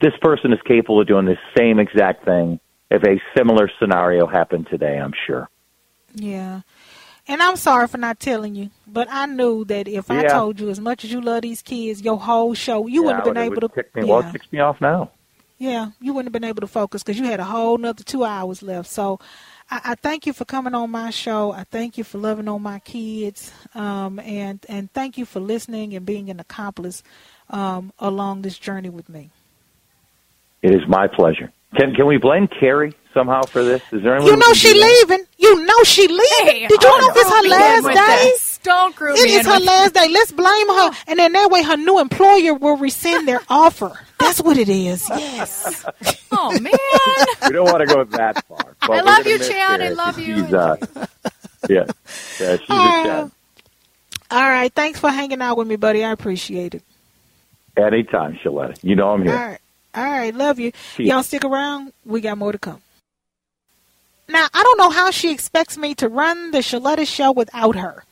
this 0.00 0.12
person 0.20 0.52
is 0.52 0.58
capable 0.66 1.00
of 1.00 1.06
doing 1.06 1.24
the 1.24 1.38
same 1.56 1.78
exact 1.78 2.24
thing 2.24 2.60
if 2.90 3.02
a 3.02 3.20
similar 3.36 3.70
scenario 3.80 4.26
happened 4.26 4.66
today, 4.70 4.98
I'm 4.98 5.14
sure. 5.26 5.48
Yeah. 6.14 6.60
And 7.26 7.42
I'm 7.42 7.56
sorry 7.56 7.88
for 7.88 7.96
not 7.96 8.20
telling 8.20 8.54
you, 8.54 8.70
but 8.86 9.08
I 9.10 9.24
knew 9.26 9.64
that 9.66 9.88
if 9.88 10.08
yeah. 10.10 10.20
I 10.20 10.22
told 10.24 10.60
you 10.60 10.68
as 10.68 10.78
much 10.78 11.04
as 11.04 11.12
you 11.12 11.22
love 11.22 11.42
these 11.42 11.62
kids, 11.62 12.02
your 12.02 12.18
whole 12.18 12.52
show, 12.52 12.86
you 12.86 13.00
yeah, 13.00 13.06
wouldn't 13.06 13.24
have 13.24 13.34
been 13.34 13.42
able 13.42 13.68
to. 13.68 13.68
Me, 13.76 13.84
yeah. 13.96 14.04
Well, 14.04 14.20
it 14.20 14.32
ticks 14.32 14.52
me 14.52 14.60
off 14.60 14.80
now. 14.80 15.10
Yeah, 15.56 15.92
you 16.00 16.12
wouldn't 16.12 16.34
have 16.34 16.40
been 16.40 16.48
able 16.48 16.60
to 16.60 16.66
focus 16.66 17.02
because 17.02 17.18
you 17.18 17.24
had 17.24 17.40
a 17.40 17.44
whole 17.44 17.78
nother 17.78 18.04
two 18.04 18.24
hours 18.24 18.62
left. 18.62 18.90
So 18.90 19.20
I, 19.70 19.80
I, 19.84 19.94
thank 19.94 20.26
you 20.26 20.32
for 20.34 20.44
coming 20.44 20.74
on 20.74 20.90
my 20.90 21.10
show. 21.10 21.52
I 21.52 21.64
thank 21.64 21.96
you 21.96 22.04
for 22.04 22.18
loving 22.18 22.48
on 22.48 22.60
my 22.60 22.80
kids, 22.80 23.52
um, 23.74 24.18
and 24.18 24.64
and 24.68 24.92
thank 24.92 25.16
you 25.16 25.24
for 25.24 25.40
listening 25.40 25.94
and 25.94 26.04
being 26.04 26.28
an 26.28 26.40
accomplice 26.40 27.02
um, 27.48 27.92
along 27.98 28.42
this 28.42 28.58
journey 28.58 28.90
with 28.90 29.08
me. 29.08 29.30
It 30.60 30.74
is 30.74 30.86
my 30.88 31.06
pleasure. 31.06 31.52
Can 31.76 31.94
can 31.94 32.06
we 32.06 32.18
blame 32.18 32.48
Carrie 32.48 32.94
somehow 33.12 33.42
for 33.42 33.64
this? 33.64 33.82
Is 33.92 34.02
there 34.02 34.20
You 34.20 34.36
know 34.36 34.52
she 34.52 34.72
leaving. 34.72 35.24
You 35.38 35.64
know 35.64 35.82
she 35.84 36.06
leaving. 36.06 36.46
Hey, 36.46 36.66
Did 36.68 36.82
you 36.82 37.00
know 37.00 37.12
this 37.14 37.28
her 37.28 37.48
last 37.48 37.86
day? 37.86 38.30
This. 38.30 38.60
Don't 38.62 38.96
group 38.96 39.18
It 39.18 39.28
is 39.28 39.46
her 39.46 39.58
last 39.58 39.92
day. 39.92 40.08
Let's 40.10 40.32
blame 40.32 40.68
her, 40.68 40.90
and 41.06 41.18
then 41.18 41.32
that 41.32 41.50
way 41.50 41.62
her 41.62 41.76
new 41.76 42.00
employer 42.00 42.54
will 42.54 42.76
rescind 42.76 43.28
their 43.28 43.40
offer. 43.48 43.92
That's 44.18 44.40
what 44.40 44.56
it 44.56 44.68
is. 44.68 45.06
Yes. 45.10 45.84
oh 46.32 46.58
man. 46.58 46.72
We 47.46 47.52
don't 47.52 47.66
want 47.66 47.86
to 47.86 47.94
go 47.94 48.04
that 48.04 48.44
far. 48.46 48.76
I 48.82 49.00
love 49.00 49.26
you, 49.26 49.38
Chan. 49.38 49.82
I 49.82 49.88
love 49.90 50.18
you. 50.18 50.44
She's, 50.44 50.54
uh, 50.54 50.76
yeah, 51.68 51.84
yeah, 52.40 52.56
she's 52.56 52.70
uh, 52.70 53.28
All 54.30 54.48
right. 54.48 54.72
Thanks 54.72 54.98
for 54.98 55.10
hanging 55.10 55.42
out 55.42 55.58
with 55.58 55.68
me, 55.68 55.76
buddy. 55.76 56.04
I 56.04 56.12
appreciate 56.12 56.74
it. 56.74 56.82
Anytime, 57.76 58.38
Sheletta. 58.42 58.78
You 58.82 58.94
know 58.94 59.10
I'm 59.10 59.22
here. 59.22 59.58
All 59.94 60.04
right. 60.04 60.34
Love 60.34 60.58
you. 60.58 60.72
Y'all 60.98 61.22
stick 61.22 61.44
around. 61.44 61.92
We 62.04 62.20
got 62.20 62.38
more 62.38 62.52
to 62.52 62.58
come. 62.58 62.82
Now, 64.28 64.48
I 64.54 64.62
don't 64.62 64.78
know 64.78 64.90
how 64.90 65.10
she 65.10 65.32
expects 65.32 65.76
me 65.76 65.94
to 65.96 66.08
run 66.08 66.50
the 66.50 66.58
Sheletta 66.58 67.06
show 67.06 67.30
without 67.32 67.76
her. 67.76 68.04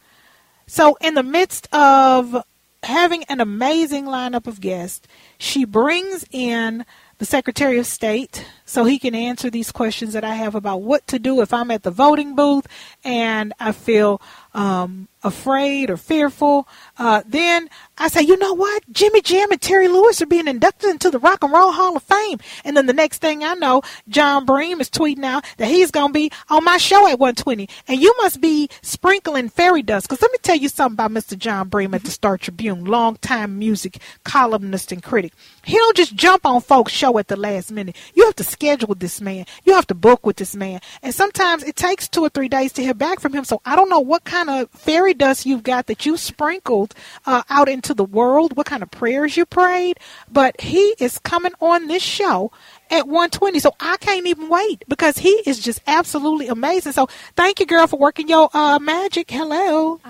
So, 0.67 0.97
in 1.01 1.15
the 1.15 1.23
midst 1.23 1.73
of 1.73 2.45
having 2.83 3.25
an 3.25 3.41
amazing 3.41 4.05
lineup 4.05 4.47
of 4.47 4.61
guests, 4.61 5.07
she 5.39 5.65
brings 5.65 6.25
in 6.31 6.85
the 7.19 7.25
Secretary 7.25 7.79
of 7.79 7.87
State 7.87 8.45
so 8.65 8.85
he 8.85 8.99
can 8.99 9.15
answer 9.15 9.49
these 9.49 9.71
questions 9.71 10.13
that 10.13 10.25
I 10.25 10.35
have 10.35 10.55
about 10.55 10.83
what 10.83 11.07
to 11.09 11.19
do 11.19 11.41
if 11.41 11.55
I'm 11.55 11.71
at 11.71 11.83
the 11.85 11.91
voting 11.91 12.35
booth 12.35 12.67
and 13.05 13.53
I 13.61 13.73
feel 13.73 14.21
um, 14.55 15.09
afraid 15.23 15.91
or 15.91 15.97
fearful. 15.97 16.69
Uh, 16.99 17.23
then 17.27 17.69
I 17.99 18.09
say, 18.09 18.23
you 18.23 18.37
know 18.37 18.55
what? 18.55 18.83
Jimmy 18.93 19.21
Jam 19.21 19.51
and 19.51 19.61
Terry 19.61 19.89
Lewis 19.89 20.21
are 20.21 20.27
being 20.27 20.49
inducted 20.49 20.91
into 20.91 21.11
the 21.11 21.19
Rock 21.19 21.43
and 21.43 21.53
Roll 21.53 21.73
Hall 21.73 21.97
of 21.97 22.03
Fame. 22.03 22.39
And 22.65 22.77
then 22.77 22.87
the 22.87 22.93
next 22.93 23.21
thing 23.21 23.45
I 23.45 23.55
know, 23.55 23.83
Jon 24.09 24.45
Bream 24.45 24.81
is 24.81 24.91
tweeting 24.91 25.25
out 25.25 25.45
that 25.59 25.69
he's 25.69 25.91
going 25.91 26.09
to 26.09 26.13
be 26.13 26.31
on 26.51 26.65
my 26.65 26.77
show 26.77 27.07
at 27.09 27.19
120. 27.19 27.69
And 27.89 28.01
you 28.01 28.15
must 28.19 28.41
be 28.41 28.69
sprinkling 28.83 29.49
fairy 29.49 29.83
dust. 29.83 30.09
Because 30.09 30.23
let 30.23 30.33
me 30.33 30.39
tell 30.43 30.57
you 30.57 30.69
something 30.69 30.95
about 30.95 31.11
Mr. 31.13 31.39
Jon 31.39 31.69
Bream 31.69 31.95
at 31.95 32.05
the 32.05 32.11
Star 32.11 32.37
Tribune, 32.37 32.85
longtime 32.85 33.59
music 33.59 33.99
columnist 34.25 34.93
and 34.93 35.03
critic. 35.03 35.33
He 35.65 35.77
don't 35.77 35.97
just 35.97 36.15
jump 36.15 36.45
on 36.45 36.61
folks' 36.61 36.93
show 36.93 37.19
at 37.19 37.29
the 37.29 37.37
last 37.37 37.71
minute. 37.71 37.97
You 38.15 38.25
have 38.25 38.37
to 38.37 38.45
schedule 38.45 38.95
this 38.95 39.21
man. 39.21 39.47
You 39.65 39.75
have 39.75 39.87
to 39.89 39.95
book 39.95 40.27
with 40.27 40.37
this 40.37 40.57
man. 40.57 40.81
And 41.03 41.15
sometimes 41.15 41.63
it 41.63 41.77
takes 41.77 42.09
two 42.09 42.23
or 42.23 42.29
three 42.29 42.49
days 42.49 42.73
to 42.75 42.83
hear 42.83 42.95
back 42.95 43.21
from 43.21 43.33
him. 43.33 43.45
So 43.45 43.61
I 43.65 43.77
don't 43.77 43.89
know 43.89 44.01
what 44.01 44.25
kind 44.25 44.51
of 44.51 44.71
fairy 44.71 45.15
dust 45.15 45.47
you've 45.47 45.63
got 45.63 45.87
that 45.87 46.05
you 46.05 46.17
sprinkled 46.17 46.95
uh, 47.27 47.43
out 47.49 47.69
into 47.69 47.95
the 47.95 48.05
world, 48.05 48.57
what 48.57 48.67
kind 48.67 48.83
of 48.83 48.91
prayers 48.91 49.37
you 49.37 49.47
prayed, 49.47 49.99
but 50.31 50.61
he 50.61 50.95
is 50.99 51.19
coming 51.19 51.53
on 51.61 51.87
this 51.87 52.03
show 52.03 52.51
at 52.91 53.07
120. 53.07 53.59
So 53.61 53.73
I 53.81 53.97
can't 53.99 54.27
even 54.27 54.49
wait 54.49 54.85
because 54.89 55.19
he 55.19 55.43
is 55.47 55.59
just 55.59 55.81
absolutely 55.87 56.49
amazing. 56.49 56.93
So 56.93 57.09
thank 57.37 57.61
you, 57.61 57.67
girl, 57.67 57.87
for 57.87 57.99
working 57.99 58.29
your 58.29 58.51
uh, 58.53 58.79
magic. 58.79 59.31
Hello. 59.31 60.01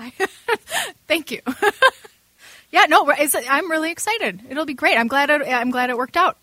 thank 1.07 1.31
you. 1.31 1.41
yeah, 2.73 2.85
no, 2.89 3.07
I'm 3.07 3.69
really 3.69 3.91
excited. 3.91 4.41
It'll 4.49 4.65
be 4.65 4.73
great. 4.73 4.97
I'm 4.97 5.07
glad. 5.07 5.29
It, 5.29 5.47
I'm 5.47 5.69
glad 5.69 5.91
it 5.91 5.97
worked 5.97 6.17
out. 6.17 6.37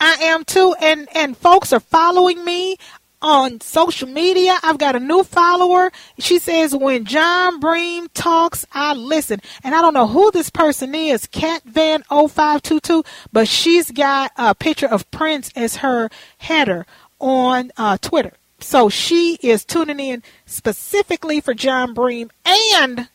I 0.00 0.14
am 0.14 0.44
too, 0.44 0.74
and 0.80 1.06
and 1.14 1.36
folks 1.36 1.74
are 1.74 1.80
following 1.80 2.42
me 2.42 2.78
on 3.20 3.60
social 3.60 4.08
media. 4.08 4.56
I've 4.62 4.78
got 4.78 4.96
a 4.96 5.00
new 5.00 5.24
follower. 5.24 5.92
She 6.18 6.38
says, 6.38 6.74
when 6.74 7.04
Jon 7.04 7.60
Bream 7.60 8.08
talks, 8.14 8.64
I 8.72 8.94
listen. 8.94 9.40
And 9.62 9.74
I 9.74 9.82
don't 9.82 9.92
know 9.92 10.06
who 10.06 10.30
this 10.30 10.50
person 10.50 10.94
is, 10.94 11.26
Cat 11.26 11.62
Van 11.64 12.02
0522, 12.04 13.04
but 13.32 13.48
she's 13.48 13.90
got 13.90 14.30
a 14.36 14.54
picture 14.54 14.86
of 14.86 15.10
Prince 15.10 15.50
as 15.54 15.76
her 15.76 16.10
header 16.38 16.86
on 17.18 17.72
uh, 17.76 17.98
Twitter. 18.00 18.34
So 18.60 18.88
she 18.88 19.38
is 19.42 19.64
tuning 19.64 20.00
in 20.00 20.22
specifically 20.46 21.40
for 21.40 21.54
Jon 21.54 21.92
Bream 21.92 22.30
and 22.46 23.08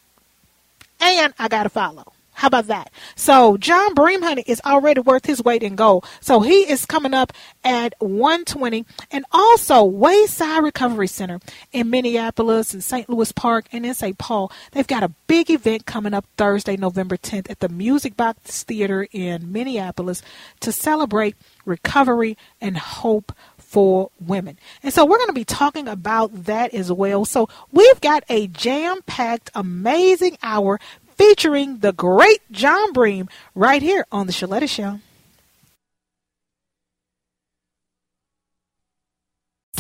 and 1.00 1.34
I 1.40 1.48
got 1.48 1.64
to 1.64 1.70
follow. 1.70 2.14
How 2.44 2.48
about 2.48 2.68
that? 2.68 2.92
So 3.16 3.56
Jon 3.56 3.94
Bream 3.94 4.22
Honey 4.22 4.44
is 4.46 4.60
already 4.66 5.00
worth 5.00 5.26
his 5.26 5.42
weight 5.42 5.64
in 5.64 5.78
gold. 5.78 6.06
So 6.20 6.42
he 6.42 6.70
is 6.70 6.86
coming 6.86 7.14
up 7.14 7.32
at 7.64 7.96
120 8.00 8.84
and 9.12 9.24
also 9.32 9.86
Wayside 9.86 10.62
Recovery 10.62 11.08
Center 11.08 11.40
in 11.72 11.90
Minneapolis 11.90 12.74
and 12.74 12.84
St. 12.84 13.10
Louis 13.10 13.32
Park 13.32 13.68
and 13.72 13.86
in 13.86 13.94
St. 13.94 14.18
Paul. 14.18 14.52
They've 14.74 14.86
got 14.86 15.04
a 15.04 15.14
big 15.28 15.50
event 15.50 15.86
coming 15.86 16.14
up 16.14 16.26
Thursday, 16.36 16.76
November 16.76 17.16
10th 17.16 17.50
at 17.50 17.62
the 17.62 17.70
Music 17.70 18.18
Box 18.18 18.64
Theater 18.64 19.08
in 19.14 19.50
Minneapolis 19.50 20.22
to 20.60 20.74
celebrate 20.74 21.38
recovery 21.64 22.38
and 22.60 22.78
hope 22.78 23.32
for 23.74 24.12
women. 24.20 24.60
And 24.84 24.94
so 24.94 25.04
we're 25.04 25.18
going 25.18 25.30
to 25.30 25.34
be 25.34 25.46
talking 25.46 25.88
about 25.88 26.44
that 26.44 26.76
as 26.76 26.92
well. 26.92 27.26
So 27.26 27.50
we've 27.72 28.02
got 28.02 28.24
a 28.30 28.46
jam 28.46 29.02
packed, 29.08 29.50
amazing 29.56 30.38
hour 30.44 30.80
featuring 31.24 31.78
the 31.78 31.94
great 31.94 32.42
Jon 32.52 32.92
Bream 32.92 33.30
right 33.56 33.82
here 33.82 34.06
on 34.12 34.28
The 34.28 34.34
Sheletta 34.34 34.68
Show. 34.68 35.00